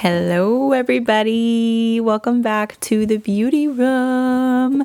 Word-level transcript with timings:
Hello, 0.00 0.72
everybody. 0.72 2.00
Welcome 2.00 2.42
back 2.42 2.78
to 2.80 3.06
the 3.06 3.16
beauty 3.16 3.66
room. 3.66 4.84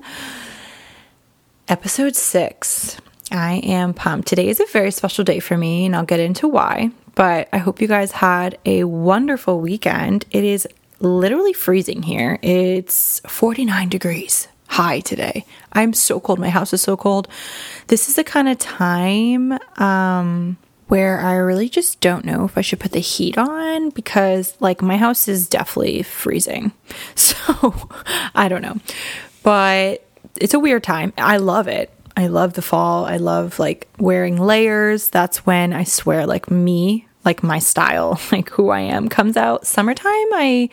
Episode 1.68 2.16
six. 2.16 2.96
I 3.30 3.56
am 3.56 3.94
pumped. 3.94 4.30
Today 4.30 4.48
is 4.48 4.62
a 4.62 4.66
very 4.68 4.90
special 4.90 5.26
day 5.26 5.42
for 5.42 5.58
me, 5.58 5.86
and 5.86 5.98
I'll 5.98 6.06
get 6.06 6.22
into 6.22 6.48
why. 6.48 6.92
But 7.14 7.50
I 7.52 7.58
hope 7.58 7.82
you 7.82 7.90
guys 7.90 8.14
had 8.14 8.58
a 8.66 8.86
wonderful 8.86 9.60
weekend. 9.60 10.24
It 10.32 10.46
is 10.46 10.66
literally 11.02 11.52
freezing 11.52 12.04
here. 12.04 12.40
It's 12.42 13.20
49 13.28 13.90
degrees 13.90 14.48
high 14.68 15.02
today. 15.02 15.46
I'm 15.74 15.92
so 15.92 16.22
cold. 16.22 16.40
My 16.40 16.50
house 16.50 16.72
is 16.72 16.82
so 16.82 16.96
cold. 16.96 17.28
This 17.88 18.08
is 18.08 18.16
the 18.16 18.24
kind 18.24 18.48
of 18.48 18.58
time 18.60 19.60
um, 19.78 20.58
where 20.92 21.22
I 21.22 21.36
really 21.36 21.70
just 21.70 22.02
don't 22.02 22.26
know 22.26 22.44
if 22.44 22.58
I 22.58 22.62
should 22.62 22.82
put 22.82 22.92
the 22.92 23.00
heat 23.00 23.38
on 23.38 23.92
because, 23.92 24.58
like, 24.60 24.82
my 24.82 24.98
house 24.98 25.30
is 25.30 25.48
definitely 25.48 26.04
freezing. 26.04 26.74
So 27.16 27.90
I 28.36 28.50
don't 28.50 28.62
know. 28.62 28.78
But 29.42 30.06
it's 30.36 30.54
a 30.54 30.60
weird 30.60 30.84
time. 30.84 31.14
I 31.18 31.38
love 31.38 31.70
it. 31.70 31.94
I 32.18 32.28
love 32.28 32.54
the 32.54 32.62
fall. 32.62 33.06
I 33.06 33.18
love 33.18 33.58
like 33.58 33.88
wearing 34.00 34.36
layers. 34.36 35.10
That's 35.10 35.46
when 35.46 35.72
I 35.72 35.86
swear, 35.86 36.28
like, 36.28 36.52
me 36.52 37.08
like 37.24 37.42
my 37.42 37.60
style, 37.60 38.20
like 38.32 38.50
who 38.50 38.70
I 38.70 38.82
am 38.82 39.08
comes 39.08 39.38
out. 39.38 39.66
Summertime, 39.66 40.12
I 40.34 40.70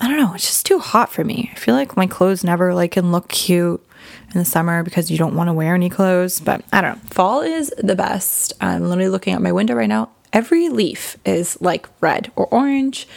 I 0.00 0.08
don't 0.08 0.16
know, 0.16 0.32
it's 0.34 0.46
just 0.46 0.64
too 0.64 0.78
hot 0.78 1.12
for 1.12 1.22
me. 1.22 1.50
I 1.52 1.58
feel 1.58 1.74
like 1.74 1.96
my 1.98 2.06
clothes 2.06 2.42
never 2.44 2.72
like 2.72 2.92
can 2.92 3.12
look 3.12 3.28
cute 3.28 3.84
in 4.32 4.38
the 4.38 4.44
summer 4.44 4.82
because 4.82 5.10
you 5.10 5.18
don't 5.18 5.34
want 5.34 5.48
to 5.48 5.52
wear 5.52 5.74
any 5.74 5.90
clothes, 5.90 6.40
but 6.40 6.62
I 6.72 6.80
don't 6.80 6.96
know. 6.96 7.08
Fall 7.10 7.42
is 7.42 7.72
the 7.78 7.96
best. 7.96 8.52
I'm 8.60 8.84
literally 8.84 9.08
looking 9.08 9.34
out 9.34 9.42
my 9.42 9.52
window 9.52 9.74
right 9.74 9.88
now. 9.88 10.10
Every 10.32 10.68
leaf 10.68 11.16
is 11.24 11.60
like 11.60 11.88
red 12.00 12.30
or 12.36 12.46
orange 12.46 13.08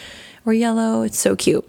or 0.46 0.54
yellow. 0.54 1.04
It's 1.04 1.20
so 1.20 1.36
cute. 1.36 1.68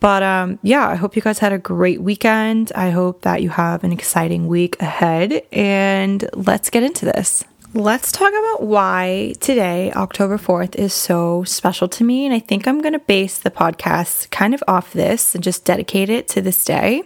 But 0.00 0.22
um, 0.22 0.58
yeah, 0.62 0.88
I 0.88 0.94
hope 0.94 1.16
you 1.16 1.22
guys 1.22 1.38
had 1.38 1.52
a 1.52 1.58
great 1.58 2.00
weekend. 2.00 2.72
I 2.74 2.90
hope 2.90 3.22
that 3.22 3.42
you 3.42 3.48
have 3.48 3.82
an 3.82 3.92
exciting 3.92 4.46
week 4.46 4.80
ahead. 4.80 5.42
And 5.52 6.28
let's 6.34 6.70
get 6.70 6.82
into 6.82 7.06
this. 7.06 7.44
Let's 7.74 8.12
talk 8.12 8.30
about 8.30 8.62
why 8.62 9.34
today, 9.40 9.92
October 9.92 10.38
4th, 10.38 10.76
is 10.76 10.94
so 10.94 11.44
special 11.44 11.88
to 11.88 12.04
me. 12.04 12.24
And 12.24 12.34
I 12.34 12.38
think 12.38 12.66
I'm 12.66 12.80
going 12.80 12.92
to 12.92 12.98
base 12.98 13.38
the 13.38 13.50
podcast 13.50 14.30
kind 14.30 14.54
of 14.54 14.62
off 14.68 14.92
this 14.92 15.34
and 15.34 15.42
just 15.44 15.64
dedicate 15.64 16.08
it 16.08 16.28
to 16.28 16.40
this 16.40 16.64
day. 16.64 17.02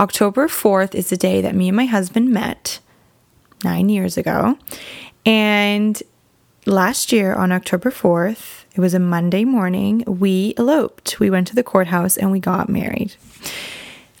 October 0.00 0.48
4th 0.48 0.94
is 0.94 1.10
the 1.10 1.16
day 1.16 1.40
that 1.40 1.54
me 1.54 1.68
and 1.68 1.76
my 1.76 1.86
husband 1.86 2.30
met 2.30 2.80
nine 3.64 3.88
years 3.88 4.16
ago. 4.16 4.58
And 5.24 6.02
last 6.66 7.12
year 7.12 7.34
on 7.34 7.52
October 7.52 7.90
4th, 7.90 8.64
it 8.74 8.80
was 8.80 8.94
a 8.94 8.98
Monday 8.98 9.44
morning, 9.44 10.02
we 10.06 10.54
eloped. 10.56 11.20
We 11.20 11.30
went 11.30 11.46
to 11.48 11.54
the 11.54 11.62
courthouse 11.62 12.16
and 12.16 12.32
we 12.32 12.40
got 12.40 12.68
married. 12.68 13.14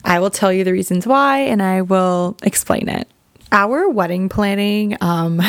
I 0.04 0.18
will 0.18 0.30
tell 0.30 0.52
you 0.52 0.64
the 0.64 0.72
reasons 0.72 1.06
why 1.06 1.38
and 1.40 1.62
I 1.62 1.82
will 1.82 2.36
explain 2.42 2.88
it 2.88 3.08
our 3.52 3.88
wedding 3.88 4.28
planning 4.28 4.96
um, 5.00 5.40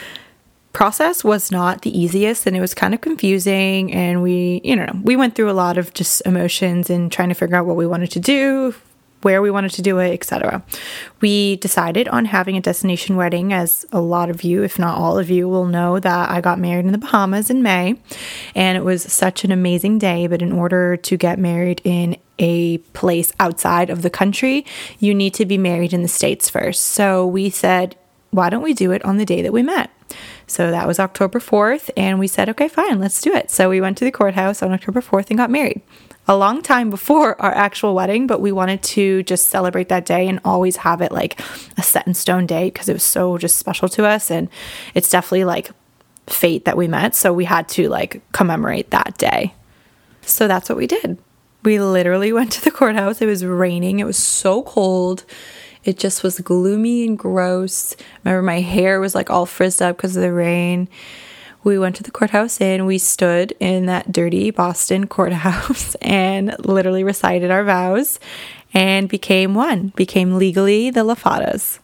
process 0.72 1.22
was 1.22 1.50
not 1.50 1.82
the 1.82 1.98
easiest 1.98 2.46
and 2.46 2.56
it 2.56 2.60
was 2.60 2.72
kind 2.72 2.94
of 2.94 3.00
confusing. 3.00 3.92
And 3.92 4.22
we, 4.22 4.60
you 4.64 4.76
know, 4.76 4.88
we 5.02 5.16
went 5.16 5.34
through 5.34 5.50
a 5.50 5.52
lot 5.52 5.76
of 5.76 5.92
just 5.92 6.22
emotions 6.24 6.88
and 6.88 7.10
trying 7.10 7.28
to 7.28 7.34
figure 7.34 7.56
out 7.56 7.66
what 7.66 7.76
we 7.76 7.86
wanted 7.86 8.12
to 8.12 8.20
do, 8.20 8.74
where 9.22 9.40
we 9.40 9.50
wanted 9.50 9.72
to 9.72 9.82
do 9.82 9.98
it, 9.98 10.12
etc. 10.12 10.62
We 11.20 11.56
decided 11.56 12.08
on 12.08 12.26
having 12.26 12.56
a 12.56 12.60
destination 12.60 13.16
wedding, 13.16 13.52
as 13.52 13.86
a 13.92 14.00
lot 14.00 14.30
of 14.30 14.42
you, 14.42 14.62
if 14.62 14.78
not 14.78 14.98
all 14.98 15.18
of 15.18 15.30
you, 15.30 15.48
will 15.48 15.66
know 15.66 15.98
that 15.98 16.30
I 16.30 16.40
got 16.40 16.58
married 16.58 16.86
in 16.86 16.92
the 16.92 16.98
Bahamas 16.98 17.50
in 17.50 17.62
May, 17.62 17.96
and 18.54 18.76
it 18.76 18.84
was 18.84 19.02
such 19.02 19.44
an 19.44 19.52
amazing 19.52 19.98
day. 19.98 20.26
But 20.26 20.42
in 20.42 20.52
order 20.52 20.96
to 20.96 21.16
get 21.16 21.38
married 21.38 21.80
in 21.84 22.16
a 22.38 22.78
place 22.78 23.32
outside 23.38 23.90
of 23.90 24.02
the 24.02 24.10
country, 24.10 24.66
you 24.98 25.14
need 25.14 25.34
to 25.34 25.46
be 25.46 25.58
married 25.58 25.92
in 25.92 26.02
the 26.02 26.08
States 26.08 26.50
first. 26.50 26.82
So 26.82 27.26
we 27.26 27.50
said, 27.50 27.96
why 28.30 28.50
don't 28.50 28.62
we 28.62 28.74
do 28.74 28.90
it 28.92 29.04
on 29.04 29.18
the 29.18 29.24
day 29.24 29.42
that 29.42 29.52
we 29.52 29.62
met? 29.62 29.90
So 30.46 30.70
that 30.70 30.86
was 30.86 30.98
October 30.98 31.38
4th, 31.38 31.90
and 31.96 32.18
we 32.18 32.26
said, 32.26 32.48
okay, 32.50 32.68
fine, 32.68 33.00
let's 33.00 33.20
do 33.20 33.32
it. 33.32 33.50
So 33.50 33.70
we 33.70 33.80
went 33.80 33.96
to 33.98 34.04
the 34.04 34.10
courthouse 34.10 34.62
on 34.62 34.72
October 34.72 35.00
4th 35.00 35.28
and 35.30 35.38
got 35.38 35.50
married 35.50 35.80
a 36.28 36.36
long 36.36 36.62
time 36.62 36.90
before 36.90 37.40
our 37.42 37.52
actual 37.52 37.94
wedding, 37.94 38.26
but 38.26 38.40
we 38.40 38.52
wanted 38.52 38.82
to 38.82 39.22
just 39.24 39.48
celebrate 39.48 39.88
that 39.88 40.06
day 40.06 40.28
and 40.28 40.40
always 40.44 40.76
have 40.76 41.00
it 41.00 41.12
like 41.12 41.40
a 41.76 41.82
set 41.82 42.06
in 42.06 42.14
stone 42.14 42.46
date 42.46 42.72
because 42.72 42.88
it 42.88 42.94
was 42.94 43.02
so 43.02 43.38
just 43.38 43.58
special 43.58 43.88
to 43.90 44.06
us. 44.06 44.30
And 44.30 44.48
it's 44.94 45.10
definitely 45.10 45.44
like 45.44 45.70
fate 46.26 46.64
that 46.64 46.76
we 46.76 46.88
met. 46.88 47.14
So 47.14 47.32
we 47.32 47.44
had 47.44 47.68
to 47.70 47.88
like 47.88 48.22
commemorate 48.32 48.90
that 48.90 49.18
day. 49.18 49.54
So 50.22 50.46
that's 50.46 50.68
what 50.68 50.78
we 50.78 50.86
did. 50.86 51.18
We 51.64 51.80
literally 51.80 52.32
went 52.32 52.52
to 52.52 52.64
the 52.64 52.70
courthouse. 52.70 53.20
It 53.20 53.26
was 53.26 53.44
raining, 53.44 54.00
it 54.00 54.06
was 54.06 54.18
so 54.18 54.62
cold. 54.62 55.24
It 55.84 55.98
just 55.98 56.22
was 56.22 56.38
gloomy 56.38 57.04
and 57.04 57.18
gross. 57.18 57.96
Remember, 58.22 58.42
my 58.42 58.60
hair 58.60 59.00
was 59.00 59.16
like 59.16 59.30
all 59.30 59.46
frizzed 59.46 59.82
up 59.82 59.96
because 59.96 60.16
of 60.16 60.22
the 60.22 60.32
rain 60.32 60.88
we 61.64 61.78
went 61.78 61.96
to 61.96 62.02
the 62.02 62.10
courthouse 62.10 62.60
and 62.60 62.86
we 62.86 62.98
stood 62.98 63.52
in 63.60 63.86
that 63.86 64.12
dirty 64.12 64.50
Boston 64.50 65.06
courthouse 65.08 65.94
and 65.96 66.54
literally 66.64 67.04
recited 67.04 67.50
our 67.50 67.64
vows 67.64 68.18
and 68.74 69.08
became 69.08 69.54
one, 69.54 69.88
became 69.88 70.36
legally 70.36 70.90
the 70.90 71.04
Lafadas. 71.04 71.78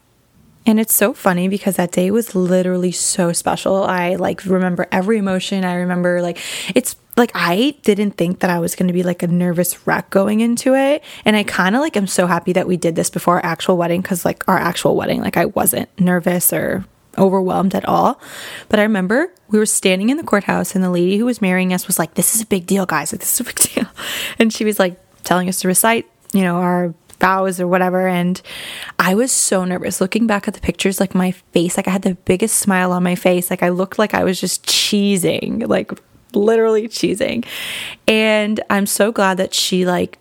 And 0.67 0.79
it's 0.79 0.93
so 0.93 1.15
funny 1.15 1.49
because 1.49 1.77
that 1.77 1.93
day 1.93 2.11
was 2.11 2.35
literally 2.35 2.93
so 2.93 3.33
special. 3.33 3.85
I 3.85 4.17
like 4.17 4.45
remember 4.45 4.87
every 4.93 5.17
emotion. 5.17 5.65
I 5.65 5.77
remember 5.77 6.21
like 6.21 6.39
it's 6.75 6.95
like 7.17 7.31
I 7.35 7.75
didn't 7.85 8.13
think 8.13 8.41
that 8.41 8.51
I 8.51 8.59
was 8.59 8.75
going 8.75 8.89
to 8.89 8.93
be 8.93 9.03
like 9.03 9.23
a 9.23 9.27
nervous 9.27 9.87
wreck 9.87 10.11
going 10.11 10.41
into 10.41 10.75
it. 10.75 11.03
And 11.25 11.37
I 11.37 11.43
kind 11.43 11.75
of 11.75 11.81
like 11.81 11.97
am 11.97 12.07
so 12.07 12.27
happy 12.27 12.53
that 12.53 12.69
we 12.69 12.77
did 12.77 12.97
this 12.97 13.09
before 13.09 13.37
our 13.37 13.47
actual 13.47 13.79
wedding 13.79 14.03
cuz 14.03 14.27
like 14.27 14.47
our 14.47 14.59
actual 14.59 14.95
wedding 14.95 15.23
like 15.23 15.39
I 15.39 15.47
wasn't 15.47 15.89
nervous 15.99 16.53
or 16.53 16.85
overwhelmed 17.19 17.75
at 17.75 17.85
all. 17.85 18.21
But 18.69 18.79
I 18.79 18.83
remember 18.83 19.33
we 19.49 19.59
were 19.59 19.67
standing 19.67 20.11
in 20.11 20.17
the 20.17 20.23
courthouse 20.23 20.75
and 20.75 20.85
the 20.85 20.91
lady 20.91 21.17
who 21.17 21.25
was 21.25 21.43
marrying 21.43 21.73
us 21.73 21.87
was 21.87 21.99
like, 21.99 22.15
This 22.15 22.35
is 22.35 22.43
a 22.43 22.47
big 22.47 22.67
deal, 22.67 22.87
guys. 22.87 23.13
Like, 23.13 23.21
this 23.21 23.35
is 23.35 23.41
a 23.41 23.45
big 23.45 23.57
deal. 23.75 23.87
And 24.39 24.53
she 24.53 24.65
was 24.65 24.79
like 24.79 24.99
telling 25.25 25.49
us 25.49 25.61
to 25.61 25.69
recite, 25.69 26.09
you 26.33 26.43
know, 26.43 26.57
our 26.57 26.95
vows 27.21 27.61
or 27.61 27.67
whatever. 27.67 28.07
And 28.07 28.41
I 28.99 29.15
was 29.15 29.33
so 29.33 29.65
nervous 29.65 30.01
looking 30.01 30.27
back 30.27 30.49
at 30.49 30.55
the 30.55 30.61
pictures, 30.61 31.01
like 31.01 31.15
my 31.15 31.33
face, 31.33 31.77
like 31.77 31.89
I 31.89 31.91
had 31.91 32.03
the 32.03 32.15
biggest 32.15 32.57
smile 32.57 32.93
on 32.93 33.03
my 33.03 33.15
face. 33.15 33.51
Like 33.51 33.63
I 33.63 33.71
looked 33.71 33.99
like 33.99 34.15
I 34.15 34.25
was 34.25 34.41
just 34.41 34.65
cheesing, 34.67 35.67
like 35.69 35.93
literally 36.35 36.89
cheesing. 36.89 37.45
And 38.07 38.61
I'm 38.71 38.87
so 38.87 39.13
glad 39.13 39.37
that 39.39 39.55
she 39.55 39.85
like 39.87 40.19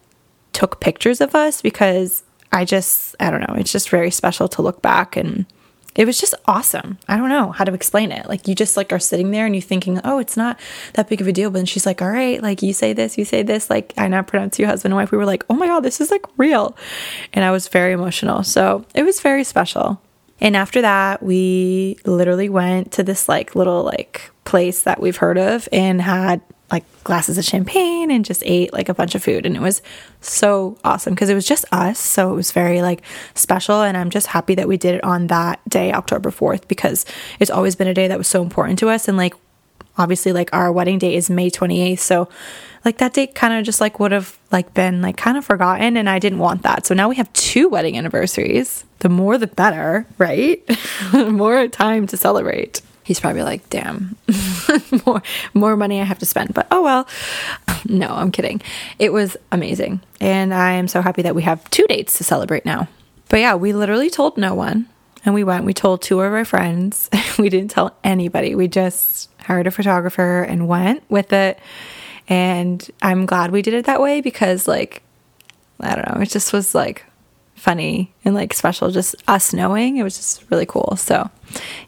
took 0.53 0.79
pictures 0.79 1.21
of 1.21 1.35
us 1.35 1.61
because 1.61 2.23
I 2.51 2.65
just, 2.65 3.15
I 3.19 3.29
don't 3.29 3.41
know, 3.41 3.55
it's 3.57 3.71
just 3.71 3.89
very 3.89 4.11
special 4.11 4.47
to 4.49 4.61
look 4.61 4.81
back 4.81 5.15
and 5.15 5.45
it 5.97 6.05
was 6.05 6.19
just 6.19 6.35
awesome. 6.45 6.99
I 7.07 7.17
don't 7.17 7.29
know 7.29 7.51
how 7.51 7.65
to 7.65 7.73
explain 7.73 8.11
it. 8.11 8.27
Like 8.27 8.47
you 8.47 8.53
just 8.53 8.77
like 8.77 8.93
are 8.93 8.99
sitting 8.99 9.31
there 9.31 9.47
and 9.47 9.55
you 9.55 9.61
thinking, 9.61 9.99
oh, 10.03 10.19
it's 10.19 10.37
not 10.37 10.59
that 10.93 11.09
big 11.09 11.19
of 11.21 11.27
a 11.27 11.33
deal. 11.33 11.49
But 11.49 11.57
then 11.57 11.65
she's 11.65 11.85
like, 11.85 12.01
all 12.01 12.11
right, 12.11 12.41
like 12.41 12.61
you 12.61 12.71
say 12.71 12.93
this, 12.93 13.17
you 13.17 13.25
say 13.25 13.41
this. 13.41 13.69
Like 13.69 13.93
I 13.97 14.07
now 14.07 14.21
pronounce 14.21 14.59
you 14.59 14.67
husband 14.67 14.93
and 14.93 14.97
wife. 14.97 15.11
We 15.11 15.17
were 15.17 15.25
like, 15.25 15.43
oh 15.49 15.55
my 15.55 15.67
God, 15.67 15.81
this 15.81 15.99
is 15.99 16.11
like 16.11 16.25
real. 16.37 16.77
And 17.33 17.43
I 17.43 17.51
was 17.51 17.67
very 17.67 17.93
emotional. 17.93 18.43
So 18.43 18.85
it 18.93 19.03
was 19.03 19.19
very 19.19 19.43
special. 19.43 19.99
And 20.39 20.55
after 20.55 20.81
that, 20.83 21.23
we 21.23 21.97
literally 22.05 22.47
went 22.47 22.91
to 22.93 23.03
this 23.03 23.27
like 23.27 23.55
little 23.55 23.83
like 23.83 24.29
place 24.45 24.83
that 24.83 25.01
we've 25.01 25.17
heard 25.17 25.39
of 25.39 25.67
and 25.71 25.99
had 25.99 26.41
like 26.71 26.83
glasses 27.03 27.37
of 27.37 27.45
champagne 27.45 28.11
and 28.11 28.25
just 28.25 28.43
ate 28.45 28.73
like 28.73 28.89
a 28.89 28.93
bunch 28.93 29.15
of 29.15 29.23
food. 29.23 29.45
And 29.45 29.55
it 29.55 29.61
was 29.61 29.81
so 30.19 30.77
awesome 30.83 31.13
because 31.13 31.29
it 31.29 31.35
was 31.35 31.45
just 31.45 31.65
us. 31.71 31.99
So 31.99 32.31
it 32.31 32.35
was 32.35 32.51
very 32.51 32.81
like 32.81 33.01
special. 33.35 33.81
And 33.81 33.95
I'm 33.95 34.09
just 34.09 34.27
happy 34.27 34.55
that 34.55 34.67
we 34.67 34.77
did 34.77 34.95
it 34.95 35.03
on 35.03 35.27
that 35.27 35.61
day 35.69 35.93
October 35.93 36.29
4th 36.29 36.67
because 36.67 37.05
it's 37.39 37.51
always 37.51 37.75
been 37.75 37.87
a 37.87 37.93
day 37.93 38.07
that 38.09 38.17
was 38.17 38.27
so 38.27 38.41
important 38.41 38.79
to 38.79 38.89
us. 38.89 39.07
And 39.07 39.17
like 39.17 39.33
obviously 39.97 40.33
like 40.33 40.49
our 40.53 40.71
wedding 40.71 40.99
day 40.99 41.15
is 41.15 41.29
May 41.29 41.49
28th 41.49 41.99
so 41.99 42.29
like 42.85 42.99
that 42.99 43.13
date 43.13 43.33
kind 43.33 43.53
of 43.53 43.65
just 43.65 43.81
like 43.81 43.99
would 43.99 44.11
have 44.11 44.37
like 44.51 44.73
been 44.73 45.01
like 45.01 45.17
kind 45.17 45.37
of 45.37 45.45
forgotten. 45.45 45.97
And 45.97 46.09
I 46.09 46.19
didn't 46.19 46.39
want 46.39 46.63
that. 46.63 46.85
So 46.85 46.93
now 46.93 47.09
we 47.09 47.15
have 47.15 47.31
two 47.33 47.69
wedding 47.69 47.97
anniversaries. 47.97 48.85
The 48.99 49.09
more 49.09 49.37
the 49.37 49.47
better 49.47 50.05
right? 50.17 50.63
More 51.13 51.67
time 51.67 52.07
to 52.07 52.17
celebrate 52.17 52.81
he's 53.07 53.21
probably 53.21 53.41
like, 53.41 53.69
damn, 53.69 54.17
more 55.05 55.23
more 55.53 55.77
money 55.77 56.01
I 56.01 56.03
have 56.03 56.19
to 56.19 56.25
spend. 56.25 56.53
But 56.53 56.67
oh 56.71 56.83
well. 56.83 57.07
No, 57.87 58.09
I'm 58.09 58.31
kidding. 58.31 58.61
It 58.99 59.13
was 59.13 59.37
amazing. 59.51 60.01
And 60.19 60.53
I 60.53 60.73
am 60.73 60.89
so 60.89 61.01
happy 61.01 61.21
that 61.21 61.35
we 61.35 61.43
have 61.43 61.67
two 61.69 61.85
dates 61.87 62.17
to 62.17 62.25
celebrate 62.25 62.65
now. 62.65 62.89
But 63.29 63.39
yeah, 63.39 63.55
we 63.55 63.71
literally 63.71 64.09
told 64.09 64.37
no 64.37 64.53
one. 64.53 64.87
And 65.23 65.33
we 65.33 65.43
went, 65.43 65.63
we 65.63 65.73
told 65.73 66.01
two 66.01 66.19
of 66.19 66.33
our 66.33 66.45
friends. 66.45 67.09
we 67.39 67.49
didn't 67.49 67.71
tell 67.71 67.95
anybody. 68.03 68.55
We 68.55 68.67
just 68.67 69.29
hired 69.39 69.67
a 69.67 69.71
photographer 69.71 70.43
and 70.43 70.67
went 70.67 71.03
with 71.09 71.31
it. 71.31 71.59
And 72.27 72.85
I'm 73.01 73.25
glad 73.25 73.51
we 73.51 73.61
did 73.61 73.73
it 73.73 73.85
that 73.85 74.01
way 74.01 74.19
because, 74.19 74.67
like, 74.67 75.01
I 75.79 75.95
don't 75.95 76.13
know, 76.13 76.21
it 76.21 76.29
just 76.29 76.51
was 76.51 76.75
like 76.75 77.05
funny 77.55 78.13
and 78.25 78.35
like 78.35 78.53
special. 78.53 78.91
Just 78.91 79.15
us 79.29 79.53
knowing 79.53 79.95
it 79.95 80.03
was 80.03 80.17
just 80.17 80.43
really 80.49 80.65
cool. 80.65 80.95
So, 80.97 81.29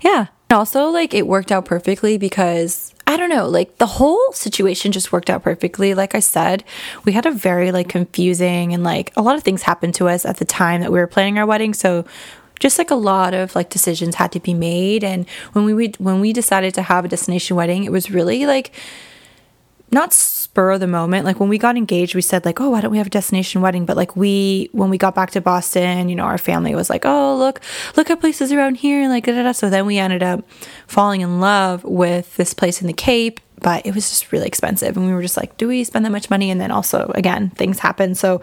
yeah, 0.02 0.28
also, 0.52 0.90
like, 0.90 1.14
it 1.14 1.28
worked 1.28 1.52
out 1.52 1.66
perfectly 1.66 2.18
because 2.18 2.94
I 3.10 3.18
don't 3.18 3.30
know, 3.30 3.50
like 3.50 3.80
the 3.80 3.88
whole 3.88 4.32
situation 4.34 4.92
just 4.92 5.12
worked 5.12 5.32
out 5.32 5.42
perfectly. 5.42 5.96
Like 5.96 6.14
I 6.14 6.20
said, 6.20 6.64
we 7.06 7.14
had 7.14 7.26
a 7.26 7.32
very 7.32 7.72
like 7.72 7.90
confusing 7.90 8.72
and 8.72 8.84
like 8.84 9.12
a 9.18 9.24
lot 9.24 9.36
of 9.36 9.42
things 9.42 9.64
happened 9.64 9.96
to 9.96 10.08
us 10.08 10.26
at 10.26 10.38
the 10.38 10.46
time 10.46 10.82
that 10.82 10.92
we 10.92 11.00
were 11.00 11.08
planning 11.08 11.40
our 11.40 11.46
wedding. 11.48 11.74
So 11.74 12.06
just 12.60 12.78
like 12.78 12.92
a 12.92 12.96
lot 12.96 13.34
of 13.34 13.56
like 13.56 13.72
decisions 13.72 14.14
had 14.14 14.32
to 14.34 14.40
be 14.40 14.54
made 14.54 15.04
and 15.04 15.28
when 15.54 15.66
we 15.66 15.88
when 15.98 16.20
we 16.20 16.34
decided 16.34 16.76
to 16.76 16.84
have 16.84 17.04
a 17.04 17.08
destination 17.08 17.56
wedding, 17.56 17.84
it 17.84 17.92
was 17.92 18.12
really 18.12 18.46
like 18.46 18.72
not 19.92 20.14
spur 20.60 20.72
of 20.72 20.82
the 20.82 20.88
moment. 20.88 21.24
Like 21.26 21.40
when 21.40 21.48
we 21.48 21.58
got 21.58 21.78
engaged, 21.78 22.16
we 22.16 22.22
said 22.22 22.44
like, 22.44 22.60
"Oh, 22.60 22.72
why 22.72 22.82
don't 22.82 22.92
we 22.92 22.98
have 22.98 23.08
a 23.08 23.10
destination 23.10 23.62
wedding?" 23.62 23.86
But 23.86 23.96
like 23.96 24.18
we, 24.18 24.68
when 24.74 24.90
we 24.90 24.98
got 24.98 25.16
back 25.16 25.32
to 25.32 25.42
Boston, 25.42 26.10
you 26.10 26.16
know, 26.16 26.24
our 26.24 26.38
family 26.38 26.76
was 26.76 26.90
like, 26.90 27.06
"Oh, 27.06 27.38
look, 27.38 27.62
look 27.96 28.10
at 28.10 28.20
places 28.20 28.52
around 28.52 28.76
here," 28.76 29.08
like 29.08 29.26
da, 29.26 29.34
da, 29.34 29.44
da. 29.44 29.52
So 29.54 29.70
then 29.70 29.86
we 29.86 29.98
ended 29.98 30.22
up 30.22 30.44
falling 30.86 31.22
in 31.22 31.40
love 31.40 31.86
with 31.86 32.36
this 32.36 32.54
place 32.54 32.82
in 32.82 32.88
the 32.88 32.94
Cape, 32.94 33.40
but 33.62 33.86
it 33.86 33.96
was 33.96 34.10
just 34.10 34.32
really 34.32 34.48
expensive, 34.48 34.98
and 34.98 35.06
we 35.06 35.14
were 35.14 35.22
just 35.22 35.38
like, 35.38 35.58
"Do 35.58 35.68
we 35.68 35.84
spend 35.84 36.06
that 36.06 36.12
much 36.12 36.30
money?" 36.30 36.52
And 36.52 36.60
then 36.60 36.72
also, 36.72 37.12
again, 37.16 37.50
things 37.52 37.80
happen, 37.80 38.16
so 38.16 38.42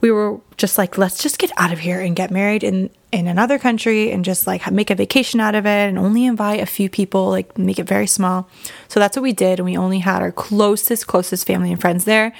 we 0.00 0.10
were 0.10 0.38
just 0.56 0.78
like, 0.78 0.98
"Let's 0.98 1.22
just 1.22 1.38
get 1.38 1.50
out 1.56 1.72
of 1.72 1.80
here 1.80 2.00
and 2.00 2.16
get 2.16 2.30
married 2.30 2.64
in 2.64 2.90
in 3.14 3.28
another 3.28 3.60
country 3.60 4.10
and 4.10 4.24
just 4.24 4.44
like 4.44 4.68
make 4.72 4.90
a 4.90 4.94
vacation 4.94 5.38
out 5.38 5.54
of 5.54 5.66
it 5.66 5.88
and 5.88 5.98
only 5.98 6.24
invite 6.24 6.60
a 6.60 6.66
few 6.66 6.90
people, 6.90 7.30
like 7.30 7.56
make 7.56 7.78
it 7.78 7.84
very 7.86 8.08
small. 8.08 8.48
So 8.88 8.98
that's 8.98 9.16
what 9.16 9.22
we 9.22 9.32
did. 9.32 9.60
And 9.60 9.66
we 9.66 9.76
only 9.76 10.00
had 10.00 10.20
our 10.20 10.32
closest, 10.32 11.06
closest 11.06 11.46
family 11.46 11.70
and 11.70 11.80
friends 11.80 12.04
there. 12.06 12.34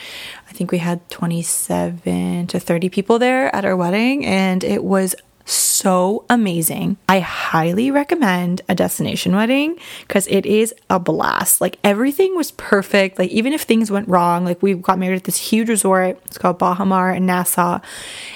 I 0.49 0.53
think 0.53 0.73
we 0.73 0.79
had 0.79 1.09
27 1.11 2.49
to 2.49 2.59
30 2.59 2.89
people 2.89 3.21
there 3.21 3.55
at 3.55 3.65
our 3.65 3.77
wedding, 3.77 4.27
and 4.27 4.65
it 4.65 4.83
was 4.83 5.15
so 5.45 5.74
amazing. 5.85 6.97
I 7.09 7.21
highly 7.21 7.91
recommend 7.91 8.63
a 8.69 8.75
destination 8.75 9.35
wedding 9.35 9.79
because 10.03 10.27
it 10.29 10.47
is 10.47 10.75
a 10.89 10.99
blast. 10.99 11.61
Like 11.61 11.79
everything 11.85 12.37
was 12.37 12.53
perfect. 12.53 13.19
Like 13.19 13.31
even 13.31 13.53
if 13.53 13.63
things 13.63 13.91
went 13.91 14.09
wrong, 14.09 14.45
like 14.45 14.63
we 14.63 14.75
got 14.75 14.99
married 14.99 15.17
at 15.17 15.25
this 15.25 15.37
huge 15.37 15.69
resort. 15.69 16.19
It's 16.27 16.39
called 16.39 16.59
Baha 16.59 16.85
Mar 16.85 17.15
in 17.15 17.27
Nassau. 17.27 17.81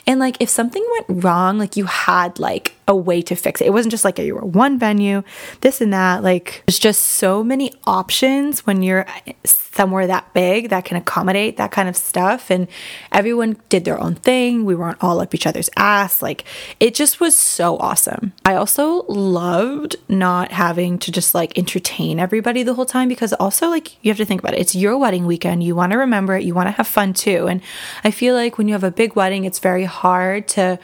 And 0.07 0.21
like 0.21 0.37
if 0.41 0.49
something 0.49 0.85
went 0.93 1.25
wrong, 1.25 1.59
like 1.59 1.77
you 1.77 1.85
had 1.85 2.39
like 2.39 2.75
a 2.89 2.97
way 2.97 3.21
to 3.23 3.37
fix 3.37 3.61
it. 3.61 3.67
It 3.67 3.73
wasn't 3.73 3.91
just 3.93 4.05
like 4.05 4.19
you 4.19 4.35
were 4.35 4.41
one 4.41 4.79
venue, 4.79 5.23
this 5.61 5.81
and 5.81 5.93
that. 5.93 6.23
Like 6.23 6.63
there's 6.67 6.79
just 6.79 7.03
so 7.03 7.45
many 7.45 7.73
options 7.87 8.67
when 8.67 8.83
you're 8.83 9.07
eh, 9.27 9.35
somewhere 9.45 10.07
that 10.07 10.33
big 10.33 10.71
that 10.71 10.87
can 10.87 10.97
accommodate 10.97 11.59
that 11.59 11.71
kind 11.71 11.89
of 11.89 11.97
stuff. 11.97 12.51
And 12.51 12.67
everyone 13.13 13.59
did 13.69 13.85
their 13.85 14.01
own 14.01 14.15
thing. 14.15 14.65
We 14.65 14.75
weren't 14.75 14.99
all 15.03 15.21
up 15.21 15.35
each 15.35 15.47
other's 15.47 15.71
ass. 15.77 16.23
Like 16.23 16.45
it 16.81 16.95
just 16.95 17.21
was 17.21 17.38
so 17.39 17.77
awesome. 17.79 18.33
I 18.45 18.55
also 18.55 19.05
loved 19.09 19.97
not 20.09 20.53
having 20.53 20.99
to 21.01 21.13
just 21.13 21.35
like 21.35 21.57
entertain 21.57 22.19
everybody 22.19 22.63
the 22.63 22.75
whole 22.75 22.87
time 22.87 23.09
because 23.09 23.33
also 23.35 23.69
like 23.69 24.03
you 24.05 24.11
have 24.11 24.19
to 24.19 24.25
think 24.25 24.41
about 24.41 24.55
it. 24.55 24.61
It's 24.61 24.75
your 24.75 24.99
wedding 24.99 25.27
weekend. 25.27 25.63
You 25.63 25.75
want 25.75 25.93
to 25.93 25.99
remember 25.99 26.37
it. 26.37 26.45
You 26.45 26.55
want 26.55 26.69
to 26.69 26.73
have 26.73 26.87
fun 26.87 27.15
too. 27.15 27.47
And 27.47 27.63
I 28.05 28.11
feel 28.11 28.35
like 28.35 28.59
when 28.59 28.69
you 28.69 28.75
have 28.75 28.85
a 28.85 28.91
big 28.91 29.17
wedding, 29.17 29.45
it's 29.45 29.59
very 29.59 29.85
hard 29.85 30.49
to 30.49 30.79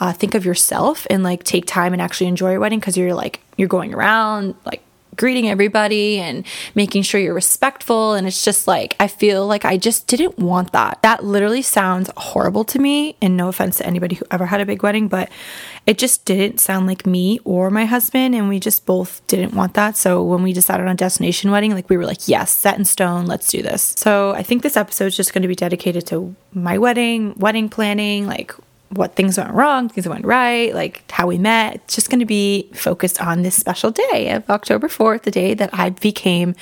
uh, 0.00 0.12
think 0.12 0.34
of 0.34 0.44
yourself 0.44 1.06
and 1.10 1.22
like 1.22 1.44
take 1.44 1.66
time 1.66 1.92
and 1.92 2.02
actually 2.02 2.26
enjoy 2.26 2.52
your 2.52 2.60
wedding 2.60 2.80
because 2.80 2.96
you're 2.96 3.14
like 3.14 3.40
you're 3.56 3.68
going 3.68 3.94
around 3.94 4.54
like 4.64 4.82
greeting 5.16 5.48
everybody 5.48 6.18
and 6.18 6.44
making 6.74 7.02
sure 7.02 7.20
you're 7.20 7.34
respectful 7.34 8.14
and 8.14 8.26
it's 8.26 8.42
just 8.42 8.66
like 8.66 8.96
I 9.00 9.08
feel 9.08 9.46
like 9.46 9.64
I 9.64 9.76
just 9.76 10.06
didn't 10.06 10.38
want 10.38 10.72
that. 10.72 11.00
That 11.02 11.24
literally 11.24 11.62
sounds 11.62 12.10
horrible 12.16 12.64
to 12.64 12.78
me 12.78 13.16
and 13.20 13.36
no 13.36 13.48
offense 13.48 13.78
to 13.78 13.86
anybody 13.86 14.16
who 14.16 14.24
ever 14.30 14.46
had 14.46 14.60
a 14.60 14.66
big 14.66 14.82
wedding, 14.82 15.08
but 15.08 15.30
it 15.86 15.98
just 15.98 16.24
didn't 16.24 16.60
sound 16.60 16.86
like 16.86 17.06
me 17.06 17.40
or 17.44 17.70
my 17.70 17.84
husband 17.84 18.34
and 18.34 18.48
we 18.48 18.58
just 18.58 18.86
both 18.86 19.24
didn't 19.26 19.54
want 19.54 19.74
that. 19.74 19.96
So 19.96 20.22
when 20.22 20.42
we 20.42 20.52
decided 20.52 20.86
on 20.86 20.96
destination 20.96 21.50
wedding, 21.50 21.72
like 21.72 21.90
we 21.90 21.96
were 21.96 22.06
like, 22.06 22.26
yes, 22.26 22.50
set 22.50 22.78
in 22.78 22.84
stone, 22.84 23.26
let's 23.26 23.48
do 23.48 23.62
this. 23.62 23.94
So 23.96 24.32
I 24.32 24.42
think 24.42 24.62
this 24.62 24.76
episode 24.76 25.06
is 25.06 25.16
just 25.16 25.34
going 25.34 25.42
to 25.42 25.48
be 25.48 25.54
dedicated 25.54 26.06
to 26.08 26.34
my 26.52 26.78
wedding, 26.78 27.34
wedding 27.36 27.68
planning, 27.68 28.26
like 28.26 28.54
what 28.96 29.14
things 29.14 29.38
went 29.38 29.52
wrong, 29.52 29.88
things 29.88 30.08
went 30.08 30.24
right, 30.24 30.74
like 30.74 31.10
how 31.10 31.26
we 31.26 31.38
met. 31.38 31.76
It's 31.76 31.94
just 31.94 32.10
going 32.10 32.20
to 32.20 32.26
be 32.26 32.70
focused 32.74 33.20
on 33.20 33.42
this 33.42 33.54
special 33.54 33.90
day 33.90 34.30
of 34.30 34.48
October 34.50 34.88
4th, 34.88 35.22
the 35.22 35.30
day 35.30 35.54
that 35.54 35.70
I 35.72 35.90
became 35.90 36.54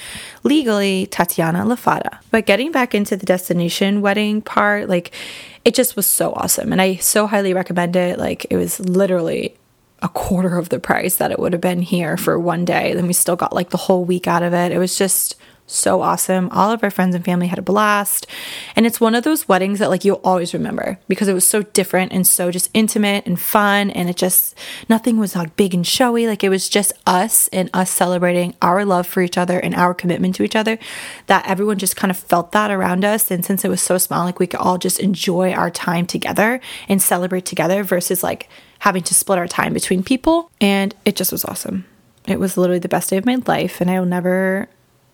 legally 0.42 1.06
Tatiana 1.06 1.60
Lafada. 1.60 2.18
But 2.30 2.46
getting 2.46 2.72
back 2.72 2.94
into 2.94 3.16
the 3.16 3.26
destination 3.26 4.00
wedding 4.00 4.42
part, 4.42 4.88
like 4.88 5.12
it 5.64 5.74
just 5.74 5.96
was 5.96 6.06
so 6.06 6.32
awesome. 6.32 6.72
And 6.72 6.80
I 6.82 6.96
so 6.96 7.26
highly 7.26 7.54
recommend 7.54 7.96
it. 7.96 8.18
Like 8.18 8.46
it 8.50 8.56
was 8.56 8.80
literally 8.80 9.56
a 10.02 10.08
quarter 10.08 10.58
of 10.58 10.68
the 10.68 10.80
price 10.80 11.16
that 11.16 11.30
it 11.30 11.38
would 11.38 11.52
have 11.52 11.62
been 11.62 11.80
here 11.80 12.16
for 12.16 12.38
one 12.38 12.64
day. 12.64 12.92
Then 12.94 13.06
we 13.06 13.12
still 13.12 13.36
got 13.36 13.54
like 13.54 13.70
the 13.70 13.76
whole 13.76 14.04
week 14.04 14.26
out 14.26 14.42
of 14.42 14.52
it. 14.52 14.72
It 14.72 14.78
was 14.78 14.98
just 14.98 15.36
so 15.74 16.02
awesome. 16.02 16.48
All 16.50 16.70
of 16.70 16.82
our 16.82 16.90
friends 16.90 17.14
and 17.14 17.24
family 17.24 17.46
had 17.46 17.58
a 17.58 17.62
blast. 17.62 18.26
And 18.76 18.86
it's 18.86 19.00
one 19.00 19.14
of 19.14 19.24
those 19.24 19.48
weddings 19.48 19.78
that 19.78 19.90
like 19.90 20.04
you'll 20.04 20.20
always 20.24 20.54
remember 20.54 20.98
because 21.08 21.28
it 21.28 21.34
was 21.34 21.46
so 21.46 21.62
different 21.62 22.12
and 22.12 22.26
so 22.26 22.50
just 22.50 22.70
intimate 22.74 23.26
and 23.26 23.40
fun 23.40 23.90
and 23.90 24.08
it 24.08 24.16
just 24.16 24.56
nothing 24.88 25.18
was 25.18 25.34
like 25.34 25.56
big 25.56 25.74
and 25.74 25.86
showy. 25.86 26.26
Like 26.26 26.44
it 26.44 26.48
was 26.48 26.68
just 26.68 26.92
us 27.06 27.48
and 27.48 27.70
us 27.72 27.90
celebrating 27.90 28.54
our 28.62 28.84
love 28.84 29.06
for 29.06 29.22
each 29.22 29.38
other 29.38 29.58
and 29.58 29.74
our 29.74 29.94
commitment 29.94 30.34
to 30.36 30.42
each 30.42 30.56
other 30.56 30.78
that 31.26 31.46
everyone 31.46 31.78
just 31.78 31.96
kind 31.96 32.10
of 32.10 32.16
felt 32.16 32.52
that 32.52 32.70
around 32.70 33.04
us 33.04 33.30
and 33.30 33.44
since 33.44 33.64
it 33.64 33.68
was 33.68 33.82
so 33.82 33.98
small 33.98 34.24
like 34.24 34.38
we 34.38 34.46
could 34.46 34.60
all 34.60 34.78
just 34.78 35.00
enjoy 35.00 35.52
our 35.52 35.70
time 35.70 36.06
together 36.06 36.60
and 36.88 37.02
celebrate 37.02 37.44
together 37.44 37.82
versus 37.82 38.22
like 38.22 38.48
having 38.80 39.02
to 39.02 39.14
split 39.14 39.38
our 39.38 39.46
time 39.46 39.72
between 39.72 40.02
people 40.02 40.50
and 40.60 40.94
it 41.04 41.16
just 41.16 41.32
was 41.32 41.44
awesome. 41.44 41.84
It 42.26 42.38
was 42.38 42.56
literally 42.56 42.78
the 42.78 42.88
best 42.88 43.10
day 43.10 43.16
of 43.16 43.26
my 43.26 43.36
life 43.46 43.80
and 43.80 43.90
I 43.90 43.98
will 43.98 44.06
never 44.06 44.68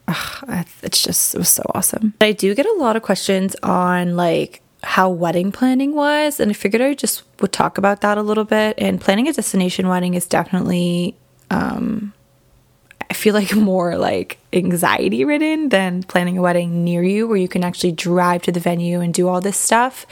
ugh, 0.08 0.66
it's 0.82 1.02
just 1.02 1.34
it 1.34 1.38
was 1.38 1.50
so 1.50 1.62
awesome. 1.74 2.14
I 2.20 2.32
do 2.32 2.54
get 2.54 2.66
a 2.66 2.72
lot 2.72 2.96
of 2.96 3.02
questions 3.02 3.54
on 3.62 4.16
like 4.16 4.62
how 4.82 5.10
wedding 5.10 5.52
planning 5.52 5.94
was, 5.94 6.40
and 6.40 6.50
I 6.50 6.54
figured 6.54 6.82
I 6.82 6.94
just 6.94 7.22
would 7.40 7.52
talk 7.52 7.78
about 7.78 8.00
that 8.00 8.18
a 8.18 8.22
little 8.22 8.44
bit. 8.44 8.74
And 8.78 9.00
planning 9.00 9.28
a 9.28 9.32
destination 9.32 9.88
wedding 9.88 10.14
is 10.14 10.26
definitely, 10.26 11.16
um, 11.50 12.12
I 13.10 13.14
feel 13.14 13.34
like 13.34 13.54
more 13.70 13.96
like 13.96 14.38
anxiety 14.52 15.24
ridden 15.24 15.68
than 15.68 16.02
planning 16.02 16.38
a 16.38 16.42
wedding 16.42 16.84
near 16.84 17.02
you, 17.02 17.28
where 17.28 17.36
you 17.36 17.48
can 17.48 17.62
actually 17.62 17.92
drive 17.92 18.42
to 18.42 18.52
the 18.52 18.60
venue 18.60 19.00
and 19.00 19.12
do 19.12 19.28
all 19.28 19.40
this 19.40 19.56
stuff. 19.56 20.06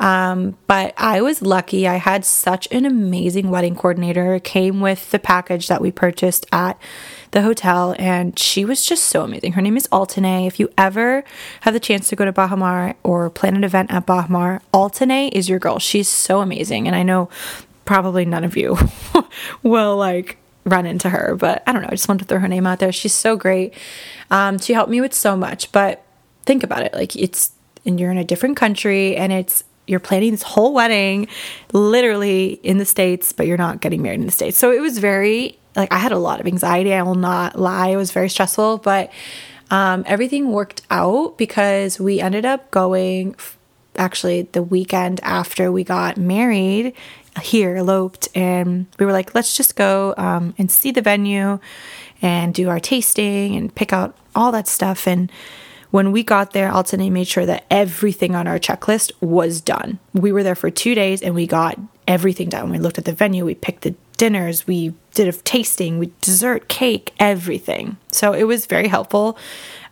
Um, 0.00 0.56
but 0.66 0.92
I 0.96 1.22
was 1.22 1.40
lucky. 1.40 1.86
I 1.86 1.96
had 1.96 2.24
such 2.24 2.66
an 2.72 2.84
amazing 2.84 3.50
wedding 3.50 3.76
coordinator. 3.76 4.38
Came 4.40 4.80
with 4.80 5.10
the 5.10 5.18
package 5.18 5.68
that 5.68 5.80
we 5.80 5.92
purchased 5.92 6.46
at 6.52 6.78
the 7.30 7.42
hotel, 7.42 7.94
and 7.98 8.38
she 8.38 8.64
was 8.64 8.84
just 8.84 9.04
so 9.04 9.22
amazing. 9.22 9.52
Her 9.52 9.62
name 9.62 9.76
is 9.76 9.88
Altane. 9.88 10.46
If 10.46 10.58
you 10.58 10.68
ever 10.76 11.24
have 11.62 11.74
the 11.74 11.80
chance 11.80 12.08
to 12.08 12.16
go 12.16 12.24
to 12.24 12.32
Baha 12.32 12.56
Mar 12.56 12.96
or 13.02 13.30
plan 13.30 13.56
an 13.56 13.64
event 13.64 13.92
at 13.92 14.06
Baha 14.06 14.30
Mar, 14.30 14.62
Altane 14.72 15.30
is 15.32 15.48
your 15.48 15.58
girl. 15.58 15.78
She's 15.78 16.08
so 16.08 16.40
amazing. 16.40 16.86
And 16.86 16.96
I 16.96 17.02
know 17.02 17.28
probably 17.84 18.24
none 18.24 18.44
of 18.44 18.56
you 18.56 18.76
will 19.62 19.96
like 19.96 20.38
run 20.64 20.86
into 20.86 21.10
her, 21.10 21.36
but 21.36 21.62
I 21.66 21.72
don't 21.72 21.82
know. 21.82 21.88
I 21.88 21.94
just 21.94 22.08
wanted 22.08 22.24
to 22.24 22.28
throw 22.28 22.40
her 22.40 22.48
name 22.48 22.66
out 22.66 22.78
there. 22.78 22.92
She's 22.92 23.14
so 23.14 23.36
great. 23.36 23.74
Um, 24.30 24.58
she 24.58 24.72
helped 24.72 24.90
me 24.90 25.00
with 25.00 25.14
so 25.14 25.36
much, 25.36 25.70
but 25.72 26.04
think 26.44 26.62
about 26.62 26.82
it. 26.82 26.94
Like 26.94 27.14
it's, 27.16 27.52
and 27.84 28.00
you're 28.00 28.10
in 28.10 28.18
a 28.18 28.24
different 28.24 28.56
country 28.56 29.16
and 29.16 29.32
it's 29.32 29.64
you're 29.86 30.00
planning 30.00 30.30
this 30.30 30.42
whole 30.42 30.72
wedding 30.72 31.28
literally 31.72 32.60
in 32.62 32.78
the 32.78 32.84
States, 32.84 33.32
but 33.32 33.46
you're 33.46 33.56
not 33.56 33.80
getting 33.80 34.02
married 34.02 34.20
in 34.20 34.26
the 34.26 34.32
States. 34.32 34.56
So 34.58 34.72
it 34.72 34.80
was 34.80 34.98
very, 34.98 35.58
like, 35.76 35.92
I 35.92 35.98
had 35.98 36.12
a 36.12 36.18
lot 36.18 36.40
of 36.40 36.46
anxiety. 36.46 36.94
I 36.94 37.02
will 37.02 37.14
not 37.14 37.58
lie. 37.58 37.88
It 37.88 37.96
was 37.96 38.12
very 38.12 38.28
stressful, 38.28 38.78
but 38.78 39.12
um, 39.70 40.04
everything 40.06 40.52
worked 40.52 40.82
out 40.90 41.36
because 41.36 41.98
we 42.00 42.20
ended 42.20 42.44
up 42.44 42.70
going 42.70 43.36
actually 43.96 44.42
the 44.52 44.62
weekend 44.62 45.20
after 45.22 45.70
we 45.70 45.84
got 45.84 46.16
married 46.16 46.94
here, 47.42 47.76
eloped, 47.76 48.28
and 48.34 48.86
we 48.98 49.06
were 49.06 49.12
like, 49.12 49.34
let's 49.34 49.56
just 49.56 49.76
go 49.76 50.14
um, 50.16 50.54
and 50.56 50.70
see 50.70 50.90
the 50.90 51.02
venue 51.02 51.58
and 52.22 52.54
do 52.54 52.68
our 52.68 52.80
tasting 52.80 53.56
and 53.56 53.74
pick 53.74 53.92
out 53.92 54.16
all 54.34 54.52
that 54.52 54.68
stuff. 54.68 55.06
And 55.06 55.30
when 55.94 56.10
we 56.10 56.24
got 56.24 56.54
there, 56.54 56.72
Altane 56.72 57.12
made 57.12 57.28
sure 57.28 57.46
that 57.46 57.64
everything 57.70 58.34
on 58.34 58.48
our 58.48 58.58
checklist 58.58 59.12
was 59.20 59.60
done. 59.60 60.00
We 60.12 60.32
were 60.32 60.42
there 60.42 60.56
for 60.56 60.68
two 60.68 60.92
days 60.92 61.22
and 61.22 61.36
we 61.36 61.46
got 61.46 61.78
everything 62.08 62.48
done. 62.48 62.68
We 62.70 62.80
looked 62.80 62.98
at 62.98 63.04
the 63.04 63.12
venue, 63.12 63.44
we 63.44 63.54
picked 63.54 63.82
the 63.82 63.94
dinners, 64.16 64.66
we 64.66 64.94
did 65.12 65.28
a 65.28 65.32
tasting, 65.32 66.00
we 66.00 66.10
dessert, 66.20 66.66
cake, 66.66 67.14
everything. 67.20 67.96
So 68.10 68.32
it 68.32 68.42
was 68.42 68.66
very 68.66 68.88
helpful 68.88 69.38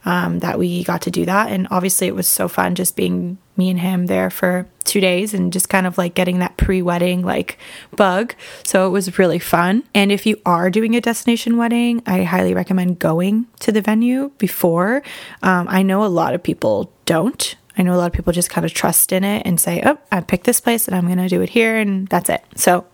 um, 0.04 0.40
that 0.40 0.58
we 0.58 0.84
got 0.84 1.02
to 1.02 1.10
do 1.10 1.24
that. 1.26 1.50
And 1.50 1.68
obviously, 1.70 2.06
it 2.06 2.14
was 2.14 2.26
so 2.26 2.48
fun 2.48 2.74
just 2.74 2.96
being 2.96 3.38
me 3.56 3.70
and 3.70 3.80
him 3.80 4.06
there 4.06 4.30
for 4.30 4.66
two 4.84 5.00
days 5.00 5.34
and 5.34 5.52
just 5.52 5.68
kind 5.68 5.86
of 5.86 5.98
like 5.98 6.14
getting 6.14 6.38
that 6.38 6.56
pre 6.56 6.82
wedding 6.82 7.22
like 7.22 7.58
bug. 7.96 8.34
So 8.64 8.86
it 8.86 8.90
was 8.90 9.18
really 9.18 9.38
fun. 9.38 9.84
And 9.94 10.10
if 10.10 10.26
you 10.26 10.40
are 10.44 10.70
doing 10.70 10.96
a 10.96 11.00
destination 11.00 11.56
wedding, 11.56 12.02
I 12.06 12.22
highly 12.22 12.54
recommend 12.54 12.98
going 12.98 13.46
to 13.60 13.72
the 13.72 13.80
venue 13.80 14.30
before. 14.38 15.02
Um, 15.42 15.66
I 15.68 15.82
know 15.82 16.04
a 16.04 16.06
lot 16.06 16.34
of 16.34 16.42
people 16.42 16.92
don't. 17.04 17.56
I 17.76 17.82
know 17.82 17.94
a 17.94 17.96
lot 17.96 18.06
of 18.06 18.12
people 18.12 18.32
just 18.32 18.50
kind 18.50 18.64
of 18.66 18.74
trust 18.74 19.12
in 19.12 19.24
it 19.24 19.46
and 19.46 19.58
say, 19.58 19.82
oh, 19.84 19.98
I 20.10 20.20
picked 20.20 20.44
this 20.44 20.60
place 20.60 20.88
and 20.88 20.96
I'm 20.96 21.06
going 21.06 21.18
to 21.18 21.28
do 21.28 21.40
it 21.40 21.48
here 21.50 21.76
and 21.76 22.06
that's 22.08 22.28
it. 22.28 22.44
So 22.54 22.84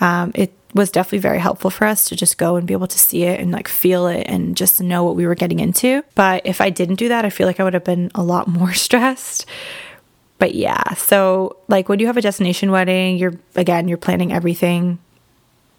um, 0.00 0.32
it 0.34 0.52
was 0.74 0.90
definitely 0.90 1.18
very 1.18 1.38
helpful 1.38 1.70
for 1.70 1.86
us 1.86 2.08
to 2.08 2.16
just 2.16 2.38
go 2.38 2.56
and 2.56 2.66
be 2.66 2.74
able 2.74 2.86
to 2.86 2.98
see 2.98 3.24
it 3.24 3.40
and 3.40 3.50
like 3.50 3.68
feel 3.68 4.06
it 4.06 4.24
and 4.26 4.56
just 4.56 4.80
know 4.80 5.04
what 5.04 5.16
we 5.16 5.26
were 5.26 5.34
getting 5.34 5.58
into. 5.60 6.02
But 6.14 6.46
if 6.46 6.60
I 6.60 6.70
didn't 6.70 6.96
do 6.96 7.08
that, 7.08 7.24
I 7.24 7.30
feel 7.30 7.46
like 7.46 7.60
I 7.60 7.64
would 7.64 7.74
have 7.74 7.84
been 7.84 8.10
a 8.14 8.22
lot 8.22 8.48
more 8.60 8.72
stressed. 8.72 9.46
But 10.38 10.54
yeah, 10.54 10.94
so 10.94 11.56
like 11.68 11.88
when 11.88 11.98
you 11.98 12.06
have 12.06 12.16
a 12.16 12.22
destination 12.22 12.70
wedding, 12.70 13.18
you're 13.18 13.34
again, 13.56 13.88
you're 13.88 13.98
planning 13.98 14.32
everything 14.32 14.98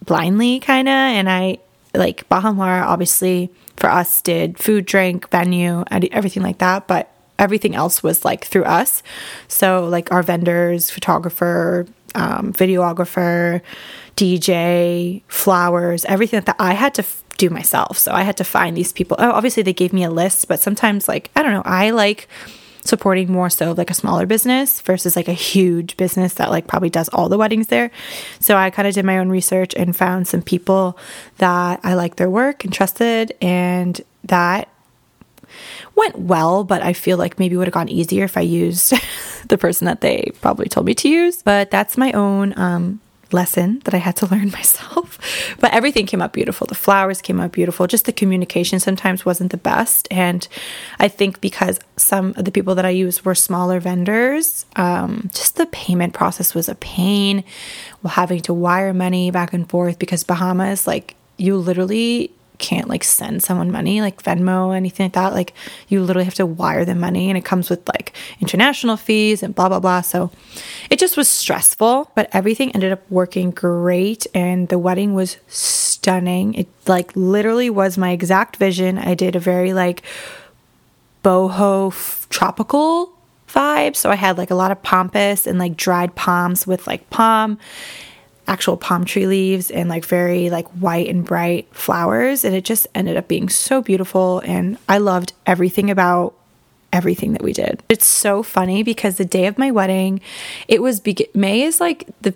blindly 0.06 0.60
kind 0.60 0.88
of. 0.88 0.94
And 0.94 1.30
I 1.30 1.58
like 1.96 2.28
Baha 2.30 2.54
Mar, 2.54 2.84
obviously, 2.84 3.50
for 3.76 3.90
us, 3.90 4.22
did 4.22 4.60
food, 4.60 4.86
drink, 4.86 5.30
venue, 5.30 5.84
everything 5.90 6.44
like 6.44 6.60
that. 6.60 6.88
But 6.88 7.12
everything 7.40 7.76
else 7.76 8.04
was 8.04 8.24
like 8.24 8.46
through 8.46 8.66
us. 8.66 9.02
So, 9.48 9.86
like 9.86 10.12
our 10.12 10.22
vendors, 10.22 10.92
photographer, 10.92 11.88
um, 12.16 12.54
videographer, 12.54 13.62
DJ, 14.16 15.24
flowers, 15.28 16.06
everything 16.06 16.42
that 16.42 16.56
I 16.60 16.74
had 16.74 16.94
to 16.96 17.02
f- 17.02 17.24
do 17.38 17.50
myself. 17.50 17.98
So 17.98 18.12
I 18.12 18.22
had 18.22 18.38
to 18.38 18.44
find 18.44 18.78
these 18.78 18.94
people. 18.94 19.18
Oh, 19.20 19.32
obviously 19.32 19.64
they 19.64 19.74
gave 19.74 19.94
me 19.94 20.04
a 20.04 20.12
list, 20.12 20.48
but 20.48 20.60
sometimes 20.60 21.08
like 21.08 21.32
I 21.36 21.44
don't 21.44 21.54
know, 21.54 21.64
I 21.66 21.92
like 21.92 22.28
supporting 22.84 23.32
more 23.32 23.50
so 23.50 23.74
like 23.74 23.90
a 23.90 23.94
smaller 23.94 24.26
business 24.26 24.82
versus 24.82 25.16
like 25.16 25.28
a 25.28 25.34
huge 25.34 25.98
business 25.98 26.36
that 26.36 26.50
like 26.50 26.68
probably 26.68 26.90
does 26.90 27.10
all 27.10 27.30
the 27.30 27.38
weddings 27.38 27.68
there. 27.68 27.92
So 28.40 28.56
I 28.58 28.70
kind 28.70 28.88
of 28.88 28.94
did 28.94 29.06
my 29.06 29.20
own 29.20 29.30
research 29.30 29.74
and 29.76 29.96
found 29.96 30.28
some 30.28 30.42
people 30.42 30.98
that 31.38 31.80
I 31.84 31.94
like 31.94 32.16
their 32.16 32.30
work 32.30 32.64
and 32.64 32.74
trusted 32.74 33.34
and 33.42 34.02
that 34.26 34.70
went 35.96 36.18
well, 36.18 36.64
but 36.64 36.82
I 36.82 36.94
feel 36.94 37.18
like 37.18 37.40
maybe 37.40 37.58
would 37.58 37.68
have 37.68 37.74
gone 37.74 37.90
easier 37.90 38.24
if 38.24 38.38
I 38.38 38.42
used 38.42 38.94
the 39.48 39.58
person 39.58 39.86
that 39.86 40.02
they 40.02 40.32
probably 40.42 40.68
told 40.68 40.86
me 40.86 40.94
to 40.96 41.10
use. 41.10 41.42
But 41.42 41.72
that's 41.72 41.98
my 41.98 42.12
own 42.14 42.58
um, 42.58 43.00
lesson 43.34 43.82
that 43.86 43.94
I 43.94 43.98
had 43.98 44.16
to 44.18 44.26
learn 44.32 44.52
myself. 44.52 45.20
but 45.60 45.74
everything 45.74 46.06
came 46.06 46.22
out 46.22 46.34
beautiful. 46.34 46.68
The 46.68 46.76
flowers 46.76 47.22
came 47.22 47.40
out 47.40 47.52
beautiful. 47.52 47.88
Just 47.88 48.06
the 48.06 48.14
communication 48.14 48.80
sometimes 48.80 49.26
wasn't 49.26 49.52
the 49.52 49.58
best. 49.58 50.08
And 50.12 50.48
I 51.00 51.08
think 51.08 51.42
because 51.42 51.80
some 51.98 52.34
of 52.38 52.46
the 52.46 52.52
people 52.52 52.76
that 52.76 52.86
I 52.86 52.90
used 52.90 53.26
were 53.26 53.36
smaller 53.36 53.80
vendors, 53.80 54.66
um, 54.76 55.30
just 55.34 55.56
the 55.56 55.66
payment 55.68 56.14
process 56.14 56.54
was 56.54 56.70
a 56.70 56.76
pain. 56.76 57.44
Having 58.06 58.42
to 58.42 58.54
wire 58.54 58.94
money 58.94 59.32
back 59.32 59.54
and 59.54 59.70
forth 59.70 60.00
because 60.00 60.24
Bahamas, 60.24 60.88
like, 60.88 61.16
you 61.38 61.58
literally 61.58 62.32
can't 62.62 62.88
like 62.88 63.04
send 63.04 63.44
someone 63.44 63.72
money, 63.72 64.00
like 64.00 64.24
Venmo, 64.24 64.74
anything 64.74 65.06
like 65.06 65.14
that. 65.14 65.34
Like 65.34 65.54
you 65.90 66.02
literally 66.02 66.26
have 66.26 66.36
to 66.36 66.46
wire 66.46 66.86
them 66.86 67.00
money 67.00 67.30
and 67.30 67.38
it 67.38 67.44
comes 67.44 67.70
with 67.70 67.86
like 67.90 68.14
international 68.40 68.96
fees 68.96 69.44
and 69.44 69.54
blah, 69.54 69.68
blah, 69.68 69.80
blah. 69.80 70.02
So 70.02 70.32
it 70.90 71.00
just 71.00 71.18
was 71.18 71.28
stressful, 71.28 72.12
but 72.16 72.30
everything 72.32 72.72
ended 72.74 72.94
up 72.94 73.02
working 73.10 73.52
great. 73.52 74.28
And 74.34 74.70
the 74.70 74.80
wedding 74.80 75.14
was 75.14 75.38
stunning. 75.48 76.54
It 76.54 76.68
like 76.88 77.12
literally 77.16 77.70
was 77.70 77.98
my 77.98 78.12
exact 78.12 78.56
vision. 78.58 78.98
I 78.98 79.16
did 79.16 79.36
a 79.36 79.40
very 79.40 79.74
like 79.74 80.04
boho 81.26 81.92
f- 81.92 82.28
tropical 82.30 83.12
vibe. 83.50 83.96
So 83.96 84.10
I 84.10 84.16
had 84.16 84.38
like 84.38 84.52
a 84.52 84.56
lot 84.56 84.72
of 84.72 84.82
pampas 84.82 85.48
and 85.48 85.60
like 85.60 85.76
dried 85.76 86.16
palms 86.16 86.66
with 86.66 86.88
like 86.88 87.10
palm 87.10 87.58
actual 88.48 88.78
palm 88.78 89.06
tree 89.06 89.28
leaves 89.28 89.72
and 89.72 89.88
like 89.88 90.06
very 90.06 90.50
like 90.50 90.68
white 90.70 91.08
and 91.08 91.24
bright 91.24 91.68
flowers 91.74 92.44
and 92.44 92.56
it 92.56 92.66
just 92.66 92.88
ended 92.96 93.16
up 93.16 93.28
being 93.28 93.50
so 93.50 93.82
beautiful 93.82 94.40
and 94.46 94.78
I 94.90 94.98
loved 94.98 95.34
everything 95.46 95.90
about 95.90 96.34
everything 96.92 97.34
that 97.34 97.42
we 97.42 97.54
did. 97.54 97.82
It's 97.88 98.06
so 98.06 98.44
funny 98.44 98.84
because 98.84 99.18
the 99.18 99.26
day 99.26 99.46
of 99.46 99.58
my 99.58 99.72
wedding, 99.72 100.20
it 100.68 100.82
was 100.82 101.00
be- 101.00 101.30
May 101.34 101.62
is 101.62 101.80
like 101.80 102.10
the 102.22 102.34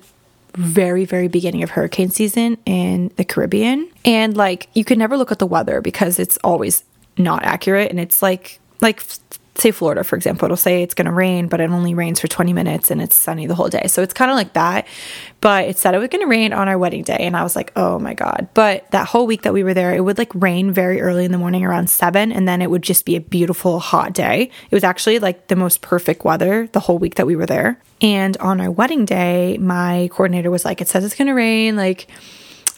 very 0.53 1.03
very 1.03 1.27
beginning 1.27 1.63
of 1.63 1.71
hurricane 1.71 2.09
season 2.09 2.57
in 2.65 3.11
the 3.17 3.25
Caribbean 3.25 3.89
and 4.05 4.37
like 4.37 4.69
you 4.73 4.85
can 4.85 4.97
never 4.97 5.17
look 5.17 5.31
at 5.31 5.39
the 5.39 5.45
weather 5.45 5.81
because 5.81 6.17
it's 6.17 6.37
always 6.45 6.85
not 7.17 7.43
accurate 7.43 7.89
and 7.89 7.99
it's 7.99 8.21
like 8.21 8.59
like 8.81 9.01
say 9.57 9.71
Florida, 9.71 10.03
for 10.03 10.15
example, 10.15 10.45
it'll 10.45 10.57
say 10.57 10.83
it's 10.83 10.93
going 10.93 11.05
to 11.05 11.11
rain, 11.11 11.47
but 11.47 11.59
it 11.59 11.69
only 11.69 11.93
rains 11.93 12.19
for 12.19 12.27
20 12.27 12.53
minutes 12.53 12.91
and 12.91 13.01
it's 13.01 13.15
sunny 13.15 13.47
the 13.47 13.55
whole 13.55 13.69
day. 13.69 13.87
So 13.87 14.01
it's 14.01 14.13
kind 14.13 14.29
of 14.29 14.35
like 14.35 14.53
that. 14.53 14.87
But 15.41 15.65
it 15.65 15.77
said 15.77 15.95
it 15.95 15.99
was 15.99 16.09
going 16.09 16.21
to 16.21 16.27
rain 16.27 16.53
on 16.53 16.67
our 16.67 16.77
wedding 16.77 17.03
day. 17.03 17.17
And 17.19 17.37
I 17.37 17.43
was 17.43 17.55
like, 17.55 17.71
oh 17.75 17.99
my 17.99 18.13
God. 18.13 18.49
But 18.53 18.89
that 18.91 19.07
whole 19.07 19.27
week 19.27 19.43
that 19.43 19.53
we 19.53 19.63
were 19.63 19.73
there, 19.73 19.93
it 19.93 20.01
would 20.01 20.17
like 20.17 20.33
rain 20.35 20.71
very 20.71 21.01
early 21.01 21.25
in 21.25 21.31
the 21.31 21.37
morning 21.37 21.63
around 21.63 21.89
seven. 21.89 22.31
And 22.31 22.47
then 22.47 22.61
it 22.61 22.69
would 22.69 22.81
just 22.81 23.05
be 23.05 23.15
a 23.15 23.21
beautiful 23.21 23.79
hot 23.79 24.13
day. 24.13 24.49
It 24.69 24.75
was 24.75 24.83
actually 24.83 25.19
like 25.19 25.47
the 25.47 25.55
most 25.55 25.81
perfect 25.81 26.25
weather 26.25 26.67
the 26.73 26.79
whole 26.79 26.97
week 26.97 27.15
that 27.15 27.27
we 27.27 27.35
were 27.35 27.45
there. 27.45 27.81
And 28.01 28.35
on 28.37 28.59
our 28.59 28.71
wedding 28.71 29.05
day, 29.05 29.57
my 29.57 30.09
coordinator 30.11 30.51
was 30.51 30.65
like, 30.65 30.81
it 30.81 30.87
says 30.87 31.05
it's 31.05 31.15
going 31.15 31.27
to 31.27 31.33
rain. 31.33 31.75
Like, 31.75 32.07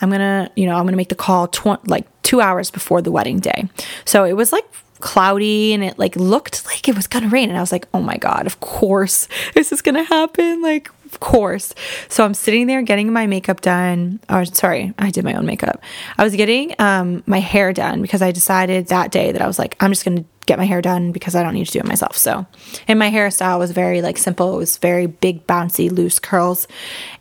I'm 0.01 0.09
going 0.09 0.19
to, 0.19 0.51
you 0.55 0.67
know, 0.67 0.75
I'm 0.75 0.83
going 0.83 0.93
to 0.93 0.97
make 0.97 1.09
the 1.09 1.15
call 1.15 1.47
tw- 1.47 1.87
like 1.87 2.05
two 2.21 2.41
hours 2.41 2.69
before 2.69 3.01
the 3.01 3.11
wedding 3.11 3.39
day. 3.39 3.67
So 4.05 4.25
it 4.25 4.33
was 4.33 4.51
like 4.51 4.65
cloudy 4.99 5.73
and 5.73 5.83
it 5.83 5.97
like 5.97 6.15
looked 6.15 6.65
like 6.65 6.87
it 6.87 6.95
was 6.95 7.07
gonna 7.07 7.29
rain. 7.29 7.49
And 7.49 7.57
i 7.57 7.61
was 7.61 7.71
like 7.71 7.87
oh 7.93 8.01
my 8.01 8.17
god 8.17 8.45
of 8.45 8.59
course 8.59 9.27
this 9.53 9.71
is 9.71 9.81
gonna 9.81 10.03
happen 10.03 10.61
like 10.61 10.89
of 11.05 11.19
course. 11.19 11.73
So 12.09 12.25
i'm 12.25 12.33
sitting 12.33 12.67
there 12.67 12.81
getting 12.81 13.11
my 13.13 13.27
makeup 13.27 13.61
done. 13.61 14.19
Or 14.29 14.45
sorry 14.45 14.93
i 14.99 15.09
did 15.09 15.23
my 15.23 15.33
own 15.33 15.45
makeup. 15.45 15.81
I 16.17 16.23
was 16.23 16.35
getting 16.35 16.75
um, 16.79 17.23
my 17.25 17.39
hair 17.39 17.73
done 17.73 18.01
because 18.01 18.21
i 18.21 18.31
decided 18.31 18.87
that 18.87 19.11
day 19.11 19.31
that 19.31 19.41
i 19.41 19.47
was 19.47 19.59
like 19.59 19.75
i'm 19.79 19.91
just 19.91 20.05
gonna 20.05 20.25
get 20.47 20.57
my 20.57 20.65
hair 20.65 20.81
done 20.81 21.11
because 21.11 21.35
I 21.35 21.43
don't 21.43 21.53
need 21.53 21.65
to 21.65 21.71
do 21.71 21.79
it 21.79 21.85
myself. 21.85 22.17
So, 22.17 22.47
and 22.87 22.97
my 22.97 23.11
hairstyle 23.11 23.59
was 23.59 23.71
very 23.71 24.01
like 24.01 24.17
simple. 24.17 24.55
It 24.55 24.57
was 24.57 24.77
very 24.77 25.05
big, 25.05 25.45
bouncy, 25.45 25.91
loose 25.91 26.17
curls. 26.17 26.67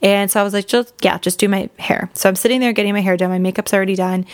And 0.01 0.31
so 0.31 0.41
I 0.41 0.45
was 0.45 0.55
like, 0.55 0.67
just, 0.67 0.95
yeah, 1.03 1.19
just 1.19 1.39
do 1.39 1.49
my 1.49 1.69
hair. 1.79 2.09
So 2.15 2.29
I'm 2.29 2.37
sitting 2.37 2.61
there 2.61 2.73
getting 2.73 2.95
my 2.95 3.01
hair 3.01 3.17
done. 3.17 3.31
My 3.31 3.39
makeup's 3.39 3.75
already 3.75 3.97
done. 3.97 4.25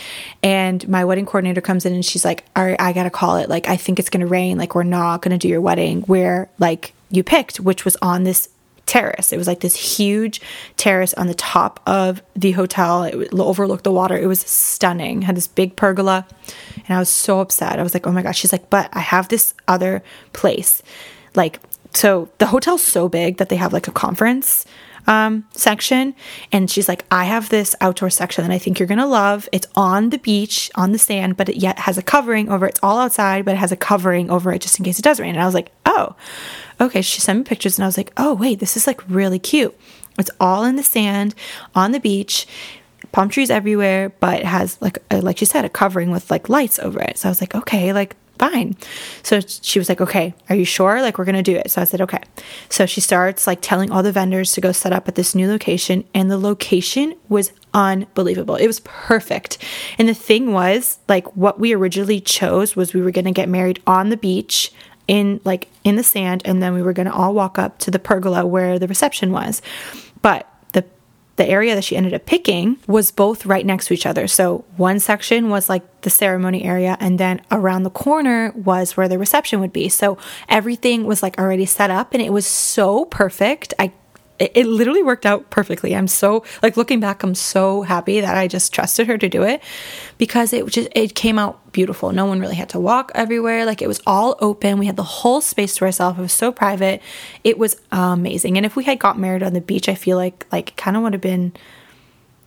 And 0.43 0.87
my 0.89 1.05
wedding 1.05 1.27
coordinator 1.27 1.63
comes 1.63 1.87
in 1.87 1.95
and 1.95 2.05
she's 2.05 2.25
like, 2.25 2.45
all 2.55 2.65
right, 2.65 2.81
I 2.81 2.93
got 2.93 3.05
to 3.05 3.11
call 3.11 3.39
it. 3.39 3.49
Like, 3.49 3.69
I 3.69 3.77
think 3.77 3.99
it's 3.99 4.11
going 4.11 4.21
to 4.21 4.27
rain. 4.27 4.59
Like, 4.59 4.75
we're 4.75 4.85
not 4.85 5.23
going 5.23 5.37
to 5.37 5.39
do 5.39 5.49
your 5.49 5.61
wedding 5.61 6.03
where 6.03 6.51
like 6.59 6.93
you 7.11 7.25
picked, 7.25 7.61
which 7.61 7.85
was 7.85 7.97
on 8.03 8.25
this 8.25 8.49
terrace. 8.93 9.33
It 9.33 9.39
was 9.39 9.47
like 9.47 9.61
this 9.61 9.75
huge 9.75 10.43
terrace 10.77 11.15
on 11.15 11.27
the 11.27 11.35
top 11.35 11.81
of 11.87 12.23
the 12.37 12.53
hotel. 12.53 13.05
It 13.05 13.33
overlooked 13.33 13.85
the 13.85 13.93
water. 13.93 14.19
It 14.19 14.27
was 14.27 14.41
stunning. 14.41 15.23
Had 15.23 15.35
this 15.35 15.49
big 15.49 15.77
pergola, 15.77 16.27
and 16.77 16.97
I 16.97 16.99
was 16.99 17.09
so 17.09 17.41
upset. 17.41 17.79
I 17.79 17.83
was 17.83 17.95
like, 17.95 18.07
"Oh 18.07 18.13
my 18.13 18.23
gosh!" 18.23 18.39
She's 18.39 18.53
like, 18.53 18.69
"But 18.69 18.91
I 18.93 19.01
have 19.01 19.29
this 19.29 19.55
other 19.67 20.03
place." 20.35 20.83
Like, 21.35 21.59
so 21.95 22.29
the 22.37 22.49
hotel's 22.49 22.85
so 22.85 23.09
big 23.09 23.39
that 23.39 23.49
they 23.49 23.57
have 23.57 23.73
like 23.73 23.89
a 23.89 23.93
conference 23.93 24.67
um, 25.06 25.47
section. 25.52 26.14
And 26.52 26.71
she's 26.71 26.88
like, 26.88 27.04
I 27.11 27.25
have 27.25 27.49
this 27.49 27.75
outdoor 27.80 28.11
section 28.11 28.47
that 28.47 28.54
I 28.54 28.59
think 28.59 28.78
you're 28.78 28.88
going 28.88 28.99
to 28.99 29.06
love. 29.06 29.49
It's 29.52 29.66
on 29.75 30.11
the 30.11 30.18
beach, 30.18 30.71
on 30.75 30.92
the 30.92 30.99
sand, 30.99 31.37
but 31.37 31.49
it 31.49 31.56
yet 31.56 31.78
has 31.80 31.99
a 31.99 32.02
covering 32.02 32.49
over 32.49 32.66
It's 32.66 32.80
all 32.82 32.99
outside, 32.99 33.44
but 33.44 33.54
it 33.54 33.59
has 33.59 33.73
a 33.73 33.76
covering 33.76 34.30
over 34.30 34.52
it 34.52 34.61
just 34.61 34.78
in 34.78 34.85
case 34.85 34.99
it 34.99 35.02
does 35.02 35.21
rain. 35.21 35.35
And 35.35 35.42
I 35.42 35.47
was 35.47 35.54
like, 35.54 35.73
oh, 35.87 36.14
okay. 36.80 37.02
She 37.02 37.21
sent 37.21 37.38
me 37.38 37.44
pictures 37.44 37.78
and 37.78 37.85
I 37.85 37.88
was 37.88 37.97
like, 37.97 38.12
oh, 38.16 38.35
wait, 38.35 38.61
this 38.61 38.76
is 38.76 38.87
like 38.87 39.00
really 39.09 39.38
cute. 39.38 39.76
It's 40.18 40.30
all 40.38 40.64
in 40.64 40.76
the 40.76 40.82
sand 40.82 41.35
on 41.75 41.92
the 41.92 42.00
beach 42.00 42.47
palm 43.12 43.28
trees 43.28 43.50
everywhere, 43.50 44.11
but 44.21 44.40
it 44.40 44.47
has 44.47 44.80
like 44.80 44.99
like 45.11 45.38
she 45.38 45.44
said 45.44 45.64
a 45.64 45.68
covering 45.68 46.11
with 46.11 46.30
like 46.30 46.49
lights 46.49 46.78
over 46.78 47.00
it. 47.00 47.18
So 47.18 47.28
I 47.28 47.30
was 47.30 47.40
like, 47.40 47.54
okay, 47.54 47.92
like 47.92 48.16
fine. 48.39 48.77
So 49.23 49.41
she 49.41 49.79
was 49.79 49.89
like, 49.89 50.01
okay, 50.01 50.35
are 50.49 50.57
you 50.57 50.65
sure? 50.65 51.01
Like, 51.01 51.19
we're 51.19 51.25
going 51.25 51.37
to 51.37 51.43
do 51.43 51.57
it. 51.57 51.71
So 51.71 51.81
I 51.81 51.85
said, 51.85 52.01
okay. 52.01 52.21
So 52.69 52.87
she 52.87 53.01
starts 53.01 53.47
like 53.47 53.61
telling 53.61 53.91
all 53.91 54.03
the 54.03 54.12
vendors 54.12 54.53
to 54.53 54.61
go 54.61 54.73
set 54.73 54.93
up 54.93 55.09
at 55.09 55.15
this 55.15 55.35
new 55.35 55.49
location. 55.49 56.05
And 56.15 56.31
the 56.31 56.39
location 56.39 57.15
was 57.29 57.53
unbelievable. 57.73 58.57
It 58.57 58.67
was 58.67 58.81
perfect. 58.81 59.59
And 59.99 60.09
the 60.09 60.15
thing 60.15 60.53
was, 60.53 60.99
like, 61.09 61.37
what 61.37 61.61
we 61.61 61.73
originally 61.73 62.21
chose 62.21 62.75
was 62.77 62.95
we 62.95 63.01
were 63.01 63.12
going 63.12 63.27
to 63.27 63.33
get 63.33 63.49
married 63.49 63.83
on 63.87 64.11
the 64.11 64.17
beach 64.17 64.73
in 65.09 65.41
like 65.45 65.69
in 65.83 65.97
the 65.97 66.03
sand 66.03 66.43
and 66.45 66.62
then 66.62 66.73
we 66.75 66.81
were 66.81 66.93
going 66.93 67.07
to 67.09 67.12
all 67.12 67.35
walk 67.35 67.59
up 67.59 67.77
to 67.79 67.91
the 67.91 67.99
pergola 67.99 68.47
where 68.47 68.79
the 68.79 68.87
reception 68.87 69.33
was 69.33 69.61
but 70.23 70.49
the 71.37 71.47
area 71.47 71.75
that 71.75 71.85
she 71.85 71.97
ended 71.97 72.15
up 72.15 72.27
picking 72.27 72.79
was 72.87 73.11
both 73.11 73.47
right 73.47 73.65
next 73.65 73.87
to 73.87 73.95
each 73.95 74.07
other. 74.07 74.29
So 74.29 74.65
one 74.77 75.01
section 75.01 75.49
was 75.49 75.69
like 75.69 76.03
the 76.03 76.11
ceremony 76.11 76.65
area, 76.65 76.97
and 77.01 77.19
then 77.19 77.41
around 77.51 77.85
the 77.85 77.91
corner 77.91 78.53
was 78.55 78.97
where 78.97 79.09
the 79.09 79.19
reception 79.19 79.61
would 79.61 79.73
be. 79.73 79.89
So 79.89 80.19
everything 80.49 81.05
was 81.05 81.23
like 81.23 81.39
already 81.39 81.67
set 81.67 81.91
up, 81.91 82.12
and 82.12 82.23
it 82.23 82.33
was 82.33 82.47
so 82.47 83.07
perfect. 83.07 83.73
I 83.79 83.93
it, 84.39 84.53
it 84.55 84.67
literally 84.67 85.03
worked 85.03 85.27
out 85.27 85.51
perfectly. 85.51 85.95
I'm 85.95 86.09
so 86.09 86.45
like 86.62 86.77
looking 86.77 87.01
back, 87.01 87.23
I'm 87.23 87.35
so 87.35 87.83
happy 87.83 88.21
that 88.21 88.37
I 88.37 88.49
just 88.49 88.73
trusted 88.73 89.07
her 89.07 89.19
to 89.19 89.29
do 89.29 89.43
it 89.43 89.62
because 90.19 90.53
it 90.53 90.67
just 90.67 90.89
it 90.95 91.15
came 91.15 91.39
out 91.39 91.73
beautiful. 91.73 92.12
No 92.12 92.27
one 92.27 92.41
really 92.41 92.55
had 92.55 92.69
to 92.71 92.81
walk 92.81 93.12
everywhere. 93.15 93.65
Like 93.65 93.83
it 93.83 93.89
was 93.89 94.01
all 94.07 94.37
open. 94.41 94.79
We 94.79 94.87
had 94.87 94.97
the 94.97 95.03
whole 95.03 95.41
space 95.41 95.77
to 95.77 95.85
ourselves. 95.85 96.19
It 96.19 96.23
was 96.23 96.33
so 96.33 96.53
private. 96.53 97.03
It 97.45 97.59
was 97.59 97.77
amazing. 97.91 98.57
And 98.57 98.67
if 98.67 98.77
we 98.77 98.85
had 98.85 98.99
got 98.99 99.19
married 99.19 99.43
on 99.43 99.53
the 99.53 99.61
beach, 99.61 99.89
I 99.89 99.95
feel 99.95 100.17
like 100.17 100.47
like 100.53 100.77
kind 100.77 100.97
of 100.97 101.03
would 101.03 101.12
have 101.12 101.23
been 101.23 101.53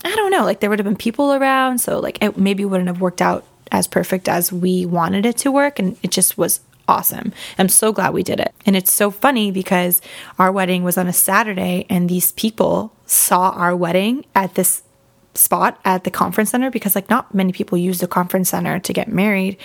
I 0.03 0.15
don't 0.15 0.31
know, 0.31 0.43
like 0.43 0.59
there 0.59 0.69
would 0.69 0.77
have 0.77 0.85
been 0.85 0.95
people 0.95 1.33
around, 1.33 1.79
so 1.79 1.99
like 1.99 2.23
it 2.23 2.37
maybe 2.37 2.63
wouldn't 2.63 2.87
have 2.87 3.01
worked 3.01 3.21
out 3.21 3.43
as 3.71 3.87
perfect 3.87 4.29
as 4.29 4.53
we 4.53 4.85
wanted 4.85 5.25
it 5.25 5.37
to 5.37 5.51
work 5.51 5.79
and 5.79 5.97
it 6.03 6.11
just 6.11 6.37
was 6.37 6.61
awesome. 6.87 7.33
I'm 7.57 7.69
so 7.69 7.91
glad 7.91 8.13
we 8.13 8.23
did 8.23 8.39
it. 8.39 8.53
And 8.65 8.75
it's 8.75 8.91
so 8.91 9.11
funny 9.11 9.51
because 9.51 10.01
our 10.37 10.51
wedding 10.51 10.83
was 10.83 10.97
on 10.97 11.07
a 11.07 11.13
Saturday 11.13 11.85
and 11.89 12.09
these 12.09 12.31
people 12.33 12.93
saw 13.05 13.51
our 13.51 13.75
wedding 13.75 14.25
at 14.35 14.55
this 14.55 14.83
spot 15.33 15.79
at 15.83 16.03
the 16.03 16.11
conference 16.11 16.51
center 16.51 16.71
because 16.71 16.95
like 16.95 17.09
not 17.09 17.33
many 17.33 17.51
people 17.51 17.77
use 17.77 17.99
the 17.99 18.07
conference 18.07 18.49
center 18.49 18.79
to 18.79 18.93
get 18.93 19.07
married 19.07 19.57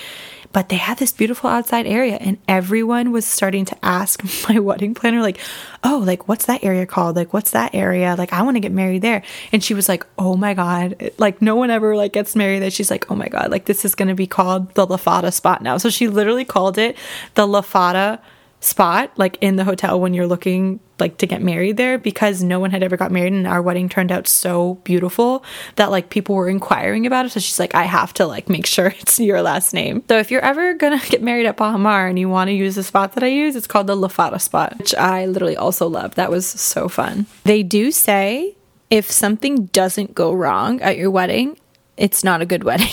but 0.52 0.69
they 0.69 0.76
had 0.76 0.99
this 0.99 1.12
beautiful 1.12 1.49
outside 1.49 1.87
area 1.87 2.16
and 2.16 2.38
everyone 2.49 3.12
was 3.12 3.25
starting 3.25 3.64
to 3.64 3.76
ask 3.85 4.23
my 4.49 4.59
wedding 4.59 4.95
planner 4.95 5.21
like 5.21 5.38
oh 5.85 6.02
like 6.04 6.28
what's 6.28 6.47
that 6.47 6.64
area 6.64 6.87
called? 6.87 7.16
Like 7.16 7.33
what's 7.33 7.52
that 7.52 7.75
area? 7.75 8.14
Like 8.16 8.33
i 8.33 8.42
want 8.42 8.57
to 8.57 8.61
get 8.61 8.73
married 8.73 9.02
there. 9.02 9.23
And 9.52 9.62
she 9.62 9.75
was 9.75 9.88
like 9.88 10.07
oh 10.19 10.37
my 10.37 10.54
god. 10.54 11.12
Like 11.19 11.40
no 11.40 11.57
one 11.57 11.71
ever 11.71 11.97
like 11.97 12.12
gets 12.12 12.35
married 12.35 12.61
there. 12.61 12.71
She's 12.71 12.90
like 12.90 13.11
oh 13.11 13.14
my 13.14 13.28
god 13.28 13.50
like 13.50 13.66
this 13.66 13.85
is 13.85 13.95
going 13.95 14.09
to 14.09 14.14
be 14.14 14.26
called 14.26 14.75
the 14.75 14.87
lafada 14.87 15.33
spot 15.33 15.62
now. 15.62 15.76
So 15.76 15.90
she 15.90 16.09
literally 16.09 16.45
called 16.45 16.78
it 16.78 16.97
the 17.35 17.47
lafada 17.47 18.21
spot 18.61 19.11
like 19.17 19.38
in 19.40 19.57
the 19.57 19.64
hotel 19.64 19.99
when 19.99 20.12
you're 20.12 20.26
looking 20.26 20.79
like 20.99 21.17
to 21.17 21.26
get 21.26 21.40
married 21.40 21.79
there 21.79 21.97
because 21.97 22.43
no 22.43 22.61
one 22.61 22.71
had 22.71 22.83
ever 22.83 22.97
got 22.97 23.11
married 23.11 23.33
and 23.33 23.47
our 23.47 23.62
wedding 23.62 23.88
turned 23.88 24.12
out 24.12 24.29
so 24.29 24.75
beautiful 24.85 25.43
that 25.76 25.90
like 25.90 26.11
people 26.11 26.35
were 26.35 26.49
inquiring 26.49 27.07
about 27.07 27.25
it 27.25 27.31
so 27.31 27.40
she's 27.40 27.59
like 27.59 27.75
I 27.75 27.85
have 27.85 28.12
to 28.14 28.26
like 28.26 28.50
make 28.50 28.67
sure 28.67 28.87
it's 29.00 29.19
your 29.19 29.40
last 29.40 29.73
name. 29.73 30.05
So 30.09 30.19
if 30.19 30.31
you're 30.31 30.45
ever 30.45 30.75
going 30.75 30.99
to 31.00 31.09
get 31.09 31.23
married 31.23 31.47
at 31.47 31.57
Baha 31.57 31.79
Mar 31.79 32.07
and 32.07 32.19
you 32.19 32.29
want 32.29 32.49
to 32.49 32.52
use 32.52 32.75
the 32.75 32.83
spot 32.83 33.14
that 33.14 33.25
I 33.25 33.29
use 33.29 33.57
it's 33.57 33.67
called 33.67 33.87
the 33.87 33.97
Lafada 33.97 34.40
spot 34.40 34.79
which 34.79 34.95
I 34.95 35.25
literally 35.26 35.57
also 35.57 35.88
love. 35.88 36.14
That 36.17 36.31
was 36.31 36.47
so 36.47 36.88
fun. 36.88 37.26
They 37.45 37.62
do 37.62 37.90
say 37.90 38.57
if 38.90 39.11
something 39.11 39.67
doesn't 39.67 40.14
go 40.14 40.35
wrong 40.35 40.83
at 40.83 40.99
your 40.99 41.11
wedding 41.11 41.57
it's 42.00 42.25
not 42.25 42.40
a 42.40 42.47
good 42.47 42.64
wedding. 42.64 42.88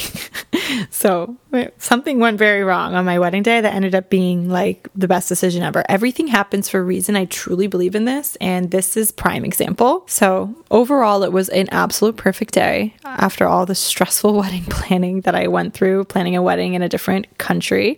so 0.90 1.38
something 1.78 2.20
went 2.20 2.38
very 2.38 2.64
wrong 2.64 2.96
on 2.96 3.06
my 3.06 3.20
wedding 3.20 3.44
day 3.44 3.62
that 3.62 3.74
ended 3.74 3.96
up 3.96 4.10
being 4.10 4.50
like 4.50 4.88
the 4.96 5.08
best 5.08 5.30
decision 5.30 5.64
ever. 5.64 5.84
Everything 5.90 6.28
happens 6.28 6.70
for 6.70 6.80
a 6.80 6.84
reason. 6.84 7.16
I 7.16 7.26
truly 7.26 7.68
believe 7.68 7.96
in 7.96 8.06
this, 8.06 8.36
and 8.42 8.72
this 8.72 8.98
is 8.98 9.12
prime 9.12 9.46
example. 9.46 10.04
So 10.08 10.56
overall, 10.72 11.24
it 11.24 11.32
was 11.32 11.50
an 11.50 11.70
absolute 11.72 12.18
perfect 12.18 12.54
day 12.54 12.94
after 13.04 13.48
all 13.48 13.66
the 13.66 13.76
stressful 13.76 14.34
wedding 14.38 14.64
planning 14.66 15.22
that 15.22 15.36
I 15.36 15.48
went 15.48 15.74
through, 15.74 16.06
planning 16.06 16.36
a 16.36 16.42
wedding 16.42 16.74
in 16.74 16.82
a 16.82 16.90
different 16.90 17.38
country. 17.38 17.98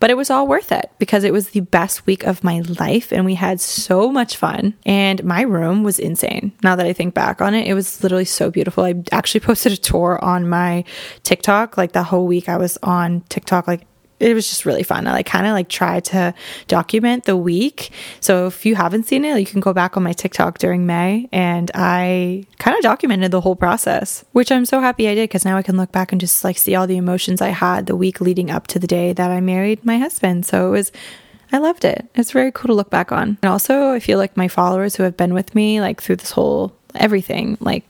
But 0.00 0.10
it 0.10 0.16
was 0.16 0.30
all 0.30 0.48
worth 0.48 0.72
it 0.72 0.90
because 0.98 1.22
it 1.22 1.32
was 1.32 1.50
the 1.50 1.60
best 1.60 2.06
week 2.06 2.24
of 2.24 2.42
my 2.42 2.60
life 2.80 3.12
and 3.12 3.24
we 3.24 3.34
had 3.36 3.60
so 3.60 4.10
much 4.10 4.36
fun. 4.36 4.74
And 4.84 5.22
my 5.22 5.42
room 5.42 5.84
was 5.84 6.00
insane. 6.00 6.52
Now 6.62 6.74
that 6.74 6.86
I 6.86 6.92
think 6.92 7.14
back 7.14 7.40
on 7.40 7.54
it, 7.54 7.68
it 7.68 7.74
was 7.74 8.02
literally 8.02 8.24
so 8.24 8.50
beautiful. 8.50 8.84
I 8.84 8.94
actually 9.12 9.40
posted 9.48 9.72
a 9.72 9.76
tour 9.76 10.18
on 10.22 10.48
my 10.48 10.84
TikTok. 11.22 11.76
Like 11.76 11.92
the 11.92 12.02
whole 12.02 12.26
week 12.26 12.48
I 12.48 12.56
was 12.56 12.78
on 12.82 12.91
TikTok, 13.28 13.66
like 13.66 13.86
it 14.22 14.34
was 14.34 14.48
just 14.48 14.64
really 14.64 14.84
fun. 14.84 15.06
I 15.06 15.12
like 15.12 15.26
kind 15.26 15.46
of 15.46 15.52
like 15.52 15.68
try 15.68 15.98
to 16.00 16.32
document 16.68 17.24
the 17.24 17.36
week. 17.36 17.90
So 18.20 18.46
if 18.46 18.64
you 18.64 18.76
haven't 18.76 19.06
seen 19.06 19.24
it, 19.24 19.38
you 19.38 19.46
can 19.46 19.60
go 19.60 19.72
back 19.72 19.96
on 19.96 20.04
my 20.04 20.12
TikTok 20.12 20.58
during 20.58 20.86
May 20.86 21.28
and 21.32 21.70
I 21.74 22.46
kind 22.58 22.76
of 22.76 22.82
documented 22.82 23.32
the 23.32 23.40
whole 23.40 23.56
process, 23.56 24.24
which 24.30 24.52
I'm 24.52 24.64
so 24.64 24.80
happy 24.80 25.08
I 25.08 25.16
did 25.16 25.28
because 25.28 25.44
now 25.44 25.56
I 25.56 25.62
can 25.62 25.76
look 25.76 25.90
back 25.90 26.12
and 26.12 26.20
just 26.20 26.44
like 26.44 26.56
see 26.56 26.76
all 26.76 26.86
the 26.86 26.96
emotions 26.96 27.40
I 27.40 27.48
had 27.48 27.86
the 27.86 27.96
week 27.96 28.20
leading 28.20 28.50
up 28.50 28.68
to 28.68 28.78
the 28.78 28.86
day 28.86 29.12
that 29.12 29.30
I 29.30 29.40
married 29.40 29.84
my 29.84 29.98
husband. 29.98 30.46
So 30.46 30.68
it 30.68 30.70
was 30.70 30.92
I 31.50 31.58
loved 31.58 31.84
it. 31.84 32.08
It's 32.14 32.30
very 32.30 32.50
cool 32.52 32.68
to 32.68 32.74
look 32.74 32.88
back 32.90 33.12
on. 33.12 33.36
And 33.42 33.50
also, 33.50 33.90
I 33.90 34.00
feel 34.00 34.16
like 34.16 34.38
my 34.38 34.48
followers 34.48 34.96
who 34.96 35.02
have 35.02 35.18
been 35.18 35.34
with 35.34 35.54
me 35.54 35.82
like 35.82 36.00
through 36.00 36.16
this 36.16 36.30
whole 36.30 36.74
everything 36.94 37.58
like 37.60 37.84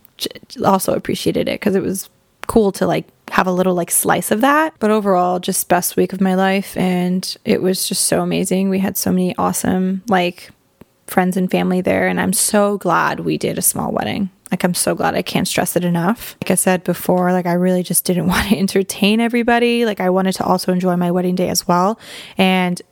also 0.65 0.95
appreciated 0.95 1.49
it 1.49 1.61
because 1.61 1.75
it 1.75 1.83
was 1.83 2.09
cool 2.47 2.73
to 2.73 2.87
like 2.87 3.07
have 3.33 3.47
a 3.47 3.53
little 3.53 3.75
like 3.75 3.91
slice 3.91 4.31
of 4.31 4.43
that. 4.43 4.75
But 4.79 4.91
overall, 4.91 5.41
just 5.41 5.69
best 5.69 5.97
week 5.97 6.13
of 6.13 6.21
my 6.21 6.35
life. 6.35 6.77
And 6.77 7.35
it 7.47 7.63
was 7.63 7.89
just 7.89 8.05
so 8.05 8.21
amazing. 8.21 8.69
We 8.69 8.79
had 8.79 8.99
so 8.99 9.11
many 9.11 9.35
awesome, 9.37 10.03
like, 10.09 10.51
friends 11.07 11.39
and 11.39 11.51
family 11.51 11.81
there. 11.81 12.09
And 12.09 12.21
I'm 12.21 12.35
so 12.35 12.77
glad 12.77 13.21
we 13.21 13.39
did 13.39 13.57
a 13.57 13.63
small 13.63 13.91
wedding. 13.91 14.29
Like, 14.51 14.65
I'm 14.65 14.75
so 14.75 14.95
glad 14.95 15.15
I 15.15 15.23
can't 15.23 15.49
stress 15.49 15.77
it 15.77 15.85
enough. 15.85 16.37
Like 16.43 16.51
I 16.51 16.57
said 16.57 16.85
before, 16.85 17.33
like, 17.33 17.47
I 17.47 17.55
really 17.55 17.83
just 17.83 18.05
didn't 18.05 18.27
want 18.33 18.51
to 18.51 18.59
entertain 18.59 19.19
everybody. 19.19 19.87
Like, 19.87 20.01
I 20.01 20.11
wanted 20.11 20.35
to 20.35 20.45
also 20.45 20.71
enjoy 20.71 20.97
my 20.97 21.11
wedding 21.11 21.35
day 21.35 21.49
as 21.49 21.67
well. 21.67 21.99
And 22.37 22.83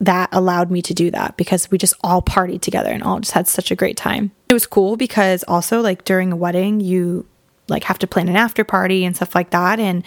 that 0.00 0.28
allowed 0.32 0.70
me 0.70 0.82
to 0.82 0.92
do 0.92 1.10
that 1.12 1.38
because 1.38 1.70
we 1.70 1.78
just 1.78 1.94
all 2.02 2.20
partied 2.20 2.60
together 2.60 2.90
and 2.90 3.02
all 3.02 3.20
just 3.20 3.32
had 3.32 3.48
such 3.48 3.70
a 3.70 3.74
great 3.74 3.96
time. 3.96 4.32
It 4.50 4.52
was 4.52 4.66
cool 4.66 4.98
because 4.98 5.44
also, 5.48 5.80
like, 5.80 6.04
during 6.04 6.30
a 6.30 6.36
wedding, 6.36 6.80
you 6.80 7.26
like 7.68 7.84
have 7.84 7.98
to 7.98 8.06
plan 8.06 8.28
an 8.28 8.36
after 8.36 8.64
party 8.64 9.04
and 9.04 9.14
stuff 9.14 9.34
like 9.34 9.50
that. 9.50 9.78
And 9.78 10.04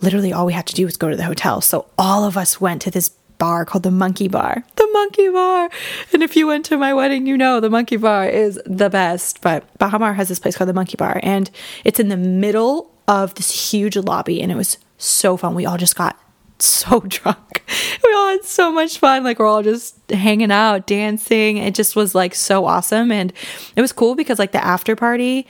literally 0.00 0.32
all 0.32 0.46
we 0.46 0.52
had 0.52 0.66
to 0.66 0.74
do 0.74 0.84
was 0.84 0.96
go 0.96 1.08
to 1.08 1.16
the 1.16 1.24
hotel. 1.24 1.60
So 1.60 1.86
all 1.98 2.24
of 2.24 2.36
us 2.36 2.60
went 2.60 2.82
to 2.82 2.90
this 2.90 3.10
bar 3.38 3.64
called 3.64 3.82
the 3.82 3.90
Monkey 3.90 4.28
Bar. 4.28 4.64
The 4.76 4.88
Monkey 4.92 5.28
Bar. 5.28 5.70
And 6.12 6.22
if 6.22 6.36
you 6.36 6.46
went 6.46 6.64
to 6.66 6.76
my 6.76 6.94
wedding, 6.94 7.26
you 7.26 7.36
know 7.36 7.60
the 7.60 7.70
Monkey 7.70 7.96
Bar 7.96 8.28
is 8.28 8.60
the 8.64 8.90
best. 8.90 9.40
But 9.40 9.76
Baha 9.78 9.98
Mar 9.98 10.14
has 10.14 10.28
this 10.28 10.38
place 10.38 10.56
called 10.56 10.68
the 10.68 10.74
Monkey 10.74 10.96
Bar, 10.96 11.20
and 11.22 11.50
it's 11.84 12.00
in 12.00 12.08
the 12.08 12.16
middle 12.16 12.90
of 13.08 13.34
this 13.34 13.70
huge 13.70 13.96
lobby, 13.96 14.40
and 14.42 14.50
it 14.50 14.56
was 14.56 14.78
so 14.98 15.36
fun. 15.36 15.54
We 15.54 15.66
all 15.66 15.76
just 15.76 15.96
got 15.96 16.18
so 16.58 17.00
drunk. 17.08 17.62
We 18.04 18.14
all 18.14 18.28
had 18.30 18.44
so 18.44 18.72
much 18.72 18.98
fun. 18.98 19.24
Like 19.24 19.38
we're 19.38 19.46
all 19.46 19.62
just 19.62 19.98
hanging 20.10 20.50
out, 20.50 20.86
dancing. 20.86 21.58
It 21.58 21.74
just 21.74 21.96
was 21.96 22.14
like 22.14 22.34
so 22.34 22.64
awesome. 22.64 23.12
And 23.12 23.32
it 23.74 23.80
was 23.80 23.92
cool 23.92 24.14
because 24.14 24.38
like 24.38 24.52
the 24.52 24.64
after 24.64 24.96
party, 24.96 25.46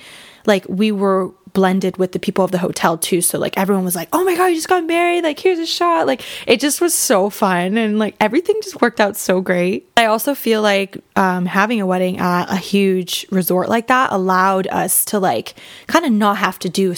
like 0.46 0.66
we 0.68 0.92
were 0.92 1.30
blended 1.52 1.96
with 1.96 2.12
the 2.12 2.18
people 2.18 2.44
of 2.44 2.50
the 2.50 2.58
hotel 2.58 2.98
too. 2.98 3.20
So 3.20 3.38
like 3.38 3.56
everyone 3.56 3.84
was 3.84 3.96
like, 3.96 4.08
"Oh 4.12 4.24
my 4.24 4.36
god, 4.36 4.46
you 4.46 4.56
just 4.56 4.68
got 4.68 4.84
married! 4.84 5.24
Like 5.24 5.38
here's 5.38 5.58
a 5.58 5.66
shot!" 5.66 6.06
Like 6.06 6.22
it 6.46 6.60
just 6.60 6.80
was 6.80 6.94
so 6.94 7.30
fun 7.30 7.76
and 7.78 7.98
like 7.98 8.14
everything 8.20 8.56
just 8.62 8.80
worked 8.80 9.00
out 9.00 9.16
so 9.16 9.40
great. 9.40 9.88
I 9.96 10.06
also 10.06 10.34
feel 10.34 10.62
like 10.62 10.98
um, 11.16 11.46
having 11.46 11.80
a 11.80 11.86
wedding 11.86 12.18
at 12.18 12.50
a 12.50 12.56
huge 12.56 13.26
resort 13.30 13.68
like 13.68 13.86
that 13.86 14.12
allowed 14.12 14.66
us 14.68 15.04
to 15.06 15.18
like 15.18 15.54
kind 15.86 16.04
of 16.04 16.12
not 16.12 16.38
have 16.38 16.58
to 16.60 16.68
do. 16.68 16.94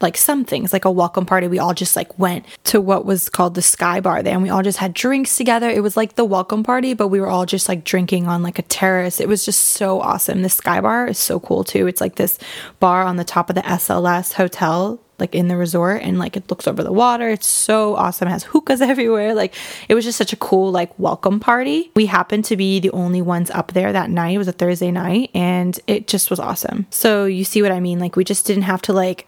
Like 0.00 0.16
some 0.16 0.44
things, 0.44 0.72
like 0.72 0.84
a 0.84 0.90
welcome 0.90 1.26
party. 1.26 1.48
We 1.48 1.58
all 1.58 1.74
just 1.74 1.96
like 1.96 2.18
went 2.18 2.46
to 2.64 2.80
what 2.80 3.04
was 3.04 3.28
called 3.28 3.54
the 3.54 3.62
Sky 3.62 4.00
Bar 4.00 4.22
there 4.22 4.34
and 4.34 4.42
we 4.42 4.50
all 4.50 4.62
just 4.62 4.78
had 4.78 4.94
drinks 4.94 5.36
together. 5.36 5.68
It 5.68 5.82
was 5.82 5.96
like 5.96 6.14
the 6.14 6.24
welcome 6.24 6.62
party, 6.62 6.94
but 6.94 7.08
we 7.08 7.20
were 7.20 7.28
all 7.28 7.46
just 7.46 7.68
like 7.68 7.84
drinking 7.84 8.28
on 8.28 8.42
like 8.42 8.58
a 8.58 8.62
terrace. 8.62 9.20
It 9.20 9.28
was 9.28 9.44
just 9.44 9.60
so 9.60 10.00
awesome. 10.00 10.42
The 10.42 10.48
Sky 10.48 10.80
Bar 10.80 11.08
is 11.08 11.18
so 11.18 11.40
cool 11.40 11.64
too. 11.64 11.86
It's 11.86 12.00
like 12.00 12.14
this 12.14 12.38
bar 12.80 13.02
on 13.02 13.16
the 13.16 13.24
top 13.24 13.48
of 13.50 13.56
the 13.56 13.62
SLS 13.62 14.34
hotel 14.34 15.00
like 15.18 15.34
in 15.34 15.48
the 15.48 15.56
resort 15.56 16.02
and 16.02 16.18
like 16.18 16.36
it 16.36 16.48
looks 16.50 16.66
over 16.66 16.82
the 16.82 16.92
water. 16.92 17.28
It's 17.28 17.46
so 17.46 17.96
awesome. 17.96 18.28
It 18.28 18.32
has 18.32 18.44
hookahs 18.44 18.80
everywhere. 18.80 19.34
Like 19.34 19.54
it 19.88 19.94
was 19.94 20.04
just 20.04 20.18
such 20.18 20.32
a 20.32 20.36
cool 20.36 20.70
like 20.70 20.96
welcome 20.98 21.40
party. 21.40 21.90
We 21.96 22.06
happened 22.06 22.44
to 22.46 22.56
be 22.56 22.80
the 22.80 22.90
only 22.92 23.22
ones 23.22 23.50
up 23.50 23.72
there 23.72 23.92
that 23.92 24.10
night. 24.10 24.34
It 24.34 24.38
was 24.38 24.48
a 24.48 24.52
Thursday 24.52 24.90
night 24.90 25.30
and 25.34 25.78
it 25.86 26.06
just 26.06 26.30
was 26.30 26.38
awesome. 26.38 26.86
So 26.90 27.24
you 27.24 27.44
see 27.44 27.62
what 27.62 27.72
I 27.72 27.80
mean? 27.80 27.98
Like 27.98 28.16
we 28.16 28.24
just 28.24 28.46
didn't 28.46 28.62
have 28.62 28.82
to 28.82 28.92
like 28.92 29.26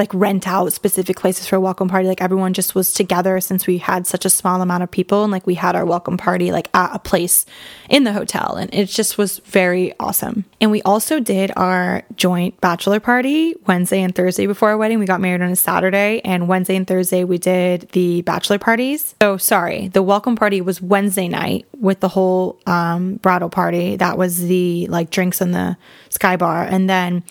like 0.00 0.12
rent 0.14 0.48
out 0.48 0.72
specific 0.72 1.18
places 1.18 1.46
for 1.46 1.56
a 1.56 1.60
welcome 1.60 1.86
party. 1.86 2.08
Like 2.08 2.22
everyone 2.22 2.54
just 2.54 2.74
was 2.74 2.94
together 2.94 3.38
since 3.38 3.66
we 3.66 3.76
had 3.76 4.06
such 4.06 4.24
a 4.24 4.30
small 4.30 4.62
amount 4.62 4.82
of 4.82 4.90
people 4.90 5.22
and 5.22 5.30
like 5.30 5.46
we 5.46 5.54
had 5.54 5.76
our 5.76 5.84
welcome 5.84 6.16
party 6.16 6.50
like 6.50 6.70
at 6.74 6.96
a 6.96 6.98
place 6.98 7.44
in 7.90 8.04
the 8.04 8.12
hotel 8.14 8.56
and 8.56 8.74
it 8.74 8.86
just 8.86 9.18
was 9.18 9.40
very 9.40 9.92
awesome. 10.00 10.46
And 10.58 10.70
we 10.70 10.80
also 10.82 11.20
did 11.20 11.52
our 11.54 12.02
joint 12.16 12.58
bachelor 12.62 12.98
party 12.98 13.54
Wednesday 13.66 14.00
and 14.00 14.14
Thursday 14.14 14.46
before 14.46 14.70
our 14.70 14.78
wedding. 14.78 14.98
We 14.98 15.04
got 15.04 15.20
married 15.20 15.42
on 15.42 15.50
a 15.50 15.56
Saturday 15.56 16.22
and 16.24 16.48
Wednesday 16.48 16.76
and 16.76 16.86
Thursday 16.86 17.22
we 17.22 17.36
did 17.36 17.90
the 17.92 18.22
bachelor 18.22 18.58
parties. 18.58 19.14
So 19.20 19.36
sorry, 19.36 19.88
the 19.88 20.02
welcome 20.02 20.34
party 20.34 20.62
was 20.62 20.80
Wednesday 20.80 21.28
night 21.28 21.66
with 21.78 22.00
the 22.00 22.08
whole 22.08 22.58
um 22.64 23.16
bridal 23.16 23.50
party. 23.50 23.96
That 23.96 24.16
was 24.16 24.38
the 24.38 24.86
like 24.86 25.10
drinks 25.10 25.42
in 25.42 25.52
the 25.52 25.76
sky 26.08 26.36
bar 26.36 26.64
and 26.64 26.88
then 26.88 27.22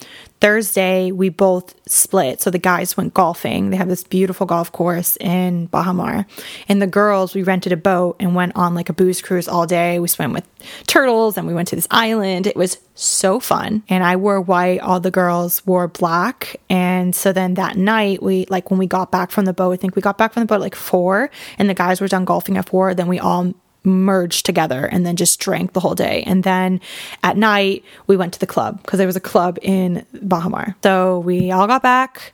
Thursday, 0.41 1.12
we 1.12 1.30
both 1.30 1.75
split. 1.88 2.41
So 2.41 2.49
the 2.49 2.60
guys 2.60 2.95
went 2.95 3.13
golfing. 3.13 3.69
They 3.69 3.78
have 3.78 3.89
this 3.89 4.04
beautiful 4.04 4.45
golf 4.45 4.71
course 4.71 5.17
in 5.17 5.65
Baha 5.67 5.93
Mar. 5.93 6.25
And 6.67 6.82
the 6.82 6.88
girls, 6.88 7.36
we 7.36 7.43
rented 7.43 7.73
a 7.73 7.78
boat 7.78 8.15
and 8.19 8.36
went 8.36 8.56
on 8.56 8.73
like 8.73 8.89
a 8.89 8.93
booze 8.93 9.21
cruise 9.21 9.47
all 9.47 9.67
day. 9.67 9.99
We 9.99 10.08
swam 10.08 10.34
with 10.34 10.47
turtles 10.88 11.38
and 11.38 11.45
we 11.45 11.54
went 11.54 11.67
to 11.69 11.75
this 11.75 11.88
island. 11.91 12.47
It 12.47 12.56
was 12.56 12.78
so 12.95 13.39
fun. 13.39 13.84
And 13.89 14.04
I 14.04 14.15
wore 14.15 14.39
white, 14.39 14.80
all 14.80 14.99
the 14.99 15.12
girls 15.12 15.65
wore 15.65 15.88
black. 15.88 16.56
And 16.69 17.15
so 17.15 17.34
then 17.34 17.56
that 17.56 17.75
night, 17.75 18.23
we 18.23 18.45
like 18.49 18.69
when 18.69 18.80
we 18.80 18.88
got 18.88 19.12
back 19.12 19.32
from 19.32 19.45
the 19.45 19.54
boat, 19.54 19.71
I 19.71 19.78
think 19.78 19.95
we 19.95 20.02
got 20.02 20.17
back 20.17 20.34
from 20.34 20.41
the 20.41 20.47
boat 20.47 20.56
at 20.56 20.62
like 20.62 20.75
four, 20.75 21.30
and 21.58 21.69
the 21.69 21.73
guys 21.73 21.99
were 21.99 22.08
done 22.08 22.25
golfing 22.25 22.58
at 22.58 22.69
four. 22.69 22.93
Then 22.93 23.08
we 23.08 23.19
all 23.19 23.54
merged 23.84 24.46
together 24.46 24.86
and 24.86 25.06
then 25.06 25.15
just 25.15 25.39
drank 25.39 25.74
the 25.74 25.80
whole 25.80 25.96
day. 25.96 26.24
And 26.26 26.44
then 26.44 26.82
at 27.24 27.38
night, 27.38 27.84
we 28.08 28.18
went 28.18 28.34
to 28.34 28.39
the 28.39 28.48
club 28.48 28.82
because 28.82 28.98
there 28.98 29.08
was 29.08 29.15
a 29.15 29.22
club 29.22 29.58
in 29.62 30.06
Baha 30.22 30.50
Mar. 30.50 30.76
So 30.84 31.20
we 31.20 31.52
all 31.52 31.68
got 31.68 31.82
back. 31.82 32.34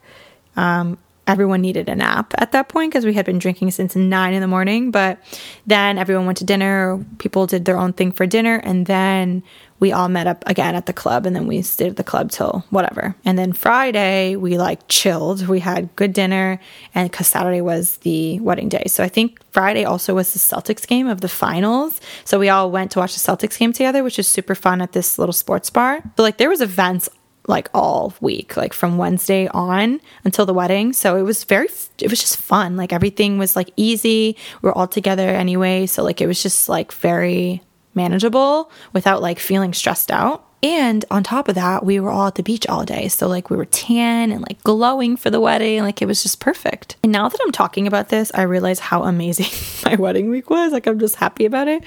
Um, 0.56 0.98
everyone 1.28 1.62
needed 1.62 1.90
a 1.90 1.96
nap 1.96 2.34
at 2.38 2.52
that 2.52 2.70
point 2.70 2.92
because 2.92 3.06
we 3.06 3.14
had 3.14 3.26
been 3.26 3.40
drinking 3.40 3.72
since 3.72 3.96
nine 3.96 4.34
in 4.34 4.42
the 4.42 4.48
morning. 4.48 4.92
But 4.92 5.20
then 5.66 5.98
everyone 5.98 6.26
went 6.26 6.38
to 6.40 6.44
dinner. 6.44 7.04
People 7.18 7.48
did 7.48 7.66
their 7.66 7.78
own 7.78 7.94
thing 7.94 8.12
for 8.12 8.26
dinner. 8.26 8.56
And 8.64 8.86
then 8.86 9.44
we 9.80 9.92
all 9.92 10.08
met 10.08 10.28
up 10.28 10.44
again 10.48 10.76
at 10.76 10.86
the 10.86 10.94
club 10.94 11.26
and 11.26 11.36
then 11.36 11.48
we 11.48 11.62
stayed 11.62 11.90
at 11.90 11.98
the 11.98 12.04
club 12.04 12.32
till 12.32 12.64
whatever. 12.70 13.16
And 13.26 13.38
then 13.38 13.54
Friday, 13.54 14.36
we 14.36 14.58
like 14.58 14.88
chilled. 14.88 15.48
We 15.48 15.60
had 15.60 15.94
good 15.96 16.14
dinner 16.14 16.60
and 16.94 17.10
because 17.10 17.28
Saturday 17.28 17.62
was 17.62 17.98
the 17.98 18.40
wedding 18.40 18.70
day. 18.70 18.84
So 18.88 19.04
I 19.04 19.10
think 19.10 19.40
Friday 19.52 19.84
also 19.84 20.14
was 20.14 20.32
the 20.32 20.40
Celtics 20.40 20.88
game 20.88 21.08
of 21.08 21.22
the 21.22 21.28
finals. 21.28 22.00
So 22.24 22.40
we 22.40 22.50
all 22.50 22.72
went 22.72 22.92
to 22.92 23.00
watch 23.00 23.14
the 23.14 23.20
Celtics 23.20 23.58
game 23.58 23.74
together, 23.74 24.04
which 24.04 24.20
is 24.20 24.28
super 24.28 24.56
fun 24.56 24.82
at 24.82 24.94
this 24.94 25.20
little 25.20 25.34
sports 25.34 25.70
bar. 25.70 26.02
But 26.16 26.24
like 26.24 26.38
there 26.38 26.50
was 26.50 26.62
events 26.62 27.10
like 27.48 27.70
all 27.74 28.14
week, 28.22 28.58
like 28.58 28.74
from 28.74 28.98
Wednesday 28.98 29.48
on 29.50 30.02
until 30.24 30.46
the 30.46 30.54
wedding. 30.54 30.94
So 30.94 31.16
it 31.16 31.22
was 31.22 31.44
very, 31.44 31.68
it 32.00 32.10
was 32.10 32.20
just 32.20 32.38
fun. 32.38 32.76
Like 32.78 32.94
everything 32.94 33.38
was 33.38 33.56
like 33.56 33.72
easy. 33.76 34.38
We 34.62 34.70
are 34.70 34.74
all 34.74 34.88
together 34.88 35.30
anyway. 35.30 35.86
So 35.86 36.04
like 36.04 36.22
it 36.22 36.28
was 36.28 36.42
just 36.42 36.70
like 36.70 36.92
very 36.92 37.62
manageable 37.94 38.72
without 38.94 39.22
like 39.22 39.40
feeling 39.40 39.74
stressed 39.74 40.12
out. 40.12 40.46
And 40.64 41.06
on 41.12 41.24
top 41.24 41.48
of 41.48 41.54
that, 41.56 41.86
we 41.86 42.00
were 42.00 42.10
all 42.10 42.26
at 42.26 42.36
the 42.36 42.42
beach 42.42 42.66
all 42.66 42.86
day. 42.86 43.08
So, 43.08 43.28
like, 43.28 43.52
we 43.52 43.58
were 43.58 43.66
tan 43.66 44.32
and 44.32 44.42
like 44.42 44.64
glowing 44.64 45.16
for 45.16 45.30
the 45.30 45.40
wedding. 45.40 45.84
Like, 45.84 46.02
it 46.02 46.08
was 46.08 46.24
just 46.24 46.40
perfect. 46.40 46.96
And 47.04 47.12
now 47.12 47.30
that 47.30 47.40
I'm 47.44 47.52
talking 47.52 47.86
about 47.86 48.10
this, 48.10 48.32
I 48.34 48.44
realize 48.44 48.80
how 48.80 49.04
amazing 49.04 49.46
my 49.86 49.96
wedding 49.96 50.32
week 50.32 50.50
was. 50.50 50.72
Like, 50.72 50.88
I'm 50.88 50.98
just 50.98 51.18
happy 51.18 51.46
about 51.46 51.68
it. 51.68 51.84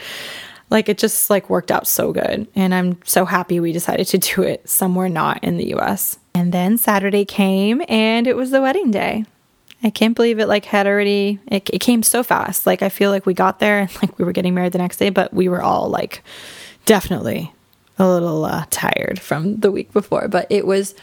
Like, 0.70 0.88
it 0.88 0.98
just 0.98 1.30
like 1.30 1.48
worked 1.48 1.70
out 1.70 1.86
so 1.86 2.12
good. 2.12 2.46
And 2.54 2.74
I'm 2.74 2.98
so 3.04 3.24
happy 3.24 3.60
we 3.60 3.72
decided 3.72 4.06
to 4.08 4.18
do 4.18 4.42
it 4.42 4.68
somewhere 4.68 5.08
not 5.08 5.42
in 5.42 5.56
the 5.56 5.74
US. 5.74 6.18
And 6.34 6.52
then 6.52 6.78
Saturday 6.78 7.24
came 7.24 7.82
and 7.88 8.26
it 8.26 8.36
was 8.36 8.50
the 8.50 8.60
wedding 8.60 8.90
day. 8.90 9.24
I 9.82 9.90
can't 9.90 10.16
believe 10.16 10.38
it 10.38 10.46
like 10.46 10.64
had 10.64 10.86
already 10.86 11.38
it, 11.46 11.70
it 11.72 11.80
came 11.80 12.02
so 12.02 12.22
fast. 12.22 12.66
Like 12.66 12.82
I 12.82 12.88
feel 12.88 13.10
like 13.10 13.26
we 13.26 13.34
got 13.34 13.60
there 13.60 13.80
and 13.80 14.02
like 14.02 14.18
we 14.18 14.24
were 14.24 14.32
getting 14.32 14.54
married 14.54 14.72
the 14.72 14.78
next 14.78 14.96
day, 14.96 15.10
but 15.10 15.32
we 15.32 15.48
were 15.48 15.62
all 15.62 15.88
like 15.88 16.22
definitely 16.84 17.52
a 17.98 18.08
little 18.08 18.44
uh, 18.44 18.64
tired 18.70 19.20
from 19.20 19.56
the 19.56 19.70
week 19.70 19.92
before, 19.92 20.28
but 20.28 20.46
it 20.50 20.66
was 20.66 20.94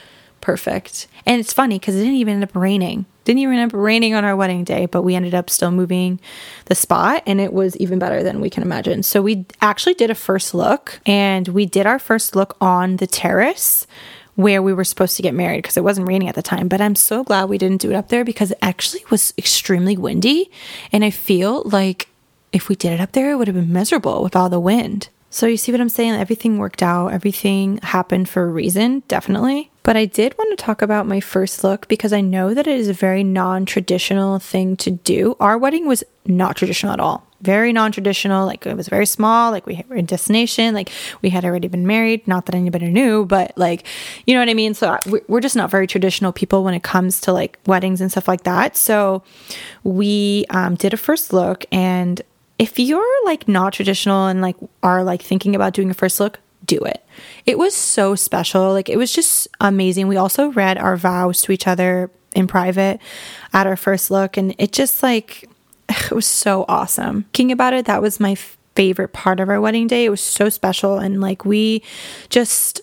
perfect. 0.42 1.08
And 1.26 1.40
it's 1.40 1.54
funny 1.54 1.80
because 1.80 1.96
it 1.96 2.00
didn't 2.00 2.16
even 2.16 2.36
end 2.36 2.44
up 2.44 2.56
raining. 2.56 3.06
Didn't 3.26 3.40
even 3.40 3.58
end 3.58 3.74
up 3.74 3.78
raining 3.78 4.14
on 4.14 4.24
our 4.24 4.36
wedding 4.36 4.64
day, 4.64 4.86
but 4.86 5.02
we 5.02 5.16
ended 5.16 5.34
up 5.36 5.50
still 5.50 5.72
moving 5.72 6.20
the 6.66 6.76
spot 6.76 7.24
and 7.26 7.42
it 7.42 7.52
was 7.52 7.76
even 7.78 8.00
better 8.00 8.24
than 8.24 8.40
we 8.40 8.50
can 8.50 8.64
imagine. 8.64 9.04
So 9.04 9.22
we 9.22 9.46
actually 9.62 9.96
did 9.96 10.10
a 10.10 10.16
first 10.16 10.54
look 10.54 11.00
and 11.06 11.48
we 11.50 11.66
did 11.66 11.86
our 11.86 12.00
first 12.00 12.36
look 12.36 12.56
on 12.62 12.98
the 12.98 13.08
terrace 13.08 13.88
where 14.36 14.62
we 14.62 14.74
were 14.74 14.84
supposed 14.84 15.16
to 15.18 15.24
get 15.24 15.34
married 15.34 15.64
because 15.64 15.78
it 15.78 15.84
wasn't 15.84 16.08
raining 16.08 16.30
at 16.30 16.36
the 16.36 16.42
time. 16.42 16.68
But 16.68 16.82
I'm 16.82 16.96
so 16.96 17.24
glad 17.24 17.50
we 17.50 17.58
didn't 17.58 17.82
do 17.82 17.90
it 17.90 17.96
up 17.96 18.10
there 18.10 18.24
because 18.24 18.52
it 18.52 18.60
actually 18.62 19.04
was 19.10 19.34
extremely 19.38 19.98
windy. 19.98 20.52
And 20.92 21.04
I 21.04 21.10
feel 21.10 21.64
like 21.64 22.10
if 22.52 22.70
we 22.70 22.76
did 22.76 22.94
it 22.94 23.02
up 23.02 23.14
there, 23.14 23.32
it 23.32 23.36
would 23.38 23.48
have 23.48 23.56
been 23.56 23.74
miserable 23.74 24.24
with 24.24 24.36
all 24.36 24.50
the 24.50 24.60
wind. 24.60 25.10
So 25.30 25.48
you 25.48 25.58
see 25.58 25.72
what 25.72 25.82
I'm 25.82 25.90
saying? 25.90 26.14
Everything 26.14 26.58
worked 26.58 26.82
out, 26.82 27.10
everything 27.10 27.80
happened 27.80 28.30
for 28.30 28.44
a 28.44 28.50
reason, 28.52 29.04
definitely. 29.08 29.70
But 29.86 29.96
I 29.96 30.06
did 30.06 30.36
want 30.36 30.50
to 30.50 30.66
talk 30.66 30.82
about 30.82 31.06
my 31.06 31.20
first 31.20 31.64
look 31.64 31.88
because 31.88 32.12
I 32.12 32.20
know 32.20 32.56
that 32.56 32.66
it 32.66 32.80
is 32.80 32.88
a 32.88 32.94
very 32.94 33.24
non 33.24 33.68
traditional 33.68 34.40
thing 34.40 34.76
to 34.78 34.90
do. 34.90 35.38
Our 35.40 35.60
wedding 35.60 35.86
was 35.86 36.04
not 36.26 36.56
traditional 36.56 36.92
at 36.92 37.00
all. 37.00 37.28
Very 37.42 37.72
non 37.72 37.92
traditional. 37.92 38.48
Like 38.48 38.66
it 38.66 38.76
was 38.76 38.88
very 38.90 39.06
small. 39.06 39.52
Like 39.52 39.68
we 39.68 39.86
were 39.88 39.96
in 39.96 40.08
destination. 40.08 40.74
Like 40.74 40.90
we 41.22 41.30
had 41.30 41.46
already 41.46 41.68
been 41.68 41.86
married. 41.86 42.28
Not 42.28 42.48
that 42.48 42.56
anybody 42.56 42.88
knew, 42.88 43.26
but 43.28 43.56
like, 43.60 43.86
you 44.26 44.34
know 44.34 44.40
what 44.40 44.50
I 44.50 44.56
mean? 44.56 44.74
So 44.74 44.98
we're 45.28 45.40
just 45.40 45.56
not 45.56 45.70
very 45.70 45.86
traditional 45.86 46.32
people 46.32 46.64
when 46.64 46.74
it 46.74 46.82
comes 46.82 47.22
to 47.22 47.32
like 47.32 47.60
weddings 47.68 48.02
and 48.02 48.10
stuff 48.10 48.28
like 48.28 48.42
that. 48.42 48.76
So 48.76 49.22
we 49.84 50.46
um, 50.50 50.74
did 50.74 50.96
a 50.96 50.98
first 50.98 51.32
look 51.32 51.64
and 51.72 52.24
if 52.58 52.80
you're 52.80 53.26
like 53.26 53.48
not 53.48 53.74
traditional 53.74 54.28
and 54.28 54.42
like 54.42 54.56
are 54.82 55.04
like 55.04 55.22
thinking 55.22 55.56
about 55.56 55.74
doing 55.74 55.92
a 55.92 55.94
first 55.94 56.20
look, 56.20 56.40
do 56.66 56.80
it. 56.80 57.06
It 57.46 57.58
was 57.58 57.76
so 57.76 58.16
special. 58.16 58.72
Like 58.72 58.90
it 58.90 58.98
was 58.98 59.14
just 59.14 59.48
amazing. 59.60 60.08
We 60.08 60.18
also 60.18 60.52
read 60.52 60.78
our 60.78 60.98
vows 60.98 61.42
to 61.42 61.52
each 61.52 61.68
other 61.68 62.10
in 62.34 62.48
private 62.48 63.00
at 63.54 63.68
our 63.68 63.78
first 63.78 64.12
look 64.12 64.36
and 64.38 64.54
it 64.58 64.72
just 64.74 65.02
like 65.02 65.50
it 65.90 66.12
was 66.12 66.26
so 66.26 66.66
awesome. 66.68 67.24
Thinking 67.34 67.52
about 67.52 67.74
it, 67.74 67.86
that 67.86 68.02
was 68.02 68.20
my 68.20 68.36
favorite 68.36 69.14
part 69.14 69.40
of 69.40 69.50
our 69.50 69.62
wedding 69.62 69.88
day. 69.88 70.06
It 70.06 70.10
was 70.10 70.22
so 70.22 70.50
special 70.50 70.98
and 70.98 71.22
like 71.22 71.46
we 71.46 71.84
just 72.30 72.82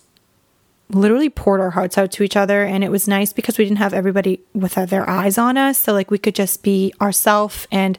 literally 0.89 1.29
poured 1.29 1.59
our 1.59 1.71
hearts 1.71 1.97
out 1.97 2.11
to 2.11 2.23
each 2.23 2.35
other 2.35 2.63
and 2.63 2.83
it 2.83 2.91
was 2.91 3.07
nice 3.07 3.33
because 3.33 3.57
we 3.57 3.65
didn't 3.65 3.79
have 3.79 3.93
everybody 3.93 4.39
with 4.53 4.75
their 4.75 5.09
eyes 5.09 5.37
on 5.37 5.57
us 5.57 5.77
so 5.77 5.93
like 5.93 6.11
we 6.11 6.19
could 6.19 6.35
just 6.35 6.61
be 6.61 6.93
ourselves 7.01 7.67
and 7.71 7.97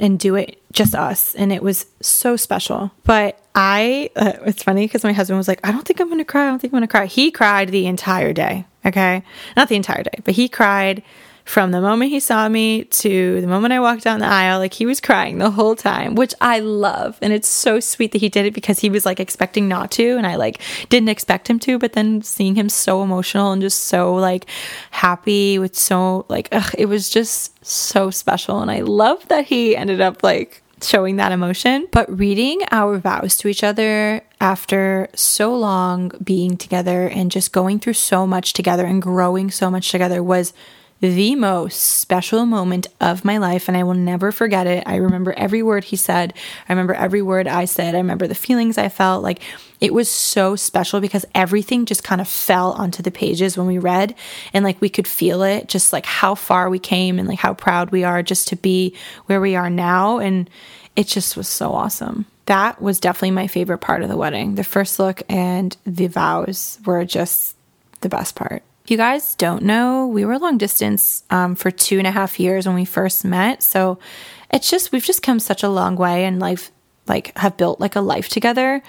and 0.00 0.18
do 0.18 0.34
it 0.34 0.60
just 0.72 0.94
us. 0.94 1.34
And 1.34 1.52
it 1.52 1.62
was 1.62 1.86
so 2.00 2.36
special. 2.36 2.90
But 3.04 3.38
I, 3.54 4.10
uh, 4.16 4.34
it's 4.46 4.62
funny 4.62 4.86
because 4.86 5.04
my 5.04 5.12
husband 5.12 5.38
was 5.38 5.48
like, 5.48 5.60
I 5.64 5.72
don't 5.72 5.86
think 5.86 6.00
I'm 6.00 6.08
going 6.08 6.18
to 6.18 6.24
cry. 6.24 6.46
I 6.46 6.50
don't 6.50 6.60
think 6.60 6.72
I'm 6.72 6.78
going 6.78 6.88
to 6.88 6.90
cry. 6.90 7.06
He 7.06 7.30
cried 7.30 7.70
the 7.70 7.86
entire 7.86 8.32
day. 8.32 8.66
Okay. 8.84 9.22
Not 9.56 9.68
the 9.68 9.76
entire 9.76 10.02
day, 10.02 10.20
but 10.24 10.34
he 10.34 10.48
cried 10.48 11.02
from 11.44 11.72
the 11.72 11.80
moment 11.80 12.12
he 12.12 12.20
saw 12.20 12.48
me 12.48 12.84
to 12.84 13.40
the 13.40 13.46
moment 13.48 13.72
I 13.72 13.80
walked 13.80 14.04
down 14.04 14.20
the 14.20 14.26
aisle, 14.26 14.60
like 14.60 14.72
he 14.72 14.86
was 14.86 15.00
crying 15.00 15.38
the 15.38 15.50
whole 15.50 15.74
time, 15.74 16.14
which 16.14 16.32
I 16.40 16.60
love. 16.60 17.18
And 17.20 17.32
it's 17.32 17.48
so 17.48 17.80
sweet 17.80 18.12
that 18.12 18.20
he 18.20 18.28
did 18.28 18.46
it 18.46 18.54
because 18.54 18.78
he 18.78 18.88
was 18.88 19.04
like 19.04 19.18
expecting 19.18 19.66
not 19.66 19.90
to. 19.92 20.16
And 20.16 20.28
I 20.28 20.36
like 20.36 20.60
didn't 20.90 21.08
expect 21.08 21.50
him 21.50 21.58
to, 21.60 21.76
but 21.78 21.94
then 21.94 22.22
seeing 22.22 22.54
him 22.54 22.68
so 22.68 23.02
emotional 23.02 23.50
and 23.50 23.60
just 23.60 23.86
so 23.86 24.14
like 24.14 24.46
happy 24.92 25.58
with 25.58 25.76
so 25.76 26.24
like, 26.28 26.48
ugh, 26.52 26.72
it 26.78 26.86
was 26.86 27.10
just 27.10 27.64
so 27.66 28.10
special. 28.10 28.60
And 28.60 28.70
I 28.70 28.82
love 28.82 29.26
that 29.26 29.46
he 29.46 29.76
ended 29.76 30.00
up 30.00 30.22
like 30.22 30.62
showing 30.82 31.16
that 31.16 31.32
emotion. 31.32 31.88
But 31.90 32.18
reading 32.18 32.62
our 32.70 32.98
vows 32.98 33.36
to 33.38 33.48
each 33.48 33.62
other 33.62 34.22
after 34.40 35.08
so 35.14 35.54
long 35.54 36.12
being 36.22 36.56
together 36.56 37.08
and 37.08 37.30
just 37.30 37.52
going 37.52 37.78
through 37.78 37.94
so 37.94 38.26
much 38.26 38.52
together 38.52 38.86
and 38.86 39.02
growing 39.02 39.50
so 39.50 39.70
much 39.70 39.90
together 39.90 40.22
was 40.22 40.52
the 41.00 41.34
most 41.34 41.76
special 41.76 42.44
moment 42.44 42.86
of 43.00 43.24
my 43.24 43.38
life, 43.38 43.68
and 43.68 43.76
I 43.76 43.84
will 43.84 43.94
never 43.94 44.32
forget 44.32 44.66
it. 44.66 44.84
I 44.86 44.96
remember 44.96 45.32
every 45.32 45.62
word 45.62 45.84
he 45.84 45.96
said. 45.96 46.34
I 46.68 46.72
remember 46.72 46.92
every 46.92 47.22
word 47.22 47.48
I 47.48 47.64
said. 47.64 47.94
I 47.94 47.98
remember 47.98 48.26
the 48.26 48.34
feelings 48.34 48.76
I 48.76 48.90
felt. 48.90 49.22
Like 49.22 49.40
it 49.80 49.94
was 49.94 50.10
so 50.10 50.56
special 50.56 51.00
because 51.00 51.24
everything 51.34 51.86
just 51.86 52.04
kind 52.04 52.20
of 52.20 52.28
fell 52.28 52.72
onto 52.72 53.02
the 53.02 53.10
pages 53.10 53.56
when 53.56 53.66
we 53.66 53.78
read, 53.78 54.14
and 54.52 54.64
like 54.64 54.80
we 54.80 54.90
could 54.90 55.08
feel 55.08 55.42
it, 55.42 55.68
just 55.68 55.92
like 55.92 56.04
how 56.04 56.34
far 56.34 56.68
we 56.68 56.78
came 56.78 57.18
and 57.18 57.26
like 57.26 57.38
how 57.38 57.54
proud 57.54 57.90
we 57.90 58.04
are 58.04 58.22
just 58.22 58.48
to 58.48 58.56
be 58.56 58.94
where 59.26 59.40
we 59.40 59.56
are 59.56 59.70
now. 59.70 60.18
And 60.18 60.50
it 60.96 61.06
just 61.06 61.36
was 61.36 61.48
so 61.48 61.72
awesome. 61.72 62.26
That 62.44 62.82
was 62.82 63.00
definitely 63.00 63.30
my 63.30 63.46
favorite 63.46 63.78
part 63.78 64.02
of 64.02 64.08
the 64.08 64.16
wedding. 64.16 64.56
The 64.56 64.64
first 64.64 64.98
look 64.98 65.22
and 65.28 65.74
the 65.86 66.08
vows 66.08 66.78
were 66.84 67.04
just 67.04 67.54
the 68.00 68.08
best 68.08 68.34
part 68.34 68.62
you 68.90 68.96
guys 68.96 69.34
don't 69.36 69.62
know, 69.62 70.06
we 70.06 70.24
were 70.24 70.38
long 70.38 70.58
distance 70.58 71.22
um, 71.30 71.54
for 71.54 71.70
two 71.70 71.98
and 71.98 72.06
a 72.06 72.10
half 72.10 72.40
years 72.40 72.66
when 72.66 72.74
we 72.74 72.84
first 72.84 73.24
met. 73.24 73.62
So 73.62 73.98
it's 74.52 74.70
just, 74.70 74.92
we've 74.92 75.04
just 75.04 75.22
come 75.22 75.38
such 75.40 75.62
a 75.62 75.68
long 75.68 75.96
way 75.96 76.24
and 76.24 76.40
life, 76.40 76.70
like, 77.06 77.36
have 77.38 77.56
built 77.56 77.80
like 77.80 77.96
a 77.96 78.00
life 78.00 78.28
together, 78.28 78.82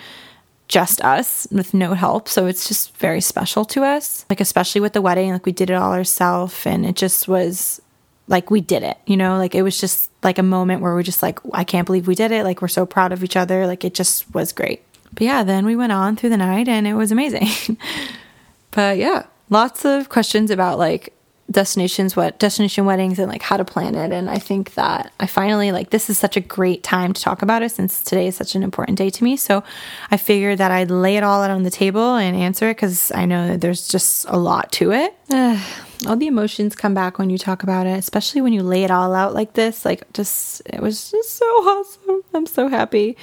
just 0.67 1.01
us 1.01 1.47
with 1.51 1.73
no 1.73 1.93
help. 1.93 2.27
So 2.27 2.47
it's 2.47 2.67
just 2.67 2.95
very 2.97 3.21
special 3.21 3.65
to 3.65 3.83
us. 3.83 4.25
Like, 4.29 4.41
especially 4.41 4.81
with 4.81 4.93
the 4.93 5.01
wedding, 5.01 5.31
like, 5.31 5.45
we 5.45 5.51
did 5.51 5.69
it 5.69 5.75
all 5.75 5.93
ourselves 5.93 6.65
and 6.65 6.85
it 6.85 6.95
just 6.95 7.27
was 7.27 7.81
like, 8.27 8.49
we 8.49 8.61
did 8.61 8.83
it, 8.83 8.97
you 9.05 9.17
know, 9.17 9.37
like, 9.37 9.55
it 9.55 9.61
was 9.61 9.79
just 9.79 10.09
like 10.23 10.37
a 10.37 10.43
moment 10.43 10.81
where 10.81 10.93
we're 10.93 11.03
just 11.03 11.21
like, 11.21 11.39
I 11.53 11.63
can't 11.63 11.85
believe 11.85 12.07
we 12.07 12.15
did 12.15 12.31
it. 12.31 12.43
Like, 12.43 12.61
we're 12.61 12.67
so 12.67 12.85
proud 12.85 13.11
of 13.11 13.23
each 13.23 13.35
other. 13.35 13.67
Like, 13.67 13.83
it 13.83 13.93
just 13.93 14.33
was 14.33 14.53
great. 14.53 14.81
But 15.13 15.23
yeah, 15.23 15.43
then 15.43 15.65
we 15.65 15.75
went 15.75 15.91
on 15.91 16.15
through 16.15 16.29
the 16.29 16.37
night 16.37 16.67
and 16.67 16.87
it 16.87 16.93
was 16.93 17.11
amazing. 17.11 17.77
but 18.71 18.97
yeah, 18.97 19.25
lots 19.51 19.85
of 19.85 20.09
questions 20.09 20.49
about 20.49 20.79
like 20.79 21.13
destinations 21.51 22.15
what 22.15 22.39
destination 22.39 22.85
weddings 22.85 23.19
and 23.19 23.29
like 23.29 23.41
how 23.41 23.57
to 23.57 23.65
plan 23.65 23.93
it. 23.93 24.11
And 24.11 24.29
i 24.29 24.39
think 24.39 24.73
that 24.75 25.11
i 25.19 25.27
finally 25.27 25.71
like 25.71 25.89
this 25.89 26.09
is 26.09 26.17
such 26.17 26.37
a 26.37 26.39
great 26.39 26.81
time 26.81 27.13
to 27.13 27.21
talk 27.21 27.41
about 27.41 27.61
it 27.61 27.71
since 27.71 28.01
today 28.03 28.27
is 28.27 28.35
such 28.35 28.55
an 28.55 28.63
important 28.63 28.97
day 28.97 29.09
to 29.09 29.23
me. 29.23 29.35
So 29.37 29.63
i 30.09 30.17
figured 30.17 30.57
that 30.59 30.71
i'd 30.71 30.89
lay 30.89 31.17
it 31.17 31.23
all 31.23 31.43
out 31.43 31.51
on 31.51 31.63
the 31.63 31.69
table 31.69 32.15
and 32.15 32.35
answer 32.35 32.69
it 32.69 32.77
because 32.77 33.11
i 33.11 33.25
know 33.25 33.49
that 33.49 33.61
there's 33.61 33.87
just 33.87 34.25
a 34.29 34.37
lot 34.37 34.71
to 34.73 34.91
it. 34.91 35.13
All 36.07 36.15
the 36.15 36.25
emotions 36.25 36.75
come 36.75 36.95
back 36.95 37.19
when 37.19 37.29
you 37.29 37.37
talk 37.37 37.61
about 37.61 37.85
it 37.85 37.99
especially 37.99 38.41
when 38.41 38.53
you 38.53 38.63
lay 38.63 38.83
it 38.83 38.89
all 38.89 39.13
out 39.13 39.35
like 39.35 39.53
this. 39.53 39.85
Like 39.85 40.11
just 40.13 40.61
it 40.65 40.81
was 40.81 41.11
just 41.11 41.37
so 41.37 41.45
awesome. 41.45 42.21
I'm 42.33 42.47
so 42.47 42.69
happy. 42.69 43.17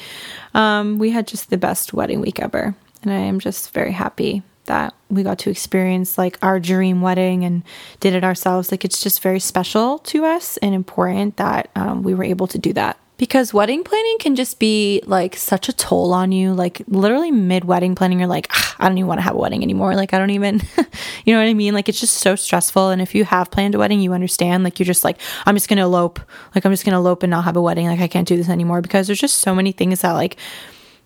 Um, 0.55 0.99
we 0.99 1.11
had 1.11 1.27
just 1.27 1.51
the 1.51 1.57
best 1.57 1.93
wedding 1.93 2.21
week 2.21 2.39
ever 2.39 2.77
and 3.03 3.13
i 3.13 3.17
am 3.17 3.41
just 3.41 3.73
very 3.73 3.93
happy 3.93 4.43
that 4.69 4.95
we 5.11 5.23
got 5.23 5.39
to 5.41 5.51
experience 5.51 6.17
like 6.17 6.39
our 6.43 6.61
dream 6.61 7.03
wedding 7.03 7.45
and 7.45 7.63
did 8.01 8.15
it 8.15 8.25
ourselves. 8.25 8.71
Like 8.71 8.85
it's 8.85 9.03
just 9.03 9.23
very 9.23 9.41
special 9.41 9.99
to 10.01 10.25
us 10.25 10.57
and 10.59 10.75
important 10.75 11.37
that 11.37 11.71
um, 11.75 12.03
we 12.03 12.15
were 12.15 12.25
able 12.25 12.47
to 12.47 12.59
do 12.59 12.73
that. 12.75 12.99
Because 13.17 13.53
wedding 13.53 13.83
planning 13.83 14.17
can 14.21 14.37
just 14.37 14.61
be 14.61 15.03
like 15.05 15.35
such 15.35 15.69
a 15.69 15.73
toll 15.73 16.13
on 16.13 16.31
you. 16.31 16.55
Like 16.55 16.83
literally 16.87 17.33
mid 17.33 17.65
wedding 17.65 17.97
planning, 17.97 18.21
you're 18.21 18.29
like, 18.29 18.47
ah, 18.53 18.77
I 18.79 18.89
don't 18.89 18.97
even 18.97 19.09
want 19.09 19.19
to 19.19 19.23
have 19.23 19.35
a 19.35 19.39
wedding 19.39 19.65
anymore. 19.65 19.97
Like 19.97 20.15
I 20.15 20.19
don't 20.19 20.31
even, 20.31 20.63
you 21.25 21.35
know 21.35 21.41
what 21.41 21.49
I 21.49 21.55
mean? 21.55 21.75
Like 21.75 21.89
it's 21.89 21.99
just 21.99 22.19
so 22.19 22.37
stressful. 22.37 22.91
And 22.91 23.03
if 23.03 23.17
you 23.17 23.25
have 23.25 23.51
planned 23.51 23.75
a 23.75 23.79
wedding, 23.79 24.01
you 24.01 24.13
understand. 24.13 24.63
Like 24.63 24.79
you're 24.79 24.87
just 24.87 25.03
like, 25.03 25.19
I'm 25.47 25.57
just 25.57 25.69
gonna 25.69 25.83
elope. 25.83 26.21
Like 26.55 26.65
I'm 26.65 26.73
just 26.73 26.85
gonna 26.85 26.99
elope 26.99 27.25
and 27.25 27.31
not 27.31 27.43
have 27.43 27.57
a 27.57 27.63
wedding. 27.63 27.89
Like 27.89 28.01
I 28.01 28.07
can't 28.07 28.29
do 28.29 28.37
this 28.37 28.49
anymore 28.49 28.83
because 28.83 29.09
there's 29.09 29.21
just 29.21 29.41
so 29.41 29.53
many 29.53 29.73
things 29.73 30.03
that 30.03 30.13
like 30.13 30.37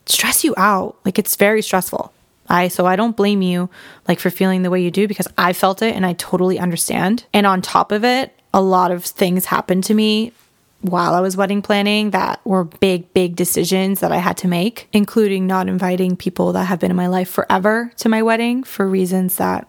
stress 0.05 0.45
you 0.45 0.53
out. 0.59 0.99
Like 1.07 1.19
it's 1.19 1.37
very 1.37 1.63
stressful. 1.63 2.13
I 2.49 2.69
so 2.69 2.87
I 2.87 2.97
don't 2.97 3.17
blame 3.17 3.43
you 3.43 3.71
like 4.09 4.21
for 4.21 4.31
feeling 4.31 4.63
the 4.63 4.71
way 4.71 4.83
you 4.83 4.91
do 4.91 5.09
because 5.09 5.29
I 5.39 5.53
felt 5.53 5.83
it 5.83 5.95
and 5.95 6.05
I 6.05 6.15
totally 6.15 6.59
understand. 6.59 7.25
And 7.33 7.47
on 7.47 7.63
top 7.63 7.93
of 7.93 8.05
it, 8.05 8.39
a 8.53 8.61
lot 8.61 8.91
of 8.91 9.05
things 9.05 9.47
happened 9.47 9.85
to 9.85 9.95
me 9.95 10.33
while 10.83 11.15
I 11.15 11.21
was 11.21 11.37
wedding 11.37 11.63
planning 11.63 12.11
that 12.11 12.45
were 12.45 12.65
big, 12.65 13.15
big 13.15 13.37
decisions 13.37 14.01
that 14.01 14.13
I 14.13 14.17
had 14.17 14.37
to 14.39 14.49
make, 14.49 14.89
including 14.93 15.47
not 15.47 15.69
inviting 15.69 16.17
people 16.17 16.53
that 16.53 16.65
have 16.65 16.81
been 16.81 16.91
in 16.91 16.97
my 16.97 17.07
life 17.07 17.31
forever 17.31 17.93
to 17.99 18.09
my 18.09 18.23
wedding 18.23 18.65
for 18.65 18.87
reasons 18.87 19.37
that 19.37 19.69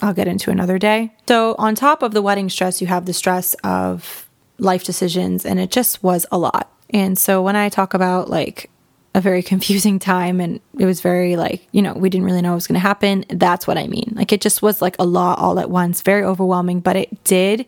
I'll 0.00 0.14
get 0.14 0.28
into 0.28 0.50
another 0.50 0.78
day. 0.78 1.12
So, 1.28 1.54
on 1.58 1.74
top 1.74 2.02
of 2.02 2.14
the 2.14 2.22
wedding 2.22 2.48
stress, 2.48 2.80
you 2.80 2.86
have 2.86 3.06
the 3.06 3.12
stress 3.12 3.54
of 3.64 4.28
life 4.58 4.84
decisions, 4.84 5.44
and 5.44 5.58
it 5.58 5.70
just 5.70 6.02
was 6.02 6.24
a 6.32 6.38
lot. 6.38 6.72
And 6.90 7.18
so, 7.18 7.42
when 7.42 7.56
I 7.56 7.68
talk 7.68 7.94
about 7.94 8.30
like 8.30 8.70
a 9.14 9.20
very 9.20 9.42
confusing 9.42 9.98
time 9.98 10.40
and 10.40 10.60
it 10.78 10.86
was 10.86 11.00
very 11.00 11.36
like, 11.36 11.66
you 11.70 11.80
know, 11.80 11.94
we 11.94 12.10
didn't 12.10 12.24
really 12.24 12.42
know 12.42 12.50
what 12.50 12.56
was 12.56 12.66
going 12.66 12.74
to 12.74 12.80
happen, 12.80 13.24
that's 13.28 13.66
what 13.66 13.78
I 13.78 13.86
mean. 13.86 14.12
Like, 14.16 14.32
it 14.32 14.40
just 14.40 14.60
was 14.60 14.82
like 14.82 14.96
a 14.98 15.04
lot 15.04 15.38
all 15.38 15.60
at 15.60 15.70
once, 15.70 16.02
very 16.02 16.24
overwhelming, 16.24 16.80
but 16.80 16.96
it 16.96 17.22
did 17.22 17.64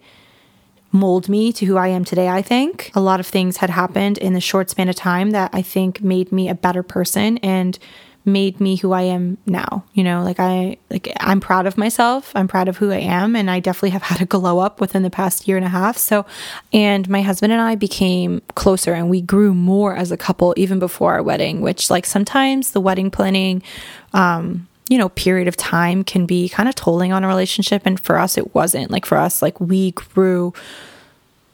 mold 0.91 1.29
me 1.29 1.53
to 1.53 1.67
who 1.67 1.77
I 1.77 1.89
am 1.89 2.05
today, 2.05 2.29
I 2.29 2.43
think. 2.43 2.91
A 2.95 3.01
lot 3.01 3.21
of 3.21 3.27
things 3.27 3.59
had 3.59 3.71
happened 3.71 4.19
in 4.19 4.33
the 4.33 4.41
short 4.41 4.71
span 4.71 4.89
of 4.89 4.97
time 4.97 5.31
that 5.31 5.51
I 5.53 5.63
think 5.63 6.01
made 6.01 6.33
me 6.33 6.49
a 6.49 6.55
better 6.55 6.83
person 6.83 7.39
and 7.39 7.79
made 8.27 8.61
me 8.61 8.77
who 8.77 8.93
I 8.93 9.03
am 9.03 9.39
now. 9.47 9.85
You 9.95 10.05
know, 10.05 10.23
like 10.23 10.41
I 10.41 10.77
like 10.91 11.13
I'm 11.21 11.41
proud 11.41 11.67
of 11.67 11.79
myself. 11.79 12.33
I'm 12.35 12.49
proud 12.49 12.69
of 12.69 12.77
who 12.77 12.91
I 12.91 12.99
am 12.99 13.37
and 13.37 13.51
I 13.51 13.61
definitely 13.61 13.91
have 13.91 14.03
had 14.13 14.21
a 14.21 14.27
glow 14.27 14.59
up 14.59 14.81
within 14.81 15.03
the 15.03 15.11
past 15.11 15.47
year 15.47 15.57
and 15.57 15.65
a 15.65 15.71
half. 15.71 15.97
So 15.97 16.27
and 16.73 17.09
my 17.09 17.23
husband 17.23 17.53
and 17.53 17.63
I 17.63 17.77
became 17.77 18.43
closer 18.55 18.93
and 18.93 19.09
we 19.09 19.21
grew 19.21 19.55
more 19.55 19.97
as 19.97 20.11
a 20.11 20.17
couple 20.17 20.53
even 20.57 20.79
before 20.79 21.15
our 21.15 21.23
wedding, 21.23 21.61
which 21.61 21.89
like 21.89 22.05
sometimes 22.05 22.73
the 22.73 22.81
wedding 22.81 23.11
planning 23.11 23.63
um 24.13 24.69
you 24.89 24.99
know, 24.99 25.09
period 25.11 25.49
of 25.49 25.57
time 25.57 26.05
can 26.05 26.27
be 26.27 26.49
kind 26.49 26.69
of 26.69 26.75
tolling 26.75 27.13
on 27.13 27.25
a 27.25 27.29
relationship. 27.29 27.83
And 27.85 27.99
for 27.99 28.19
us, 28.19 28.39
it 28.39 28.55
wasn't. 28.55 28.91
Like 28.91 29.05
for 29.05 29.19
us, 29.19 29.43
like 29.43 29.61
we 29.61 29.91
grew 29.91 30.55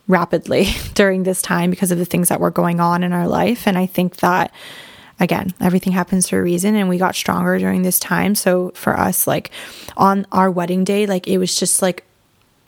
rapidly 0.07 0.69
during 0.95 1.23
this 1.23 1.43
time 1.43 1.71
because 1.71 1.91
of 1.91 1.99
the 1.99 2.05
things 2.05 2.29
that 2.29 2.41
were 2.41 2.51
going 2.51 2.81
on 2.81 3.03
in 3.03 3.13
our 3.13 3.27
life. 3.27 3.67
And 3.67 3.79
I 3.79 3.87
think 3.87 4.17
that, 4.17 4.53
again, 5.23 5.55
everything 5.61 5.93
happens 5.93 6.29
for 6.29 6.41
a 6.41 6.43
reason. 6.43 6.75
And 6.75 6.89
we 6.89 6.99
got 6.99 7.15
stronger 7.15 7.57
during 7.59 7.83
this 7.83 7.99
time. 7.99 8.35
So 8.35 8.73
for 8.75 8.99
us, 8.99 9.27
like 9.27 9.51
on 9.97 10.27
our 10.33 10.51
wedding 10.51 10.85
day, 10.85 11.07
like 11.07 11.29
it 11.29 11.39
was 11.39 11.55
just 11.55 11.81
like 11.81 12.05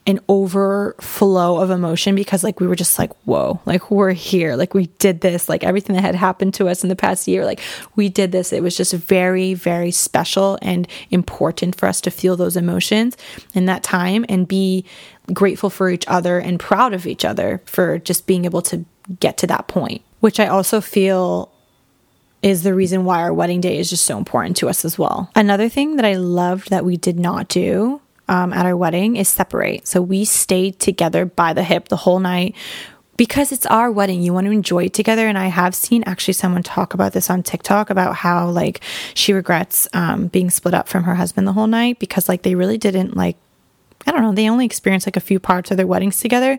an 0.07 0.21
overflow 0.29 1.59
of 1.59 1.71
emotion 1.71 2.15
because 2.15 2.45
like 2.45 2.61
we 2.61 2.67
were 2.67 2.77
just 2.77 2.99
like 2.99 3.11
whoa 3.25 3.59
like 3.65 3.91
we're 3.91 4.13
here 4.13 4.55
like 4.55 4.75
we 4.75 4.85
did 4.99 5.23
this 5.23 5.49
like 5.49 5.65
everything 5.65 5.97
that 5.97 6.03
had 6.03 6.15
happened 6.15 6.53
to 6.53 6.69
us 6.69 6.83
in 6.83 6.91
the 6.91 6.97
past 6.97 7.27
year 7.27 7.43
like 7.47 7.59
we 7.97 8.11
did 8.11 8.31
this 8.31 8.53
it 8.53 8.63
was 8.63 8.77
just 8.77 8.93
very 8.93 9.55
very 9.55 9.91
special 9.91 10.59
and 10.61 10.87
important 11.11 11.75
for 11.75 11.87
us 11.87 12.03
to 12.03 12.11
feel 12.11 12.37
those 12.37 12.55
emotions 12.55 13.17
in 13.55 13.65
that 13.65 13.83
time 13.83 14.27
and 14.29 14.47
be 14.47 14.85
grateful 15.33 15.71
for 15.71 15.89
each 15.89 16.07
other 16.07 16.39
and 16.39 16.61
proud 16.61 16.93
of 16.93 17.07
each 17.07 17.25
other 17.25 17.63
for 17.65 17.99
just 17.99 18.27
being 18.27 18.45
able 18.45 18.61
to 18.61 18.85
get 19.21 19.39
to 19.39 19.47
that 19.47 19.69
point 19.69 20.03
which 20.21 20.39
i 20.39 20.47
also 20.47 20.83
feel 20.83 21.51
is 22.45 22.63
the 22.63 22.75
reason 22.75 23.07
why 23.07 23.23
our 23.23 23.33
wedding 23.33 23.63
day 23.63 23.79
is 23.79 23.89
just 23.89 24.05
so 24.05 24.19
important 24.19 24.55
to 24.59 24.69
us 24.69 24.85
as 24.85 24.99
well. 24.99 25.31
Another 25.35 25.71
thing 25.71 25.97
that 25.97 26.05
I 26.05 26.17
loved 26.17 26.69
that 26.69 26.85
we 26.85 26.99
did 26.99 27.19
not 27.19 27.49
do 27.49 28.03
um, 28.29 28.53
at 28.53 28.67
our 28.67 28.77
wedding 28.77 29.17
is 29.17 29.29
separate. 29.29 29.89
So 29.89 30.03
we 30.03 30.27
stayed 30.27 30.79
together 30.79 31.25
by 31.25 31.55
the 31.55 31.65
hip 31.65 31.89
the 31.89 31.97
whole 31.97 32.21
night 32.21 32.55
because 33.17 33.51
it's 33.51 33.65
our 33.67 33.91
wedding. 33.91 34.21
You 34.21 34.35
want 34.35 34.47
to 34.47 34.51
enjoy 34.51 34.85
it 34.85 34.93
together. 34.93 35.27
And 35.27 35.39
I 35.39 35.47
have 35.47 35.75
seen 35.75 36.03
actually 36.05 36.35
someone 36.35 36.63
talk 36.63 36.93
about 36.93 37.15
this 37.15 37.31
on 37.31 37.43
TikTok 37.43 37.89
about 37.89 38.17
how 38.17 38.51
like 38.51 38.83
she 39.15 39.33
regrets 39.33 39.89
um, 39.95 40.27
being 40.27 40.51
split 40.51 40.75
up 40.75 40.87
from 40.87 41.05
her 41.05 41.15
husband 41.15 41.47
the 41.47 41.53
whole 41.55 41.67
night 41.67 41.99
because 41.99 42.29
like 42.29 42.43
they 42.43 42.55
really 42.55 42.77
didn't 42.77 43.17
like 43.17 43.39
I 44.07 44.11
don't 44.11 44.23
know, 44.23 44.33
they 44.33 44.49
only 44.49 44.67
experienced 44.67 45.07
like 45.07 45.17
a 45.17 45.21
few 45.21 45.39
parts 45.39 45.71
of 45.71 45.77
their 45.77 45.87
weddings 45.87 46.21
together. 46.21 46.59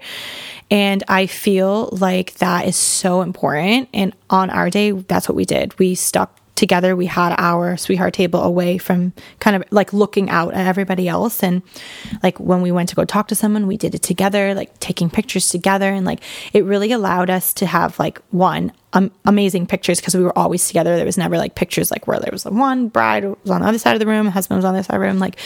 And 0.71 1.03
I 1.07 1.27
feel 1.27 1.89
like 1.91 2.35
that 2.35 2.67
is 2.67 2.75
so 2.75 3.21
important. 3.21 3.89
And 3.93 4.13
on 4.29 4.49
our 4.49 4.69
day, 4.69 4.91
that's 4.91 5.29
what 5.29 5.35
we 5.35 5.45
did. 5.45 5.77
We 5.77 5.95
stuck 5.95 6.39
together. 6.55 6.95
We 6.95 7.05
had 7.05 7.35
our 7.37 7.77
sweetheart 7.77 8.13
table 8.13 8.41
away 8.41 8.77
from 8.77 9.13
kind 9.39 9.55
of 9.55 9.63
like 9.71 9.93
looking 9.93 10.29
out 10.29 10.53
at 10.53 10.65
everybody 10.65 11.07
else. 11.07 11.43
And 11.43 11.61
like 12.23 12.39
when 12.39 12.61
we 12.61 12.71
went 12.71 12.89
to 12.89 12.95
go 12.95 13.05
talk 13.05 13.27
to 13.27 13.35
someone 13.35 13.67
we 13.67 13.77
did 13.77 13.93
it 13.93 14.01
together 14.01 14.53
like 14.53 14.79
taking 14.79 15.09
pictures 15.09 15.49
together. 15.49 15.89
And 15.89 16.05
like 16.05 16.21
it 16.53 16.63
really 16.63 16.91
allowed 16.91 17.29
us 17.29 17.53
to 17.55 17.65
have 17.65 17.99
like 17.99 18.21
one 18.31 18.71
um, 18.93 19.11
amazing 19.25 19.67
pictures 19.67 19.99
because 19.99 20.15
we 20.15 20.23
were 20.23 20.37
always 20.37 20.67
together. 20.67 20.95
There 20.95 21.05
was 21.05 21.17
never 21.17 21.37
like 21.37 21.55
pictures 21.55 21.91
like 21.91 22.07
where 22.07 22.19
there 22.19 22.31
was 22.31 22.45
one 22.45 22.87
bride 22.87 23.25
was 23.25 23.51
on 23.51 23.61
the 23.61 23.67
other 23.67 23.77
side 23.77 23.93
of 23.93 23.99
the 23.99 24.07
room 24.07 24.27
husband 24.27 24.57
was 24.57 24.65
on 24.65 24.73
the 24.73 24.79
other 24.79 24.85
side 24.85 24.95
of 24.95 25.01
the 25.01 25.07
room. 25.07 25.19
Like 25.19 25.37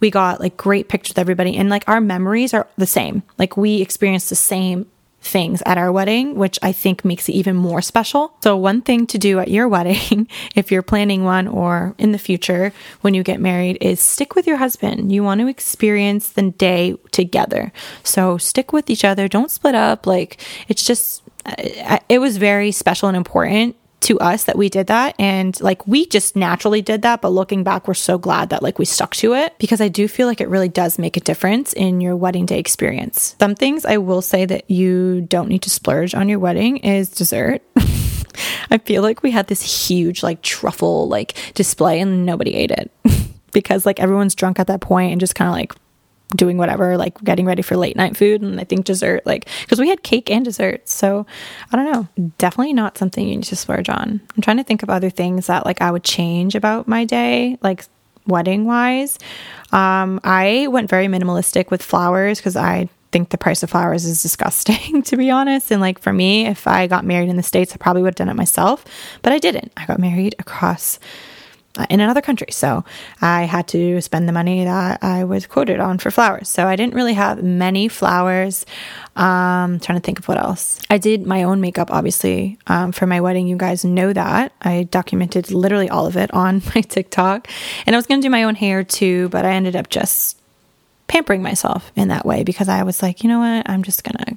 we 0.00 0.10
got 0.10 0.40
like 0.40 0.56
great 0.56 0.88
pictures 0.88 1.12
of 1.12 1.18
everybody. 1.18 1.56
And 1.56 1.68
like 1.68 1.86
our 1.86 2.00
memories 2.00 2.54
are 2.54 2.66
the 2.78 2.86
same. 2.86 3.22
Like 3.38 3.56
we 3.56 3.82
experienced 3.82 4.30
the 4.30 4.36
same 4.36 4.86
things 5.24 5.62
at 5.66 5.78
our 5.78 5.90
wedding, 5.90 6.34
which 6.36 6.58
I 6.62 6.72
think 6.72 7.04
makes 7.04 7.28
it 7.28 7.32
even 7.32 7.56
more 7.56 7.82
special. 7.82 8.36
So, 8.42 8.56
one 8.56 8.82
thing 8.82 9.06
to 9.08 9.18
do 9.18 9.38
at 9.40 9.48
your 9.48 9.68
wedding, 9.74 10.28
if 10.54 10.70
you're 10.70 10.82
planning 10.82 11.24
one 11.24 11.48
or 11.48 11.94
in 11.98 12.12
the 12.12 12.18
future 12.18 12.72
when 13.00 13.14
you 13.14 13.22
get 13.22 13.40
married, 13.40 13.78
is 13.80 14.00
stick 14.00 14.34
with 14.34 14.46
your 14.46 14.58
husband. 14.58 15.12
You 15.12 15.22
want 15.22 15.40
to 15.40 15.48
experience 15.48 16.30
the 16.30 16.50
day 16.50 16.96
together. 17.10 17.72
So, 18.02 18.38
stick 18.38 18.72
with 18.72 18.90
each 18.90 19.04
other, 19.04 19.28
don't 19.28 19.50
split 19.50 19.74
up. 19.74 20.06
Like, 20.06 20.40
it's 20.68 20.84
just, 20.84 21.22
it 22.08 22.20
was 22.20 22.36
very 22.36 22.72
special 22.72 23.08
and 23.08 23.16
important 23.16 23.76
to 24.04 24.18
us 24.20 24.44
that 24.44 24.56
we 24.56 24.68
did 24.68 24.86
that 24.86 25.14
and 25.18 25.58
like 25.62 25.86
we 25.86 26.06
just 26.06 26.36
naturally 26.36 26.82
did 26.82 27.00
that 27.02 27.22
but 27.22 27.30
looking 27.30 27.64
back 27.64 27.88
we're 27.88 27.94
so 27.94 28.18
glad 28.18 28.50
that 28.50 28.62
like 28.62 28.78
we 28.78 28.84
stuck 28.84 29.14
to 29.14 29.32
it 29.32 29.58
because 29.58 29.80
I 29.80 29.88
do 29.88 30.06
feel 30.08 30.26
like 30.26 30.42
it 30.42 30.48
really 30.48 30.68
does 30.68 30.98
make 30.98 31.16
a 31.16 31.20
difference 31.20 31.72
in 31.72 32.02
your 32.02 32.14
wedding 32.14 32.44
day 32.44 32.58
experience. 32.58 33.34
Some 33.40 33.54
things 33.54 33.86
I 33.86 33.96
will 33.96 34.20
say 34.20 34.44
that 34.44 34.70
you 34.70 35.22
don't 35.22 35.48
need 35.48 35.62
to 35.62 35.70
splurge 35.70 36.14
on 36.14 36.28
your 36.28 36.38
wedding 36.38 36.76
is 36.78 37.08
dessert. 37.08 37.62
I 38.70 38.78
feel 38.78 39.02
like 39.02 39.22
we 39.22 39.30
had 39.30 39.46
this 39.46 39.88
huge 39.88 40.22
like 40.22 40.42
truffle 40.42 41.08
like 41.08 41.34
display 41.54 42.00
and 42.00 42.26
nobody 42.26 42.54
ate 42.54 42.72
it 42.72 42.90
because 43.52 43.86
like 43.86 44.00
everyone's 44.00 44.34
drunk 44.34 44.60
at 44.60 44.66
that 44.66 44.80
point 44.82 45.12
and 45.12 45.20
just 45.20 45.34
kind 45.34 45.48
of 45.48 45.54
like 45.54 45.72
doing 46.36 46.58
whatever, 46.58 46.96
like 46.96 47.22
getting 47.22 47.46
ready 47.46 47.62
for 47.62 47.76
late 47.76 47.96
night 47.96 48.16
food. 48.16 48.42
And 48.42 48.60
I 48.60 48.64
think 48.64 48.84
dessert, 48.84 49.24
like, 49.24 49.48
because 49.62 49.80
we 49.80 49.88
had 49.88 50.02
cake 50.02 50.30
and 50.30 50.44
dessert. 50.44 50.88
So 50.88 51.26
I 51.72 51.76
don't 51.76 51.92
know. 51.92 52.32
Definitely 52.38 52.72
not 52.72 52.98
something 52.98 53.26
you 53.26 53.36
need 53.36 53.44
to 53.44 53.56
splurge 53.56 53.88
on. 53.88 54.20
I'm 54.34 54.42
trying 54.42 54.56
to 54.56 54.64
think 54.64 54.82
of 54.82 54.90
other 54.90 55.10
things 55.10 55.46
that, 55.46 55.64
like, 55.64 55.80
I 55.80 55.90
would 55.90 56.04
change 56.04 56.54
about 56.54 56.88
my 56.88 57.04
day, 57.04 57.58
like, 57.62 57.84
wedding 58.26 58.64
wise. 58.64 59.18
Um, 59.72 60.20
I 60.24 60.68
went 60.70 60.88
very 60.88 61.06
minimalistic 61.06 61.70
with 61.70 61.82
flowers 61.82 62.38
because 62.38 62.56
I 62.56 62.88
think 63.12 63.28
the 63.28 63.38
price 63.38 63.62
of 63.62 63.70
flowers 63.70 64.04
is 64.04 64.22
disgusting, 64.22 65.02
to 65.02 65.16
be 65.16 65.30
honest. 65.30 65.70
And 65.70 65.80
like 65.80 65.98
for 65.98 66.12
me, 66.12 66.46
if 66.46 66.66
I 66.66 66.86
got 66.86 67.04
married 67.04 67.28
in 67.28 67.36
the 67.36 67.42
States, 67.42 67.72
I 67.72 67.76
probably 67.76 68.02
would 68.02 68.08
have 68.08 68.16
done 68.16 68.28
it 68.28 68.34
myself, 68.34 68.84
but 69.22 69.32
I 69.32 69.38
didn't. 69.38 69.72
I 69.76 69.86
got 69.86 70.00
married 70.00 70.34
across 70.38 70.98
in 71.90 72.00
another 72.00 72.20
country. 72.20 72.48
So 72.50 72.84
I 73.20 73.42
had 73.42 73.66
to 73.68 74.00
spend 74.00 74.28
the 74.28 74.32
money 74.32 74.64
that 74.64 75.02
I 75.02 75.24
was 75.24 75.46
quoted 75.46 75.80
on 75.80 75.98
for 75.98 76.10
flowers. 76.10 76.48
So 76.48 76.66
I 76.66 76.76
didn't 76.76 76.94
really 76.94 77.14
have 77.14 77.42
many 77.42 77.88
flowers. 77.88 78.64
Um, 79.16 79.78
trying 79.80 79.98
to 79.98 80.04
think 80.04 80.18
of 80.18 80.26
what 80.26 80.38
else. 80.38 80.80
I 80.90 80.98
did 80.98 81.26
my 81.26 81.44
own 81.44 81.60
makeup, 81.60 81.90
obviously, 81.92 82.58
um, 82.66 82.90
for 82.90 83.06
my 83.06 83.20
wedding. 83.20 83.46
You 83.46 83.56
guys 83.56 83.84
know 83.84 84.12
that. 84.12 84.52
I 84.60 84.84
documented 84.84 85.50
literally 85.52 85.88
all 85.88 86.06
of 86.06 86.16
it 86.16 86.32
on 86.34 86.62
my 86.74 86.80
TikTok. 86.80 87.48
And 87.86 87.94
I 87.94 87.98
was 87.98 88.06
going 88.06 88.20
to 88.20 88.26
do 88.26 88.30
my 88.30 88.44
own 88.44 88.54
hair 88.54 88.82
too, 88.82 89.28
but 89.30 89.44
I 89.44 89.52
ended 89.52 89.76
up 89.76 89.88
just 89.88 90.38
pampering 91.06 91.42
myself 91.42 91.92
in 91.96 92.08
that 92.08 92.24
way 92.24 92.44
because 92.44 92.68
I 92.68 92.82
was 92.82 93.02
like, 93.02 93.22
you 93.22 93.28
know 93.28 93.40
what? 93.40 93.68
I'm 93.68 93.82
just 93.82 94.04
going 94.04 94.16
to 94.24 94.36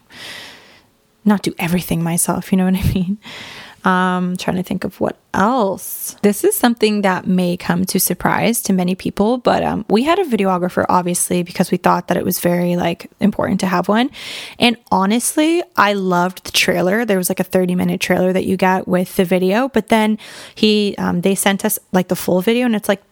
not 1.26 1.42
do 1.42 1.54
everything 1.60 2.04
myself. 2.04 2.52
You 2.52 2.58
know 2.58 2.66
what 2.66 2.76
I 2.76 2.94
mean? 2.94 3.18
Um, 3.84 4.36
trying 4.36 4.58
to 4.58 4.64
think 4.64 4.84
of 4.84 5.00
what 5.00 5.18
else. 5.34 6.18
This 6.22 6.44
is 6.44 6.56
something 6.56 7.04
that 7.04 7.26
may 7.26 7.56
come 7.56 7.86
to 7.86 8.00
surprise 8.00 8.62
to 8.64 8.74
many 8.74 8.96
people, 8.96 9.38
but 9.38 9.64
um, 9.64 9.86
we 9.88 10.04
had 10.04 10.20
a 10.20 10.26
videographer 10.26 10.86
obviously 10.90 11.44
because 11.44 11.72
we 11.72 11.78
thought 11.78 12.08
that 12.08 12.18
it 12.18 12.26
was 12.26 12.40
very 12.40 12.76
like 12.76 13.10
important 13.20 13.60
to 13.62 13.68
have 13.68 13.88
one. 13.88 14.10
And 14.60 14.76
honestly, 14.92 15.64
I 15.78 15.94
loved 15.94 16.46
the 16.46 16.52
trailer. 16.52 17.06
There 17.06 17.18
was 17.18 17.30
like 17.30 17.40
a 17.40 17.46
30 17.46 17.76
minute 17.76 18.02
trailer 18.02 18.34
that 18.34 18.46
you 18.46 18.58
got 18.58 18.88
with 18.88 19.16
the 19.16 19.24
video, 19.24 19.70
but 19.70 19.88
then 19.88 20.18
he 20.56 20.96
um, 20.98 21.22
they 21.22 21.36
sent 21.36 21.64
us 21.64 21.80
like 21.94 22.10
the 22.10 22.16
full 22.16 22.42
video 22.42 22.66
and 22.66 22.76
it's 22.76 22.90
like 22.90 23.04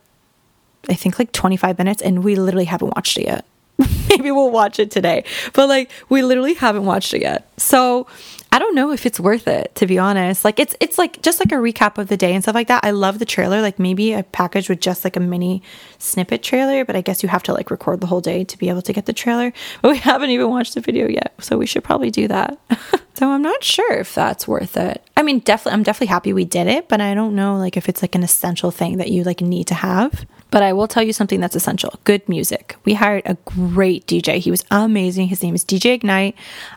I 0.90 0.94
think 0.94 1.20
like 1.20 1.32
25 1.32 1.78
minutes 1.78 2.02
and 2.02 2.24
we 2.24 2.36
literally 2.36 2.66
haven't 2.66 2.96
watched 2.96 3.18
it 3.18 3.26
yet. 3.26 3.46
Maybe 4.10 4.32
we'll 4.32 4.52
watch 4.52 4.80
it 4.80 4.92
today. 4.92 5.24
But 5.54 5.70
like 5.70 5.92
we 6.10 6.24
literally 6.24 6.54
haven't 6.54 6.86
watched 6.86 7.14
it 7.14 7.22
yet. 7.22 7.48
So 7.58 8.08
I 8.56 8.60
don't 8.60 8.74
know 8.74 8.94
if 8.94 9.06
it's 9.06 9.20
worth 9.20 9.50
it 9.50 9.76
to 9.76 9.86
be 9.86 10.00
honest. 10.00 10.46
Like 10.46 10.62
it's 10.62 10.78
it's 10.80 10.98
like 10.98 11.22
just 11.22 11.42
like 11.42 11.52
a 11.52 11.56
recap 11.56 11.98
of 11.98 12.08
the 12.08 12.16
day 12.16 12.34
and 12.34 12.42
stuff 12.42 12.56
like 12.56 12.70
that. 12.70 12.86
I 12.86 12.92
love 12.92 13.20
the 13.20 13.26
trailer. 13.26 13.62
Like 13.62 13.80
maybe 13.80 14.14
a 14.14 14.24
package 14.24 14.70
with 14.70 14.80
just 14.80 15.04
like 15.04 15.18
a 15.18 15.20
mini 15.20 15.62
snippet 15.98 16.42
trailer, 16.42 16.86
but 16.86 16.96
I 16.96 17.02
guess 17.02 17.22
you 17.22 17.28
have 17.28 17.44
to 17.44 17.54
like 17.54 17.70
record 17.70 18.00
the 18.00 18.08
whole 18.08 18.22
day 18.22 18.46
to 18.46 18.58
be 18.58 18.70
able 18.70 18.82
to 18.84 18.94
get 18.94 19.08
the 19.08 19.12
trailer. 19.12 19.52
But 19.82 19.92
we 19.92 19.98
haven't 20.12 20.30
even 20.30 20.50
watched 20.50 20.76
the 20.76 20.80
video 20.80 21.10
yet, 21.10 21.34
so 21.42 21.58
we 21.58 21.66
should 21.66 21.84
probably 21.84 22.12
do 22.12 22.30
that. 22.30 22.58
so 23.16 23.30
I'm 23.30 23.42
not 23.42 23.62
sure 23.62 23.92
if 23.92 24.16
that's 24.16 24.48
worth 24.48 24.78
it. 24.78 25.04
I 25.18 25.24
mean, 25.24 25.40
definitely 25.40 25.74
I'm 25.74 25.84
definitely 25.84 26.14
happy 26.14 26.32
we 26.32 26.46
did 26.46 26.68
it, 26.68 26.88
but 26.88 27.02
I 27.02 27.14
don't 27.14 27.36
know 27.36 27.58
like 27.58 27.76
if 27.76 27.90
it's 27.90 28.02
like 28.02 28.16
an 28.16 28.24
essential 28.24 28.72
thing 28.72 29.00
that 29.00 29.12
you 29.12 29.26
like 29.26 29.42
need 29.42 29.68
to 29.68 29.76
have. 29.76 30.26
But 30.52 30.64
I 30.64 30.74
will 30.74 30.88
tell 30.88 31.04
you 31.04 31.14
something 31.14 31.40
that's 31.40 31.56
essential 31.56 32.00
good 32.04 32.28
music. 32.30 32.76
We 32.86 32.94
hired 32.94 33.24
a 33.26 33.36
great 33.46 34.08
DJ. 34.08 34.38
He 34.38 34.52
was 34.52 34.64
amazing. 34.72 35.28
His 35.28 35.44
name 35.44 35.56
is 35.56 35.66
DJ 35.66 35.94
Ignite. 35.94 36.36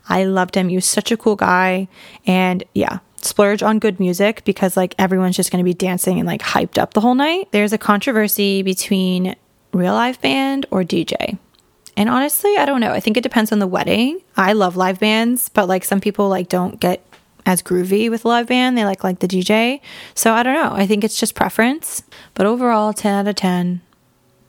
I 0.09 0.25
loved 0.25 0.55
him. 0.55 0.69
He 0.69 0.75
was 0.75 0.87
such 0.87 1.13
a 1.13 1.17
cool 1.17 1.37
guy. 1.37 1.89
And 2.27 2.65
yeah, 2.75 2.99
splurge 3.23 3.63
on 3.63 3.79
good 3.79 4.01
music 4.01 4.43
because 4.45 4.77
like 4.77 4.95
everyone's 4.99 5.37
just 5.37 5.51
going 5.51 5.63
to 5.63 5.69
be 5.69 5.75
dancing 5.75 6.19
and 6.19 6.27
like 6.27 6.43
hyped 6.43 6.79
up 6.79 6.95
the 6.95 7.01
whole 7.01 7.15
night. 7.15 7.49
There's 7.53 7.73
a 7.73 7.79
controversy 7.79 8.63
between 8.63 9.37
real 9.73 9.95
live 9.95 10.21
band 10.21 10.67
or 10.71 10.83
DJ. 10.83 11.39
And 11.97 12.09
honestly, 12.09 12.55
I 12.57 12.65
don't 12.65 12.81
know. 12.81 12.93
I 12.93 13.01
think 13.01 13.17
it 13.17 13.23
depends 13.23 13.51
on 13.51 13.59
the 13.59 13.67
wedding. 13.67 14.21
I 14.37 14.53
love 14.53 14.77
live 14.77 15.01
bands, 15.01 15.49
but 15.49 15.67
like 15.67 15.85
some 15.85 16.01
people 16.01 16.29
like 16.29 16.49
don't 16.49 16.79
get 16.79 17.08
as 17.47 17.63
groovy 17.63 18.11
with 18.11 18.25
live 18.25 18.47
band. 18.47 18.77
They 18.77 18.85
like 18.85 19.05
like 19.05 19.21
the 19.21 19.29
DJ. 19.29 19.81
So 20.15 20.33
I 20.33 20.43
don't 20.43 20.55
know. 20.55 20.73
I 20.73 20.87
think 20.87 21.05
it's 21.05 21.19
just 21.19 21.35
preference. 21.35 22.03
But 22.35 22.47
overall, 22.47 22.93
10 22.93 23.15
out 23.15 23.29
of 23.29 23.37
10. 23.37 23.81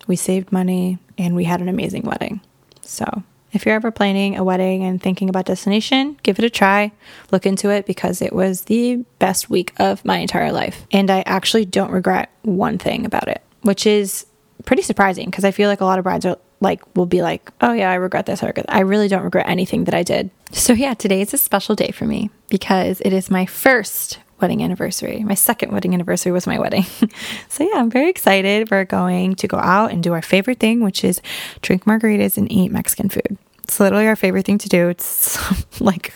We 0.07 0.15
saved 0.15 0.51
money 0.51 0.97
and 1.17 1.35
we 1.35 1.43
had 1.43 1.61
an 1.61 1.69
amazing 1.69 2.03
wedding. 2.03 2.41
So 2.81 3.23
if 3.51 3.65
you're 3.65 3.75
ever 3.75 3.91
planning 3.91 4.37
a 4.37 4.43
wedding 4.43 4.83
and 4.83 5.01
thinking 5.01 5.29
about 5.29 5.45
destination, 5.45 6.19
give 6.23 6.39
it 6.39 6.45
a 6.45 6.49
try. 6.49 6.91
Look 7.31 7.45
into 7.45 7.69
it 7.69 7.85
because 7.85 8.21
it 8.21 8.33
was 8.33 8.63
the 8.63 8.97
best 9.17 9.49
week 9.49 9.73
of 9.77 10.03
my 10.05 10.17
entire 10.17 10.51
life. 10.51 10.85
And 10.91 11.09
I 11.09 11.23
actually 11.25 11.65
don't 11.65 11.91
regret 11.91 12.29
one 12.43 12.77
thing 12.77 13.05
about 13.05 13.27
it, 13.27 13.41
which 13.61 13.85
is 13.85 14.25
pretty 14.65 14.81
surprising 14.81 15.25
because 15.25 15.45
I 15.45 15.51
feel 15.51 15.69
like 15.69 15.81
a 15.81 15.85
lot 15.85 15.99
of 15.99 16.03
brides 16.03 16.25
are 16.25 16.37
like 16.59 16.81
will 16.95 17.05
be 17.05 17.21
like, 17.21 17.51
"Oh 17.61 17.73
yeah, 17.73 17.91
I 17.91 17.95
regret 17.95 18.25
this." 18.25 18.43
I 18.43 18.47
regret. 18.47 18.65
I 18.69 18.81
really 18.81 19.07
don't 19.07 19.23
regret 19.23 19.47
anything 19.47 19.85
that 19.85 19.93
I 19.93 20.03
did. 20.03 20.29
So 20.51 20.73
yeah, 20.73 20.93
today 20.93 21.21
is 21.21 21.33
a 21.33 21.37
special 21.37 21.75
day 21.75 21.91
for 21.91 22.05
me 22.05 22.29
because 22.49 23.01
it 23.01 23.13
is 23.13 23.29
my 23.29 23.45
first 23.45 24.19
wedding 24.41 24.63
anniversary. 24.63 25.23
My 25.23 25.35
second 25.35 25.71
wedding 25.71 25.93
anniversary 25.93 26.31
was 26.31 26.47
my 26.47 26.59
wedding. 26.59 26.83
so 27.49 27.63
yeah, 27.63 27.79
I'm 27.79 27.89
very 27.89 28.09
excited. 28.09 28.71
We're 28.71 28.85
going 28.85 29.35
to 29.35 29.47
go 29.47 29.57
out 29.57 29.91
and 29.91 30.01
do 30.01 30.13
our 30.13 30.21
favorite 30.21 30.59
thing, 30.59 30.81
which 30.81 31.03
is 31.03 31.21
drink 31.61 31.85
margaritas 31.85 32.37
and 32.37 32.51
eat 32.51 32.71
Mexican 32.71 33.09
food. 33.09 33.37
It's 33.63 33.79
literally 33.79 34.07
our 34.07 34.15
favorite 34.15 34.45
thing 34.45 34.57
to 34.59 34.69
do. 34.69 34.89
It's 34.89 35.37
like 35.81 36.13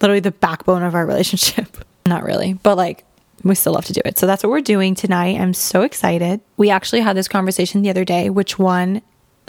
literally 0.00 0.20
the 0.20 0.30
backbone 0.30 0.82
of 0.82 0.94
our 0.94 1.06
relationship. 1.06 1.78
Not 2.06 2.24
really, 2.24 2.54
but 2.54 2.76
like 2.76 3.04
we 3.44 3.54
still 3.54 3.72
love 3.72 3.84
to 3.86 3.92
do 3.92 4.00
it. 4.04 4.18
So 4.18 4.26
that's 4.26 4.42
what 4.42 4.50
we're 4.50 4.60
doing 4.60 4.94
tonight. 4.94 5.40
I'm 5.40 5.54
so 5.54 5.82
excited. 5.82 6.40
We 6.56 6.70
actually 6.70 7.00
had 7.00 7.16
this 7.16 7.28
conversation 7.28 7.82
the 7.82 7.90
other 7.90 8.04
day. 8.04 8.30
Which 8.30 8.58
one, 8.58 9.02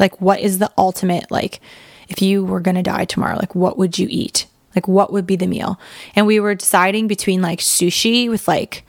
like, 0.03 0.19
what 0.19 0.41
is 0.41 0.59
the 0.59 0.69
ultimate, 0.77 1.31
like, 1.31 1.61
if 2.09 2.21
you 2.21 2.43
were 2.43 2.59
going 2.59 2.75
to 2.75 2.83
die 2.83 3.05
tomorrow, 3.05 3.37
like, 3.37 3.55
what 3.55 3.77
would 3.77 3.97
you 3.97 4.07
eat? 4.11 4.45
Like, 4.75 4.85
what 4.85 5.13
would 5.13 5.25
be 5.25 5.37
the 5.37 5.47
meal? 5.47 5.79
And 6.13 6.27
we 6.27 6.41
were 6.41 6.55
deciding 6.55 7.07
between 7.07 7.41
like 7.41 7.59
sushi 7.59 8.29
with 8.29 8.45
like, 8.47 8.83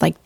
like 0.00 0.16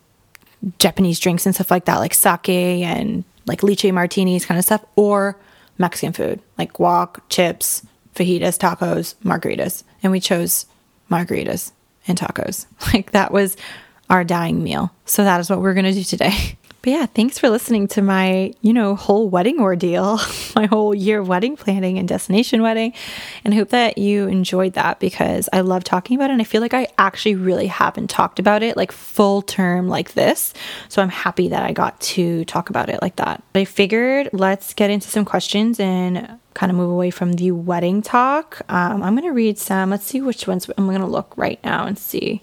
Japanese 0.78 1.20
drinks 1.20 1.44
and 1.44 1.54
stuff 1.54 1.70
like 1.70 1.84
that, 1.84 1.98
like 1.98 2.14
sake 2.14 2.48
and 2.48 3.24
like 3.46 3.60
lychee 3.60 3.92
martinis 3.92 4.46
kind 4.46 4.58
of 4.58 4.64
stuff, 4.64 4.82
or 4.96 5.36
Mexican 5.76 6.14
food, 6.14 6.40
like 6.56 6.72
guac, 6.72 7.20
chips, 7.28 7.84
fajitas, 8.14 8.56
tacos, 8.56 9.14
margaritas. 9.24 9.82
And 10.02 10.10
we 10.10 10.20
chose 10.20 10.64
margaritas 11.10 11.72
and 12.08 12.18
tacos. 12.18 12.66
Like 12.94 13.10
that 13.10 13.30
was 13.30 13.56
our 14.08 14.24
dying 14.24 14.62
meal. 14.62 14.90
So 15.04 15.24
that 15.24 15.40
is 15.40 15.50
what 15.50 15.60
we're 15.60 15.74
going 15.74 15.84
to 15.86 15.92
do 15.92 16.04
today. 16.04 16.56
But 16.82 16.90
yeah, 16.90 17.06
thanks 17.06 17.38
for 17.38 17.48
listening 17.48 17.86
to 17.88 18.02
my, 18.02 18.52
you 18.60 18.72
know, 18.72 18.96
whole 18.96 19.28
wedding 19.28 19.60
ordeal, 19.60 20.18
my 20.56 20.66
whole 20.66 20.92
year 20.92 21.20
of 21.20 21.28
wedding 21.28 21.56
planning 21.56 21.96
and 21.96 22.08
destination 22.08 22.60
wedding. 22.60 22.92
And 23.44 23.54
I 23.54 23.56
hope 23.56 23.68
that 23.68 23.98
you 23.98 24.26
enjoyed 24.26 24.72
that 24.72 24.98
because 24.98 25.48
I 25.52 25.60
love 25.60 25.84
talking 25.84 26.16
about 26.16 26.30
it. 26.30 26.32
And 26.32 26.42
I 26.42 26.44
feel 26.44 26.60
like 26.60 26.74
I 26.74 26.88
actually 26.98 27.36
really 27.36 27.68
haven't 27.68 28.10
talked 28.10 28.40
about 28.40 28.64
it 28.64 28.76
like 28.76 28.90
full 28.90 29.42
term 29.42 29.88
like 29.88 30.14
this. 30.14 30.54
So 30.88 31.00
I'm 31.00 31.08
happy 31.08 31.48
that 31.48 31.62
I 31.62 31.72
got 31.72 32.00
to 32.00 32.44
talk 32.46 32.68
about 32.68 32.88
it 32.88 33.00
like 33.00 33.14
that. 33.16 33.44
But 33.52 33.60
I 33.60 33.64
figured 33.64 34.30
let's 34.32 34.74
get 34.74 34.90
into 34.90 35.08
some 35.08 35.24
questions 35.24 35.78
and 35.78 36.36
kind 36.54 36.70
of 36.70 36.76
move 36.76 36.90
away 36.90 37.10
from 37.10 37.34
the 37.34 37.52
wedding 37.52 38.02
talk. 38.02 38.60
Um, 38.68 39.04
I'm 39.04 39.14
going 39.14 39.28
to 39.28 39.32
read 39.32 39.56
some. 39.56 39.90
Let's 39.90 40.06
see 40.06 40.20
which 40.20 40.48
ones 40.48 40.68
I'm 40.76 40.86
going 40.86 41.00
to 41.00 41.06
look 41.06 41.32
right 41.36 41.62
now 41.62 41.86
and 41.86 41.96
see 41.96 42.42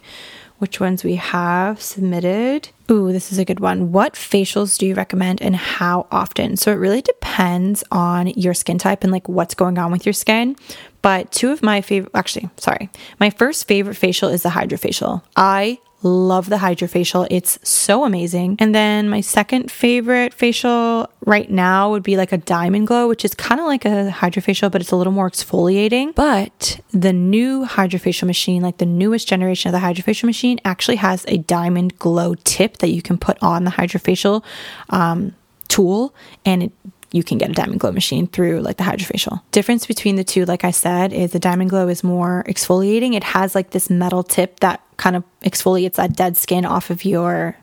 which 0.60 0.80
ones 0.80 1.04
we 1.04 1.16
have 1.16 1.82
submitted. 1.82 2.70
Ooh, 2.92 3.12
this 3.12 3.32
is 3.32 3.40
a 3.40 3.46
good 3.46 3.60
one. 3.60 3.92
What 3.92 4.14
facials 4.14 4.78
do 4.78 4.86
you 4.86 4.94
recommend 4.94 5.42
and 5.42 5.56
how 5.56 6.08
often? 6.12 6.56
So 6.58 6.72
it 6.72 6.76
really 6.76 7.02
depends 7.02 7.84
on 7.92 8.28
your 8.28 8.54
skin 8.54 8.78
type 8.78 9.04
and 9.04 9.12
like 9.12 9.28
what's 9.28 9.56
going 9.56 9.78
on 9.78 9.92
with 9.92 10.06
your 10.06 10.14
skin. 10.14 10.56
But 11.02 11.32
two 11.32 11.52
of 11.52 11.64
my 11.64 11.82
favorite, 11.82 12.12
actually, 12.14 12.50
sorry, 12.58 12.90
my 13.20 13.30
first 13.30 13.68
favorite 13.68 13.96
facial 13.96 14.30
is 14.30 14.44
the 14.44 14.50
HydraFacial. 14.50 15.22
I 15.36 15.80
Love 16.02 16.50
the 16.50 16.58
HydraFacial. 16.58 17.28
It's 17.30 17.60
so 17.68 18.06
amazing. 18.06 18.56
And 18.60 18.74
then 18.74 19.10
my 19.10 19.20
second 19.20 19.70
favorite 19.70 20.34
facial 20.34 21.10
right 21.26 21.50
now 21.52 21.90
would 21.92 22.04
be 22.04 22.16
like 22.16 22.32
a 22.32 22.38
Diamond 22.38 22.88
Glow, 22.88 23.08
which 23.08 23.26
is 23.26 23.34
kind 23.34 23.60
of 23.60 23.68
like 23.68 23.84
a 23.84 24.10
HydraFacial, 24.10 24.72
but 24.72 24.82
it's 24.82 24.92
a 24.92 24.96
little 24.96 25.12
more 25.12 25.30
exfoliating. 25.30 26.16
But 26.16 26.80
the 26.92 27.12
new 27.12 27.66
HydraFacial 27.66 28.28
machine, 28.28 28.62
like 28.62 28.78
the 28.78 28.86
newest 28.86 29.28
generation 29.28 29.74
of 29.74 29.82
the 29.82 29.86
HydraFacial 29.86 30.24
machine, 30.24 30.60
actually 30.64 30.98
has 30.98 31.26
a 31.28 31.38
Diamond 31.38 32.00
Glow 32.00 32.36
tip 32.44 32.78
that 32.78 32.90
you 32.90 33.02
can 33.02 33.18
put 33.18 33.38
on 33.42 33.66
the 33.66 33.72
HydraFacial 33.72 34.44
um, 34.90 35.36
tool 35.68 36.16
and 36.46 36.64
it 36.64 36.72
you 37.12 37.24
can 37.24 37.38
get 37.38 37.50
a 37.50 37.54
diamond 37.54 37.80
glow 37.80 37.92
machine 37.92 38.28
through 38.28 38.62
like 38.62 38.78
the 38.78 38.84
HydraFacial. 38.84 39.42
Difference 39.52 39.88
between 39.88 40.16
the 40.16 40.24
two, 40.24 40.46
like 40.46 40.64
I 40.64 40.72
said, 40.72 41.12
is 41.12 41.32
the 41.32 41.40
diamond 41.40 41.70
glow 41.72 41.88
is 41.88 42.04
more 42.04 42.44
exfoliating. 42.48 43.16
It 43.16 43.24
has 43.24 43.56
like 43.56 43.72
this 43.72 43.90
metal 43.90 44.24
tip 44.24 44.60
that 44.60 44.82
kind 45.00 45.16
of 45.16 45.24
exfoliates 45.42 45.96
that 45.96 46.16
dead 46.16 46.38
skin 46.38 46.66
off 46.66 46.92
of 46.92 47.04
your 47.04 47.56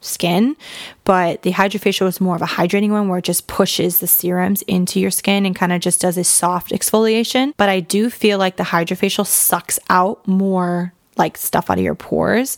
skin, 0.00 0.56
but 1.04 1.42
the 1.42 1.52
HydraFacial 1.52 2.06
is 2.06 2.20
more 2.20 2.36
of 2.36 2.42
a 2.42 2.46
hydrating 2.46 2.90
one 2.90 3.08
where 3.08 3.18
it 3.18 3.24
just 3.24 3.46
pushes 3.46 4.00
the 4.00 4.06
serums 4.06 4.62
into 4.62 5.00
your 5.00 5.10
skin 5.10 5.44
and 5.44 5.56
kind 5.56 5.72
of 5.72 5.80
just 5.80 6.00
does 6.00 6.16
a 6.16 6.24
soft 6.24 6.70
exfoliation. 6.70 7.52
But 7.56 7.68
I 7.68 7.80
do 7.80 8.08
feel 8.08 8.38
like 8.38 8.56
the 8.56 8.64
HydraFacial 8.64 9.26
sucks 9.26 9.78
out 9.88 10.26
more 10.26 10.92
like 11.16 11.36
stuff 11.36 11.70
out 11.70 11.78
of 11.78 11.84
your 11.84 11.94
pores. 11.94 12.56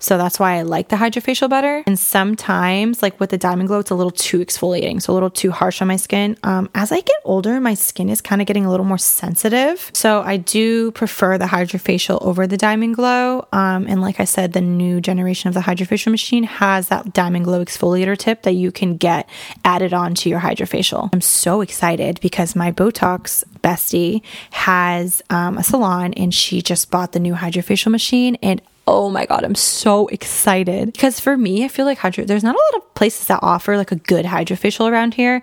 So 0.00 0.18
that's 0.18 0.40
why 0.40 0.54
I 0.54 0.62
like 0.62 0.88
the 0.88 0.96
hydrofacial 0.96 1.48
better. 1.48 1.84
And 1.86 1.98
sometimes, 1.98 3.02
like 3.02 3.20
with 3.20 3.30
the 3.30 3.38
Diamond 3.38 3.68
Glow, 3.68 3.78
it's 3.78 3.90
a 3.90 3.94
little 3.94 4.10
too 4.10 4.40
exfoliating, 4.40 5.00
so 5.00 5.12
a 5.12 5.14
little 5.14 5.30
too 5.30 5.50
harsh 5.50 5.80
on 5.80 5.88
my 5.88 5.96
skin. 5.96 6.36
Um, 6.42 6.68
as 6.74 6.90
I 6.90 7.00
get 7.00 7.16
older, 7.24 7.60
my 7.60 7.74
skin 7.74 8.08
is 8.08 8.20
kind 8.20 8.40
of 8.40 8.46
getting 8.46 8.64
a 8.64 8.70
little 8.70 8.86
more 8.86 8.98
sensitive. 8.98 9.90
So 9.92 10.22
I 10.22 10.38
do 10.38 10.90
prefer 10.92 11.38
the 11.38 11.44
hydrofacial 11.44 12.20
over 12.22 12.46
the 12.46 12.56
Diamond 12.56 12.96
Glow. 12.96 13.46
Um, 13.52 13.86
and 13.86 14.00
like 14.00 14.18
I 14.18 14.24
said, 14.24 14.52
the 14.54 14.60
new 14.60 15.00
generation 15.00 15.48
of 15.48 15.54
the 15.54 15.60
hydrofacial 15.60 16.10
machine 16.10 16.44
has 16.44 16.88
that 16.88 17.12
Diamond 17.12 17.44
Glow 17.44 17.64
exfoliator 17.64 18.16
tip 18.16 18.42
that 18.42 18.52
you 18.52 18.72
can 18.72 18.96
get 18.96 19.28
added 19.64 19.92
on 19.92 20.14
to 20.14 20.28
your 20.28 20.40
hydrofacial. 20.40 21.10
I'm 21.12 21.20
so 21.20 21.60
excited 21.60 22.20
because 22.20 22.56
my 22.56 22.72
Botox 22.72 23.44
bestie 23.62 24.22
has 24.50 25.22
um, 25.30 25.58
a 25.58 25.62
salon 25.62 26.14
and 26.14 26.34
she 26.34 26.62
just 26.62 26.90
bought 26.90 27.12
the 27.12 27.20
new 27.20 27.34
hydrofacial 27.34 27.90
machine 27.90 28.36
and 28.42 28.62
oh 28.90 29.08
my 29.08 29.24
god, 29.24 29.44
I'm 29.44 29.54
so 29.54 30.08
excited. 30.08 30.92
Because 30.92 31.20
for 31.20 31.36
me, 31.36 31.64
I 31.64 31.68
feel 31.68 31.86
like 31.86 31.98
hydro 31.98 32.24
there's 32.24 32.42
not 32.42 32.56
a 32.56 32.58
lot 32.58 32.82
of 32.82 32.94
places 32.94 33.28
that 33.28 33.38
offer 33.40 33.76
like 33.76 33.92
a 33.92 33.96
good 33.96 34.26
HydraFacial 34.26 34.90
around 34.90 35.14
here. 35.14 35.42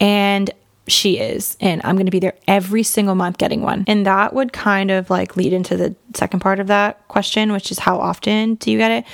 And 0.00 0.50
she 0.88 1.18
is 1.18 1.56
and 1.60 1.80
i'm 1.82 1.96
going 1.96 2.06
to 2.06 2.12
be 2.12 2.20
there 2.20 2.36
every 2.46 2.84
single 2.84 3.16
month 3.16 3.38
getting 3.38 3.60
one 3.60 3.82
and 3.88 4.06
that 4.06 4.32
would 4.32 4.52
kind 4.52 4.92
of 4.92 5.10
like 5.10 5.36
lead 5.36 5.52
into 5.52 5.76
the 5.76 5.92
second 6.14 6.38
part 6.38 6.60
of 6.60 6.68
that 6.68 7.06
question 7.08 7.50
which 7.50 7.72
is 7.72 7.80
how 7.80 7.98
often 7.98 8.54
do 8.54 8.70
you 8.70 8.78
get 8.78 8.92
it 8.92 9.04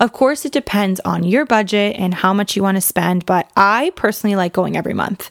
of 0.00 0.12
course 0.12 0.44
it 0.44 0.50
depends 0.50 0.98
on 1.04 1.22
your 1.22 1.46
budget 1.46 1.94
and 2.00 2.14
how 2.14 2.34
much 2.34 2.56
you 2.56 2.64
want 2.64 2.76
to 2.76 2.80
spend 2.80 3.24
but 3.26 3.48
i 3.56 3.92
personally 3.94 4.34
like 4.34 4.52
going 4.52 4.76
every 4.76 4.92
month 4.92 5.30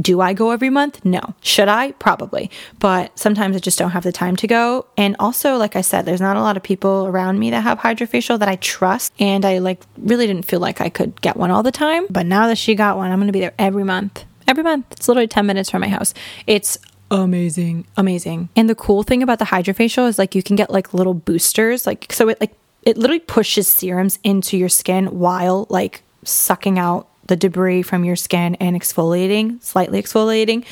do 0.00 0.20
I 0.20 0.32
go 0.32 0.50
every 0.50 0.70
month? 0.70 1.04
No. 1.04 1.20
Should 1.40 1.68
I? 1.68 1.92
Probably. 1.92 2.50
But 2.78 3.18
sometimes 3.18 3.56
I 3.56 3.60
just 3.60 3.78
don't 3.78 3.92
have 3.92 4.04
the 4.04 4.12
time 4.12 4.36
to 4.36 4.46
go. 4.46 4.86
And 4.96 5.16
also, 5.18 5.56
like 5.56 5.76
I 5.76 5.80
said, 5.80 6.04
there's 6.04 6.20
not 6.20 6.36
a 6.36 6.42
lot 6.42 6.56
of 6.56 6.62
people 6.62 7.06
around 7.06 7.38
me 7.38 7.50
that 7.50 7.62
have 7.62 7.78
HydraFacial 7.78 8.38
that 8.38 8.48
I 8.48 8.56
trust. 8.56 9.12
And 9.18 9.44
I 9.44 9.58
like 9.58 9.82
really 9.96 10.26
didn't 10.26 10.44
feel 10.44 10.60
like 10.60 10.80
I 10.80 10.88
could 10.88 11.20
get 11.22 11.36
one 11.36 11.50
all 11.50 11.62
the 11.62 11.72
time. 11.72 12.06
But 12.10 12.26
now 12.26 12.46
that 12.48 12.58
she 12.58 12.74
got 12.74 12.96
one, 12.96 13.10
I'm 13.10 13.18
going 13.18 13.28
to 13.28 13.32
be 13.32 13.40
there 13.40 13.54
every 13.58 13.84
month. 13.84 14.24
Every 14.46 14.62
month. 14.62 14.86
It's 14.92 15.08
literally 15.08 15.28
10 15.28 15.46
minutes 15.46 15.70
from 15.70 15.80
my 15.80 15.88
house. 15.88 16.12
It's 16.46 16.78
amazing. 17.10 17.86
Amazing. 17.96 18.50
And 18.54 18.68
the 18.68 18.74
cool 18.74 19.02
thing 19.02 19.22
about 19.22 19.38
the 19.38 19.46
HydraFacial 19.46 20.08
is 20.08 20.18
like 20.18 20.34
you 20.34 20.42
can 20.42 20.56
get 20.56 20.70
like 20.70 20.92
little 20.92 21.14
boosters. 21.14 21.86
Like, 21.86 22.12
so 22.12 22.28
it 22.28 22.40
like, 22.40 22.52
it 22.82 22.96
literally 22.96 23.20
pushes 23.20 23.66
serums 23.66 24.18
into 24.22 24.56
your 24.56 24.68
skin 24.68 25.06
while 25.06 25.66
like 25.70 26.02
sucking 26.22 26.78
out 26.78 27.08
the 27.26 27.36
debris 27.36 27.82
from 27.82 28.04
your 28.04 28.16
skin 28.16 28.54
and 28.56 28.76
exfoliating, 28.76 29.62
slightly 29.62 30.02
exfoliating. 30.02 30.64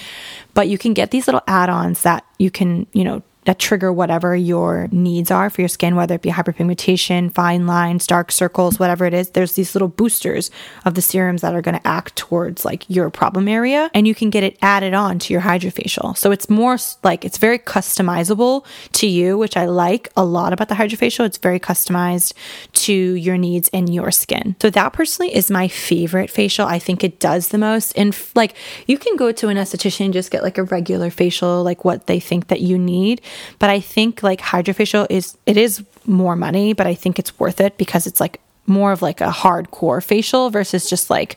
But 0.55 0.69
you 0.69 0.79
can 0.79 0.95
get 0.95 1.11
these 1.11 1.27
little 1.27 1.43
add 1.47 1.69
ons 1.69 2.03
that 2.03 2.25
you 2.39 2.51
can, 2.51 2.87
you 2.93 3.05
know, 3.05 3.23
that 3.45 3.59
trigger 3.59 3.93
whatever 3.93 4.35
your 4.35 4.89
needs 4.91 5.31
are 5.31 5.51
for 5.51 5.61
your 5.61 5.69
skin, 5.69 5.97
whether 5.97 6.15
it 6.15 6.23
be 6.23 6.31
hyperpigmentation, 6.31 7.33
fine 7.33 7.67
lines, 7.67 8.07
dark 8.07 8.33
circles, 8.33 8.79
whatever 8.79 9.05
it 9.05 9.15
is. 9.15 9.31
There's 9.31 9.53
these 9.53 9.75
little 9.75 9.89
boosters 9.89 10.51
of 10.85 10.95
the 10.95 11.03
serums 11.03 11.43
that 11.43 11.55
are 11.55 11.63
going 11.63 11.79
to 11.79 11.87
act 11.87 12.17
towards 12.17 12.65
like 12.65 12.89
your 12.89 13.11
problem 13.11 13.49
area, 13.49 13.91
and 13.95 14.07
you 14.07 14.15
can 14.15 14.31
get 14.31 14.45
it 14.45 14.57
added 14.63 14.95
on 14.95 15.19
to 15.21 15.33
your 15.33 15.43
hydrofacial. 15.43 16.17
So 16.17 16.31
it's 16.31 16.49
more 16.49 16.79
like 17.03 17.25
it's 17.25 17.39
very 17.39 17.59
customizable 17.59 18.65
to 18.93 19.07
you, 19.07 19.37
which 19.37 19.57
I 19.57 19.67
like 19.67 20.11
a 20.17 20.25
lot 20.25 20.53
about 20.53 20.69
the 20.69 20.75
hydrofacial. 20.75 21.27
It's 21.27 21.39
very 21.39 21.61
customized 21.61 22.33
to 22.73 22.93
your 22.93 23.37
needs 23.37 23.69
and 23.73 23.93
your 23.93 24.11
skin. 24.11 24.57
So 24.61 24.71
that 24.71 24.93
personally 24.93 25.35
is 25.35 25.51
my 25.51 25.69
favorite 25.69 26.31
facial. 26.31 26.67
I 26.67 26.79
think 26.79 27.05
it 27.05 27.21
does 27.21 27.49
the 27.49 27.59
most. 27.59 27.93
And 27.97 28.17
like 28.35 28.55
you 28.87 28.99
can 28.99 29.17
go 29.17 29.33
to 29.33 29.49
an 29.49 29.57
esthetician 29.57 30.07
and 30.07 30.15
just 30.15 30.31
get 30.31 30.43
like 30.43 30.59
a 30.59 30.65
regular 30.65 31.11
facial, 31.11 31.63
like 31.63 31.85
what 31.85 32.07
they 32.07 32.21
think 32.21 32.49
that 32.49 32.61
you 32.61 32.79
need. 32.79 33.21
But 33.59 33.71
I 33.71 33.81
think 33.81 34.23
like 34.23 34.41
hydrofacial 34.41 35.07
is 35.11 35.37
it 35.47 35.57
is 35.57 35.85
more 36.07 36.37
money, 36.37 36.73
but 36.73 36.87
I 36.87 36.95
think 36.95 37.19
it's 37.19 37.39
worth 37.39 37.61
it 37.61 37.77
because 37.79 38.07
it's 38.07 38.21
like 38.21 38.41
more 38.67 38.93
of 38.93 39.03
like 39.03 39.21
a 39.21 39.31
hardcore 39.31 40.03
facial 40.03 40.51
versus 40.51 40.89
just 40.89 41.11
like 41.11 41.37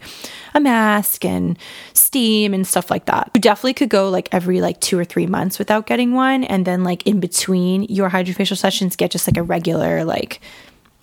a 0.54 0.60
mask 0.60 1.26
and 1.26 1.58
steam 1.94 2.54
and 2.54 2.66
stuff 2.66 2.90
like 2.90 3.06
that. 3.06 3.32
You 3.36 3.42
definitely 3.42 3.74
could 3.74 3.90
go 3.90 4.10
like 4.10 4.30
every 4.32 4.62
like 4.62 4.80
two 4.80 4.98
or 4.98 5.06
three 5.06 5.28
months 5.28 5.60
without 5.60 5.88
getting 5.88 6.14
one. 6.14 6.44
And 6.44 6.66
then 6.66 6.84
like 6.84 7.06
in 7.06 7.20
between 7.20 7.84
your 7.84 8.10
hydrofacial 8.10 8.58
sessions, 8.58 8.96
get 8.96 9.12
just 9.12 9.28
like 9.28 9.38
a 9.38 9.44
regular 9.44 10.04
like 10.04 10.40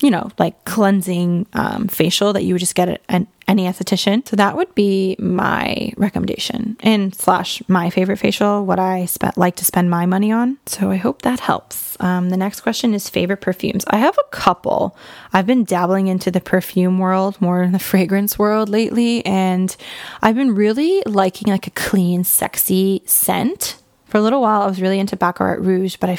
you 0.05 0.11
know, 0.11 0.29
like 0.37 0.65
cleansing 0.65 1.47
um, 1.53 1.87
facial 1.87 2.31
that 2.33 2.43
you 2.43 2.53
would 2.53 2.59
just 2.59 2.75
get 2.75 2.87
at 2.87 3.01
an, 3.09 3.25
any 3.47 3.63
esthetician. 3.63 4.27
So 4.27 4.35
that 4.35 4.55
would 4.55 4.75
be 4.75 5.15
my 5.17 5.93
recommendation 5.97 6.77
and 6.81 7.15
slash 7.15 7.63
my 7.67 7.89
favorite 7.89 8.17
facial, 8.17 8.67
what 8.67 8.77
I 8.77 9.05
spent 9.05 9.35
like 9.35 9.55
to 9.55 9.65
spend 9.65 9.89
my 9.89 10.05
money 10.05 10.31
on. 10.31 10.59
So 10.67 10.91
I 10.91 10.97
hope 10.97 11.23
that 11.23 11.39
helps. 11.39 11.99
Um, 11.99 12.29
the 12.29 12.37
next 12.37 12.61
question 12.61 12.93
is 12.93 13.09
favorite 13.09 13.41
perfumes. 13.41 13.83
I 13.87 13.97
have 13.97 14.15
a 14.15 14.29
couple. 14.29 14.95
I've 15.33 15.47
been 15.47 15.63
dabbling 15.63 16.05
into 16.05 16.29
the 16.29 16.39
perfume 16.39 16.99
world, 16.99 17.41
more 17.41 17.63
in 17.63 17.71
the 17.71 17.79
fragrance 17.91 18.37
world 18.37 18.69
lately, 18.69 19.25
and 19.25 19.75
I've 20.21 20.35
been 20.35 20.53
really 20.53 21.01
liking 21.07 21.47
like 21.47 21.65
a 21.65 21.71
clean, 21.71 22.23
sexy 22.23 23.01
scent. 23.07 23.81
For 24.05 24.19
a 24.19 24.21
little 24.21 24.41
while, 24.41 24.61
I 24.61 24.67
was 24.67 24.79
really 24.79 24.99
into 24.99 25.15
Baccarat 25.15 25.61
Rouge, 25.61 25.95
but 25.95 26.11
I 26.11 26.15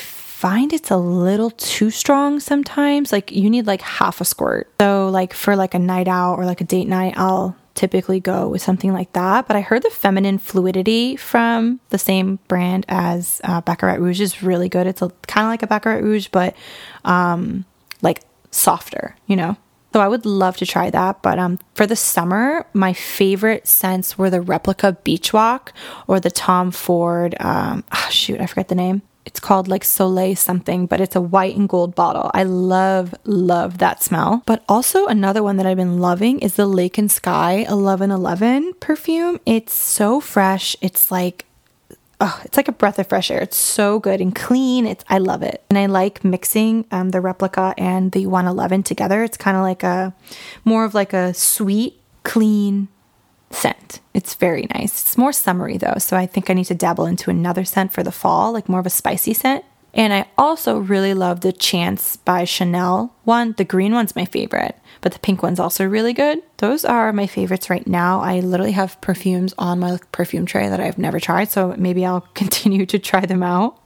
find 0.47 0.73
it's 0.73 0.93
a 0.93 0.97
little 0.97 1.51
too 1.51 1.91
strong 1.91 2.39
sometimes. 2.39 3.11
Like 3.11 3.33
you 3.33 3.51
need 3.51 3.67
like 3.67 3.83
half 3.83 4.21
a 4.21 4.25
squirt. 4.25 4.73
So 4.81 5.09
like 5.09 5.33
for 5.33 5.57
like 5.57 5.75
a 5.75 5.79
night 5.81 6.07
out 6.07 6.37
or 6.37 6.45
like 6.45 6.61
a 6.61 6.65
date 6.65 6.87
night, 6.87 7.15
I'll 7.17 7.57
typically 7.75 8.21
go 8.21 8.47
with 8.47 8.63
something 8.63 8.93
like 8.93 9.13
that. 9.15 9.49
But 9.49 9.57
I 9.57 9.61
heard 9.61 9.83
the 9.83 9.91
feminine 9.91 10.39
fluidity 10.39 11.17
from 11.17 11.81
the 11.89 11.99
same 11.99 12.39
brand 12.47 12.87
as 12.89 13.41
uh, 13.43 13.61
Baccarat 13.61 13.99
Rouge 13.99 14.21
is 14.21 14.41
really 14.41 14.69
good. 14.69 14.87
It's 14.87 15.01
kind 15.01 15.47
of 15.47 15.51
like 15.51 15.65
a 15.65 15.67
Baccarat 15.67 16.05
Rouge, 16.05 16.29
but 16.29 16.55
um, 17.05 17.65
like 18.01 18.23
softer, 18.53 19.17
you 19.27 19.35
know? 19.35 19.57
So 19.93 20.01
I 20.01 20.07
would 20.07 20.25
love 20.25 20.59
to 20.59 20.67
try 20.67 20.91
that. 20.91 21.23
But 21.23 21.41
um, 21.41 21.59
for 21.75 21.89
the 21.89 21.97
summer, 21.97 22.67
my 22.73 22.93
favorite 22.93 23.67
scents 23.67 24.17
were 24.17 24.31
the 24.31 24.41
replica 24.41 24.93
Beach 24.93 25.33
Walk 25.33 25.73
or 26.07 26.21
the 26.21 26.31
Tom 26.31 26.71
Ford. 26.71 27.35
Um, 27.41 27.83
oh, 27.91 28.09
shoot, 28.13 28.41
I 28.41 28.47
forget 28.47 28.69
the 28.69 28.77
name 28.77 29.03
it's 29.27 29.41
called 29.41 29.67
like 29.67 29.85
Soleil 29.85 30.37
something, 30.37 30.87
but 30.87 31.01
it's 31.01 31.17
a 31.17 31.21
white 31.21 31.57
and 31.57 31.69
gold 31.69 31.95
bottle. 31.97 32.31
I 32.33 32.45
love, 32.45 33.15
love 33.25 33.79
that 33.79 34.03
smell. 34.03 34.45
But 34.47 34.65
also 34.69 35.07
another 35.07 35.43
one 35.43 35.57
that 35.57 35.67
I've 35.67 35.77
been 35.77 35.99
loving 35.99 36.39
is 36.39 36.55
the 36.55 36.67
Lake 36.67 36.97
and 36.97 37.11
Skye 37.11 37.67
1111 37.69 38.75
perfume. 38.75 39.41
It's 39.45 39.75
so 39.75 40.21
fresh. 40.21 40.77
It's 40.81 41.11
like 41.11 41.45
oh, 42.21 42.41
it's 42.45 42.57
like 42.57 42.69
a 42.69 42.73
breath 42.73 43.01
of 43.01 43.09
fresh 43.09 43.31
air. 43.31 43.41
It's 43.41 43.57
so 43.57 43.99
good 43.99 44.21
and 44.21 44.35
clean. 44.35 44.87
It's 44.87 45.05
I 45.09 45.19
love 45.19 45.43
it. 45.43 45.63
And 45.69 45.79
I 45.79 45.87
like 45.87 46.25
mixing 46.25 46.87
um, 46.93 47.11
the 47.11 47.21
replica 47.21 47.75
and 47.77 48.13
the 48.13 48.27
111 48.27 48.85
together. 48.85 49.25
It's 49.25 49.37
kind 49.37 49.57
of 49.57 49.65
like 49.65 49.83
a 49.83 50.15
more 50.65 50.85
of 50.85 50.95
like 50.95 51.13
a 51.13 51.35
sweet, 51.35 52.01
clean 52.23 52.89
scent. 53.51 54.01
It's 54.15 54.35
very 54.35 54.67
nice. 54.75 55.01
It's 55.03 55.19
more 55.19 55.33
summery 55.33 55.77
though, 55.77 55.99
so 55.99 56.17
I 56.17 56.27
think 56.27 56.51
I 56.51 56.55
need 56.55 56.65
to 56.65 56.75
dabble 56.75 57.07
into 57.07 57.31
another 57.31 57.65
scent 57.65 57.93
for 57.93 58.03
the 58.03 58.13
fall, 58.13 58.53
like 58.53 58.69
more 58.69 58.81
of 58.81 58.87
a 58.87 58.91
spicy 58.91 59.35
scent. 59.35 59.65
And 59.97 60.13
I 60.13 60.27
also 60.37 60.79
really 60.79 61.15
love 61.15 61.41
the 61.41 61.53
Chance 61.53 62.17
by 62.17 62.45
Chanel 62.45 63.15
one. 63.25 63.55
The 63.57 63.65
green 63.65 63.95
one's 63.95 64.15
my 64.15 64.27
favorite, 64.27 64.77
but 65.01 65.13
the 65.13 65.19
pink 65.19 65.43
one's 65.43 65.59
also 65.59 65.87
really 65.87 66.13
good. 66.13 66.43
Those 66.59 66.85
are 66.85 67.15
my 67.15 67.27
favorites 67.27 67.71
right 67.71 67.87
now. 67.87 68.21
I 68.21 68.41
literally 68.41 68.73
have 68.73 69.01
perfumes 69.01 69.55
on 69.57 69.81
my 69.81 69.99
perfume 70.13 70.45
tray 70.45 70.69
that 70.69 70.81
I've 70.81 70.99
never 70.99 71.19
tried, 71.19 71.51
so 71.51 71.75
maybe 71.79 72.05
I'll 72.05 72.21
continue 72.35 72.85
to 72.85 72.99
try 72.99 73.25
them 73.25 73.43
out. 73.43 73.81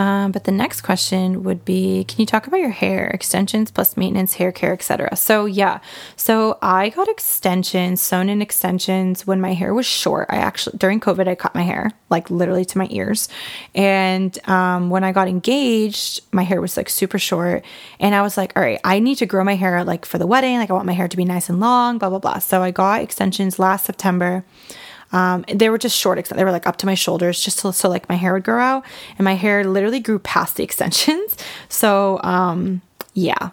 Um, 0.00 0.32
but 0.32 0.44
the 0.44 0.50
next 0.50 0.80
question 0.80 1.42
would 1.44 1.62
be 1.62 2.04
Can 2.04 2.20
you 2.20 2.26
talk 2.26 2.46
about 2.46 2.56
your 2.56 2.70
hair, 2.70 3.08
extensions 3.08 3.70
plus 3.70 3.98
maintenance, 3.98 4.32
hair 4.32 4.50
care, 4.50 4.72
etc.? 4.72 5.14
So, 5.14 5.44
yeah. 5.44 5.80
So, 6.16 6.56
I 6.62 6.88
got 6.88 7.06
extensions, 7.06 8.00
sewn 8.00 8.30
in 8.30 8.40
extensions 8.40 9.26
when 9.26 9.42
my 9.42 9.52
hair 9.52 9.74
was 9.74 9.84
short. 9.84 10.28
I 10.30 10.36
actually, 10.36 10.78
during 10.78 11.00
COVID, 11.00 11.28
I 11.28 11.34
cut 11.34 11.54
my 11.54 11.64
hair 11.64 11.90
like 12.08 12.30
literally 12.30 12.64
to 12.64 12.78
my 12.78 12.88
ears. 12.90 13.28
And 13.74 14.38
um, 14.48 14.88
when 14.88 15.04
I 15.04 15.12
got 15.12 15.28
engaged, 15.28 16.22
my 16.32 16.44
hair 16.44 16.62
was 16.62 16.78
like 16.78 16.88
super 16.88 17.18
short. 17.18 17.62
And 17.98 18.14
I 18.14 18.22
was 18.22 18.38
like, 18.38 18.56
All 18.56 18.62
right, 18.62 18.80
I 18.82 19.00
need 19.00 19.16
to 19.16 19.26
grow 19.26 19.44
my 19.44 19.56
hair 19.56 19.84
like 19.84 20.06
for 20.06 20.16
the 20.16 20.26
wedding. 20.26 20.56
Like, 20.56 20.70
I 20.70 20.72
want 20.72 20.86
my 20.86 20.94
hair 20.94 21.08
to 21.08 21.16
be 21.16 21.26
nice 21.26 21.50
and 21.50 21.60
long, 21.60 21.98
blah, 21.98 22.08
blah, 22.08 22.20
blah. 22.20 22.38
So, 22.38 22.62
I 22.62 22.70
got 22.70 23.02
extensions 23.02 23.58
last 23.58 23.84
September. 23.84 24.46
Um, 25.12 25.44
they 25.52 25.68
were 25.70 25.78
just 25.78 25.96
short. 25.96 26.18
Except 26.18 26.36
they 26.38 26.44
were 26.44 26.52
like 26.52 26.66
up 26.66 26.76
to 26.78 26.86
my 26.86 26.94
shoulders, 26.94 27.40
just 27.42 27.58
so, 27.58 27.70
so 27.72 27.88
like 27.88 28.08
my 28.08 28.14
hair 28.14 28.32
would 28.32 28.44
grow 28.44 28.60
out, 28.60 28.84
and 29.18 29.24
my 29.24 29.34
hair 29.34 29.64
literally 29.64 30.00
grew 30.00 30.18
past 30.18 30.56
the 30.56 30.62
extensions. 30.68 31.36
So 31.68 32.20
um, 32.22 32.80
yeah, 33.14 33.50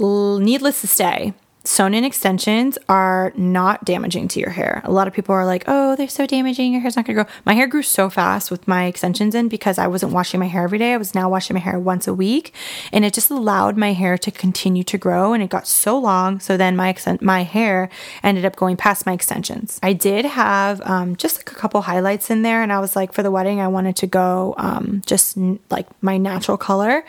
L- 0.00 0.38
needless 0.38 0.80
to 0.82 0.86
say, 0.86 1.34
sewn 1.64 1.92
in 1.92 2.04
extensions 2.04 2.78
are 2.88 3.32
not 3.36 3.84
damaging 3.84 4.28
to 4.28 4.40
your 4.40 4.50
hair. 4.50 4.80
A 4.84 4.90
lot 4.90 5.06
of 5.06 5.12
people 5.12 5.34
are 5.34 5.44
like, 5.44 5.64
oh, 5.66 5.94
they're 5.94 6.08
so 6.08 6.26
damaging. 6.26 6.72
Your 6.72 6.80
hair's 6.80 6.96
not 6.96 7.04
going 7.04 7.16
to 7.16 7.24
grow. 7.24 7.32
My 7.44 7.52
hair 7.52 7.66
grew 7.66 7.82
so 7.82 8.08
fast 8.08 8.50
with 8.50 8.66
my 8.66 8.86
extensions 8.86 9.34
in 9.34 9.48
because 9.48 9.76
I 9.76 9.86
wasn't 9.86 10.12
washing 10.12 10.40
my 10.40 10.46
hair 10.46 10.62
every 10.62 10.78
day. 10.78 10.94
I 10.94 10.96
was 10.96 11.14
now 11.14 11.28
washing 11.28 11.54
my 11.54 11.60
hair 11.60 11.78
once 11.78 12.08
a 12.08 12.14
week. 12.14 12.54
And 12.92 13.04
it 13.04 13.12
just 13.12 13.30
allowed 13.30 13.76
my 13.76 13.92
hair 13.92 14.16
to 14.18 14.30
continue 14.30 14.84
to 14.84 14.96
grow. 14.96 15.34
And 15.34 15.42
it 15.42 15.50
got 15.50 15.66
so 15.66 15.98
long. 15.98 16.40
So 16.40 16.56
then 16.56 16.76
my, 16.76 16.96
my 17.20 17.42
hair 17.42 17.90
ended 18.22 18.46
up 18.46 18.56
going 18.56 18.78
past 18.78 19.04
my 19.04 19.12
extensions. 19.12 19.78
I 19.82 19.92
did 19.92 20.24
have 20.24 20.80
um, 20.82 21.16
just 21.16 21.36
like 21.38 21.52
a 21.52 21.54
couple 21.54 21.82
highlights 21.82 22.30
in 22.30 22.40
there. 22.40 22.62
And 22.62 22.72
I 22.72 22.80
was 22.80 22.96
like, 22.96 23.12
for 23.12 23.22
the 23.22 23.30
wedding, 23.30 23.60
I 23.60 23.68
wanted 23.68 23.96
to 23.96 24.06
go 24.06 24.54
um, 24.56 25.02
just 25.04 25.36
like 25.68 25.86
my 26.02 26.16
natural 26.16 26.56
color. 26.56 27.04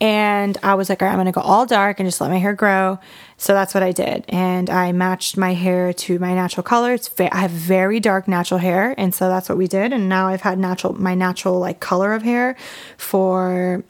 And 0.00 0.58
I 0.62 0.74
was 0.74 0.90
like, 0.90 1.00
all 1.00 1.06
right, 1.06 1.12
I'm 1.12 1.18
going 1.18 1.26
to 1.26 1.32
go 1.32 1.40
all 1.40 1.64
dark 1.64 1.98
and 1.98 2.06
just 2.06 2.20
let 2.20 2.30
my 2.30 2.36
hair 2.36 2.52
grow. 2.52 2.98
So 3.38 3.54
that's 3.54 3.72
what 3.72 3.82
I 3.82 3.92
did. 3.92 4.26
And 4.28 4.68
I 4.68 4.92
matched 4.92 5.38
my 5.38 5.54
hair 5.54 5.92
to 5.94 6.18
my 6.18 6.34
natural 6.34 6.62
color. 6.62 6.92
It's 6.92 7.08
va- 7.08 7.34
I 7.34 7.40
have 7.40 7.50
very 7.50 7.98
dark 7.98 8.28
natural 8.28 8.58
hair. 8.58 8.94
And 8.98 9.14
so 9.14 9.28
that's 9.28 9.48
what 9.48 9.56
we 9.56 9.66
did. 9.66 9.94
And 9.94 10.08
now 10.08 10.28
I've 10.28 10.42
had 10.42 10.58
natural, 10.58 10.92
my 11.00 11.14
natural 11.14 11.58
like 11.58 11.80
color 11.80 12.12
of 12.12 12.22
hair 12.22 12.56
for 12.98 13.84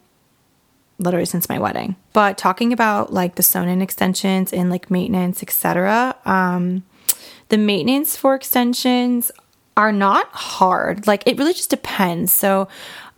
literally 0.98 1.26
since 1.26 1.48
my 1.48 1.58
wedding. 1.58 1.96
But 2.12 2.38
talking 2.38 2.72
about 2.72 3.12
like 3.12 3.34
the 3.34 3.42
sewn 3.42 3.68
in 3.68 3.82
extensions 3.82 4.52
and 4.52 4.70
like 4.70 4.90
maintenance, 4.90 5.42
etc. 5.42 6.14
Um, 6.24 6.84
the 7.48 7.58
maintenance 7.58 8.16
for 8.16 8.36
extensions 8.36 9.32
are 9.76 9.92
not 9.92 10.28
hard. 10.28 11.08
Like 11.08 11.24
it 11.26 11.36
really 11.36 11.52
just 11.52 11.70
depends. 11.70 12.32
So 12.32 12.68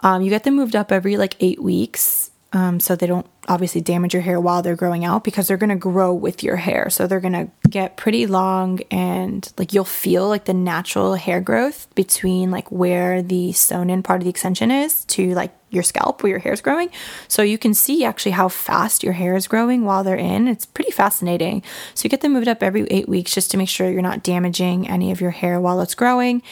um, 0.00 0.22
you 0.22 0.30
get 0.30 0.44
them 0.44 0.56
moved 0.56 0.74
up 0.74 0.90
every 0.90 1.18
like 1.18 1.36
eight 1.40 1.62
weeks 1.62 2.30
um, 2.52 2.80
so 2.80 2.96
they 2.96 3.06
don't 3.06 3.26
obviously 3.48 3.80
damage 3.80 4.12
your 4.12 4.22
hair 4.22 4.40
while 4.40 4.62
they're 4.62 4.76
growing 4.76 5.04
out 5.04 5.24
because 5.24 5.48
they're 5.48 5.56
going 5.56 5.70
to 5.70 5.76
grow 5.76 6.12
with 6.12 6.42
your 6.42 6.56
hair. 6.56 6.90
So 6.90 7.06
they're 7.06 7.20
going 7.20 7.32
to 7.32 7.50
get 7.68 7.96
pretty 7.96 8.26
long 8.26 8.80
and 8.90 9.50
like 9.58 9.72
you'll 9.72 9.84
feel 9.84 10.28
like 10.28 10.44
the 10.44 10.54
natural 10.54 11.14
hair 11.14 11.40
growth 11.40 11.92
between 11.94 12.50
like 12.50 12.70
where 12.70 13.22
the 13.22 13.52
sewn 13.52 13.90
in 13.90 14.02
part 14.02 14.20
of 14.20 14.24
the 14.24 14.30
extension 14.30 14.70
is 14.70 15.04
to 15.06 15.34
like 15.34 15.52
your 15.70 15.82
scalp 15.82 16.22
where 16.22 16.30
your 16.30 16.38
hair 16.38 16.52
is 16.52 16.60
growing. 16.60 16.90
So 17.26 17.42
you 17.42 17.58
can 17.58 17.74
see 17.74 18.04
actually 18.04 18.32
how 18.32 18.48
fast 18.48 19.02
your 19.02 19.12
hair 19.12 19.36
is 19.36 19.46
growing 19.46 19.84
while 19.84 20.02
they're 20.02 20.16
in. 20.16 20.48
It's 20.48 20.64
pretty 20.64 20.90
fascinating. 20.90 21.62
So 21.94 22.04
you 22.04 22.10
get 22.10 22.20
them 22.20 22.32
moved 22.32 22.48
up 22.48 22.62
every 22.62 22.86
eight 22.90 23.08
weeks 23.08 23.34
just 23.34 23.50
to 23.50 23.56
make 23.56 23.68
sure 23.68 23.90
you're 23.90 24.02
not 24.02 24.22
damaging 24.22 24.88
any 24.88 25.10
of 25.10 25.20
your 25.20 25.30
hair 25.30 25.60
while 25.60 25.80
it's 25.80 25.94
growing. 25.94 26.42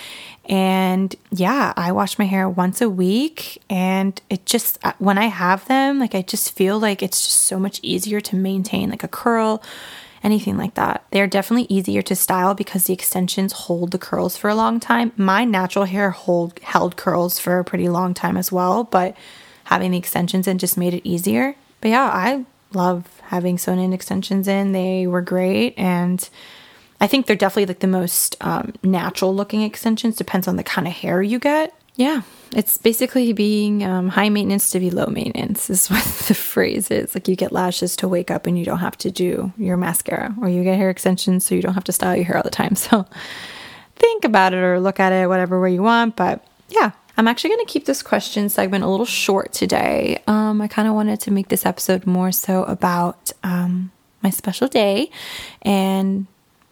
And 0.49 1.15
yeah, 1.33 1.73
I 1.77 1.93
wash 1.93 2.19
my 2.19 2.25
hair 2.25 2.49
once 2.49 2.81
a 2.81 2.91
week. 2.91 3.63
And 3.69 4.21
it 4.31 4.47
just, 4.47 4.79
uh, 4.85 4.93
when 4.99 5.19
I 5.19 5.27
have 5.27 5.67
them, 5.67 5.99
like 5.99 6.15
I 6.15 6.23
just 6.23 6.55
feel 6.55 6.79
like 6.79 6.86
it's 7.03 7.25
just 7.25 7.43
so 7.43 7.59
much 7.59 7.81
easier 7.83 8.21
to 8.21 8.37
maintain 8.37 8.91
like 8.91 9.05
a 9.05 9.09
curl, 9.09 9.63
anything 10.23 10.57
like 10.57 10.75
that. 10.75 11.05
They're 11.11 11.27
definitely 11.27 11.67
easier 11.75 12.03
to 12.03 12.17
style 12.17 12.55
because 12.55 12.85
the 12.85 12.93
extensions 12.93 13.53
hold 13.53 13.91
the 13.91 13.99
curls 13.99 14.37
for 14.37 14.49
a 14.49 14.55
long 14.55 14.81
time. 14.81 15.13
My 15.17 15.45
natural 15.45 15.85
hair 15.85 16.11
hold 16.11 16.59
held 16.61 16.97
curls 16.97 17.39
for 17.39 17.59
a 17.59 17.65
pretty 17.65 17.89
long 17.89 18.15
time 18.15 18.37
as 18.37 18.51
well, 18.51 18.85
but 18.85 19.17
having 19.65 19.91
the 19.91 19.99
extensions 19.99 20.47
in 20.47 20.59
just 20.59 20.77
made 20.77 20.95
it 20.95 21.09
easier. 21.09 21.55
But 21.81 21.89
yeah, 21.89 22.11
I 22.13 22.45
love 22.73 23.21
having 23.25 23.59
sewn 23.59 23.79
in 23.79 23.93
extensions 23.93 24.49
in. 24.49 24.73
They 24.73 25.07
were 25.07 25.23
great 25.23 25.75
and 25.77 26.29
I 27.01 27.07
think 27.07 27.27
they're 27.27 27.37
definitely 27.37 27.67
like 27.67 27.81
the 27.81 27.87
most 27.87 28.37
um, 28.41 28.73
natural 28.83 29.35
looking 29.35 29.63
extensions. 29.63 30.17
Depends 30.17 30.49
on 30.49 30.57
the 30.57 30.65
kind 30.65 30.87
of 30.87 30.95
hair 30.95 31.23
you 31.23 31.39
get. 31.39 31.75
Yeah, 31.95 32.23
it's 32.53 32.79
basically 32.79 33.33
being 33.33 33.85
um, 33.85 34.09
high 34.09 34.29
maintenance 34.29 34.71
to 34.71 34.81
be 34.81 34.91
low 34.91 35.07
maintenance, 35.07 35.71
is 35.71 35.89
what 35.91 36.05
the 36.29 36.35
phrase 36.35 36.91
is. 36.91 37.15
Like 37.15 37.29
you 37.29 37.37
get 37.37 37.53
lashes 37.53 37.97
to 37.97 38.09
wake 38.09 38.31
up 38.31 38.47
and 38.47 38.59
you 38.59 38.65
don't 38.65 38.79
have 38.79 38.97
to 38.99 39.11
do 39.11 39.53
your 39.57 39.77
mascara, 39.77 40.35
or 40.41 40.49
you 40.49 40.63
get 40.65 40.77
hair 40.77 40.91
extensions 40.91 41.45
so 41.45 41.55
you 41.55 41.63
don't 41.63 41.75
have 41.75 41.85
to 41.85 41.93
style 41.93 42.17
your 42.17 42.25
hair 42.25 42.37
all 42.37 42.43
the 42.43 42.51
time. 42.51 42.75
So 42.87 43.07
think 43.97 44.25
about 44.25 44.53
it 44.53 44.59
or 44.59 44.79
look 44.79 45.01
at 45.01 45.13
it, 45.13 45.29
whatever 45.29 45.61
way 45.61 45.73
you 45.73 45.83
want. 45.83 46.15
But 46.15 46.47
yeah, 46.69 46.93
I'm 47.17 47.27
actually 47.27 47.51
going 47.51 47.67
to 47.67 47.73
keep 47.73 47.87
this 47.87 48.03
question 48.03 48.49
segment 48.49 48.85
a 48.85 48.89
little 48.89 49.07
short 49.07 49.53
today. 49.53 50.23
Um, 50.27 50.61
I 50.61 50.69
kind 50.69 50.87
of 50.87 50.95
wanted 50.95 51.19
to 51.21 51.31
make 51.31 51.49
this 51.49 51.65
episode 51.65 52.07
more 52.07 52.31
so 52.31 52.65
about 52.65 53.33
um, 53.43 53.91
my 54.23 54.31
special 54.31 54.69
day 54.69 55.11
and 55.63 56.27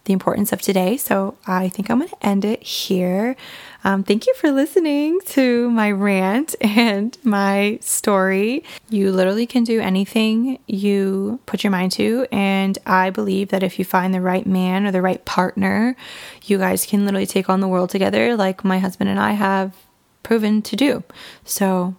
the 0.05 0.13
importance 0.13 0.53
of 0.53 0.61
today. 0.61 0.97
So 0.97 1.37
I 1.47 1.69
think 1.69 1.91
I'm 1.91 1.99
going 1.99 2.11
to 2.11 2.27
end 2.27 2.45
it 2.45 2.63
here. 2.63 3.37
Um, 3.85 4.03
thank 4.03 4.27
you 4.27 4.35
for 4.35 4.51
listening 4.51 5.21
to 5.27 5.71
my 5.71 5.91
rant 5.91 6.55
and 6.61 7.17
my 7.23 7.79
story. 7.81 8.65
You 8.89 9.13
literally 9.13 9.47
can 9.47 9.65
do 9.65 9.81
anything 9.81 10.59
you 10.67 11.41
put 11.47 11.65
your 11.65 11.71
mind 11.71 11.93
to. 11.93 12.27
And 12.31 12.79
I 12.87 13.11
believe 13.11 13.49
that 13.49 13.63
if 13.63 13.79
you 13.79 13.85
find 13.85 14.13
the 14.13 14.21
right 14.21 14.47
man 14.47 14.87
or 14.87 14.91
the 14.91 15.03
right 15.03 15.25
partner, 15.25 15.97
you 16.45 16.59
guys 16.59 16.87
can 16.87 17.05
literally 17.05 17.27
take 17.27 17.49
on 17.49 17.61
the 17.61 17.69
world 17.69 17.91
together, 17.91 18.37
like 18.37 18.65
my 18.65 18.79
husband 18.79 19.11
and 19.11 19.21
I 19.21 19.33
have 19.33 19.75
proven 20.23 20.63
to 20.63 20.77
do. 20.77 21.05
So, 21.45 21.95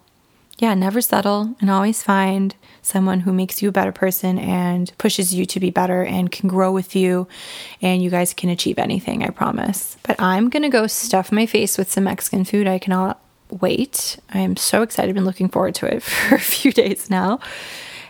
yeah, 0.58 0.74
never 0.74 1.02
settle 1.02 1.56
and 1.60 1.70
always 1.70 2.02
find 2.02 2.56
someone 2.82 3.22
who 3.22 3.34
makes 3.34 3.62
you 3.62 3.70
a 3.70 3.74
better 3.74 3.92
person 3.92 4.40
and 4.40 4.92
pushes 4.98 5.34
you 5.34 5.46
to 5.46 5.60
be 5.60 5.70
better 5.70 6.04
and 6.04 6.32
can 6.32 6.48
grow 6.48 6.72
with 6.72 6.96
you. 6.96 7.28
And 7.82 8.02
you 8.02 8.10
guys 8.10 8.34
can 8.34 8.50
achieve 8.50 8.80
anything, 8.80 9.24
I 9.24 9.30
promise. 9.30 9.98
But 10.04 10.22
I'm 10.22 10.50
going 10.50 10.64
to 10.64 10.70
go 10.70 10.88
stuff 10.88 11.32
my 11.32 11.46
face 11.46 11.78
with 11.78 11.92
some 11.92 12.06
Mexican 12.06 12.46
food. 12.46 12.68
I 12.68 12.80
cannot 12.80 13.20
wait. 13.50 14.18
I 14.34 14.40
am 14.40 14.56
so 14.56 14.82
excited. 14.82 15.10
I've 15.10 15.16
been 15.16 15.26
looking 15.26 15.50
forward 15.50 15.76
to 15.76 15.94
it 15.94 16.04
for 16.04 16.36
a 16.36 16.40
few 16.40 16.72
days 16.72 17.10
now. 17.10 17.40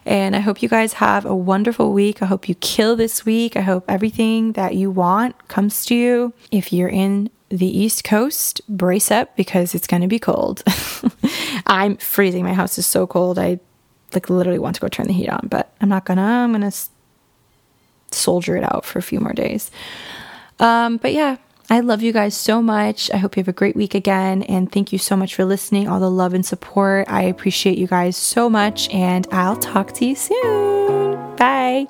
And 0.05 0.35
I 0.35 0.39
hope 0.39 0.61
you 0.61 0.69
guys 0.69 0.93
have 0.93 1.25
a 1.25 1.35
wonderful 1.35 1.91
week. 1.91 2.21
I 2.21 2.27
hope 2.27 2.47
you 2.47 2.53
kill 2.55 2.95
this 2.95 3.25
week. 3.25 3.57
I 3.57 3.61
hope 3.61 3.85
everything 3.87 4.51
that 4.51 4.75
you 4.75 4.91
want 4.91 5.47
comes 5.47 5.83
to 5.87 5.95
you. 5.95 6.33
If 6.51 6.71
you're 6.71 6.89
in 6.89 7.31
the 7.49 7.65
East 7.67 8.03
Coast, 8.03 8.61
brace 8.67 9.11
up 9.11 9.35
because 9.35 9.75
it's 9.75 9.87
going 9.87 10.01
to 10.01 10.07
be 10.07 10.19
cold. 10.19 10.63
I'm 11.67 11.97
freezing. 11.97 12.43
My 12.43 12.53
house 12.53 12.77
is 12.77 12.87
so 12.87 13.05
cold. 13.07 13.39
I 13.39 13.59
like 14.13 14.29
literally 14.29 14.59
want 14.59 14.75
to 14.75 14.81
go 14.81 14.87
turn 14.87 15.07
the 15.07 15.13
heat 15.13 15.29
on, 15.29 15.47
but 15.49 15.73
I'm 15.81 15.89
not 15.89 16.05
gonna. 16.05 16.21
I'm 16.21 16.51
gonna 16.51 16.71
soldier 18.11 18.55
it 18.55 18.63
out 18.63 18.85
for 18.85 18.99
a 18.99 19.01
few 19.01 19.19
more 19.19 19.33
days. 19.33 19.71
Um, 20.59 20.97
but 20.97 21.13
yeah, 21.13 21.37
I 21.69 21.79
love 21.79 22.01
you 22.01 22.13
guys 22.13 22.35
so 22.35 22.61
much. 22.61 23.11
I 23.11 23.17
hope 23.17 23.35
you 23.35 23.41
have 23.41 23.47
a 23.47 23.53
great 23.53 23.75
week 23.75 23.95
again. 23.95 24.43
And 24.43 24.71
thank 24.71 24.93
you 24.93 24.99
so 24.99 25.15
much 25.15 25.35
for 25.35 25.45
listening, 25.45 25.87
all 25.87 25.99
the 25.99 26.11
love 26.11 26.33
and 26.33 26.45
support. 26.45 27.09
I 27.09 27.23
appreciate 27.23 27.77
you 27.77 27.87
guys 27.87 28.15
so 28.15 28.49
much. 28.49 28.89
And 28.89 29.27
I'll 29.31 29.57
talk 29.57 29.93
to 29.93 30.05
you 30.05 30.15
soon. 30.15 31.35
Bye. 31.35 31.87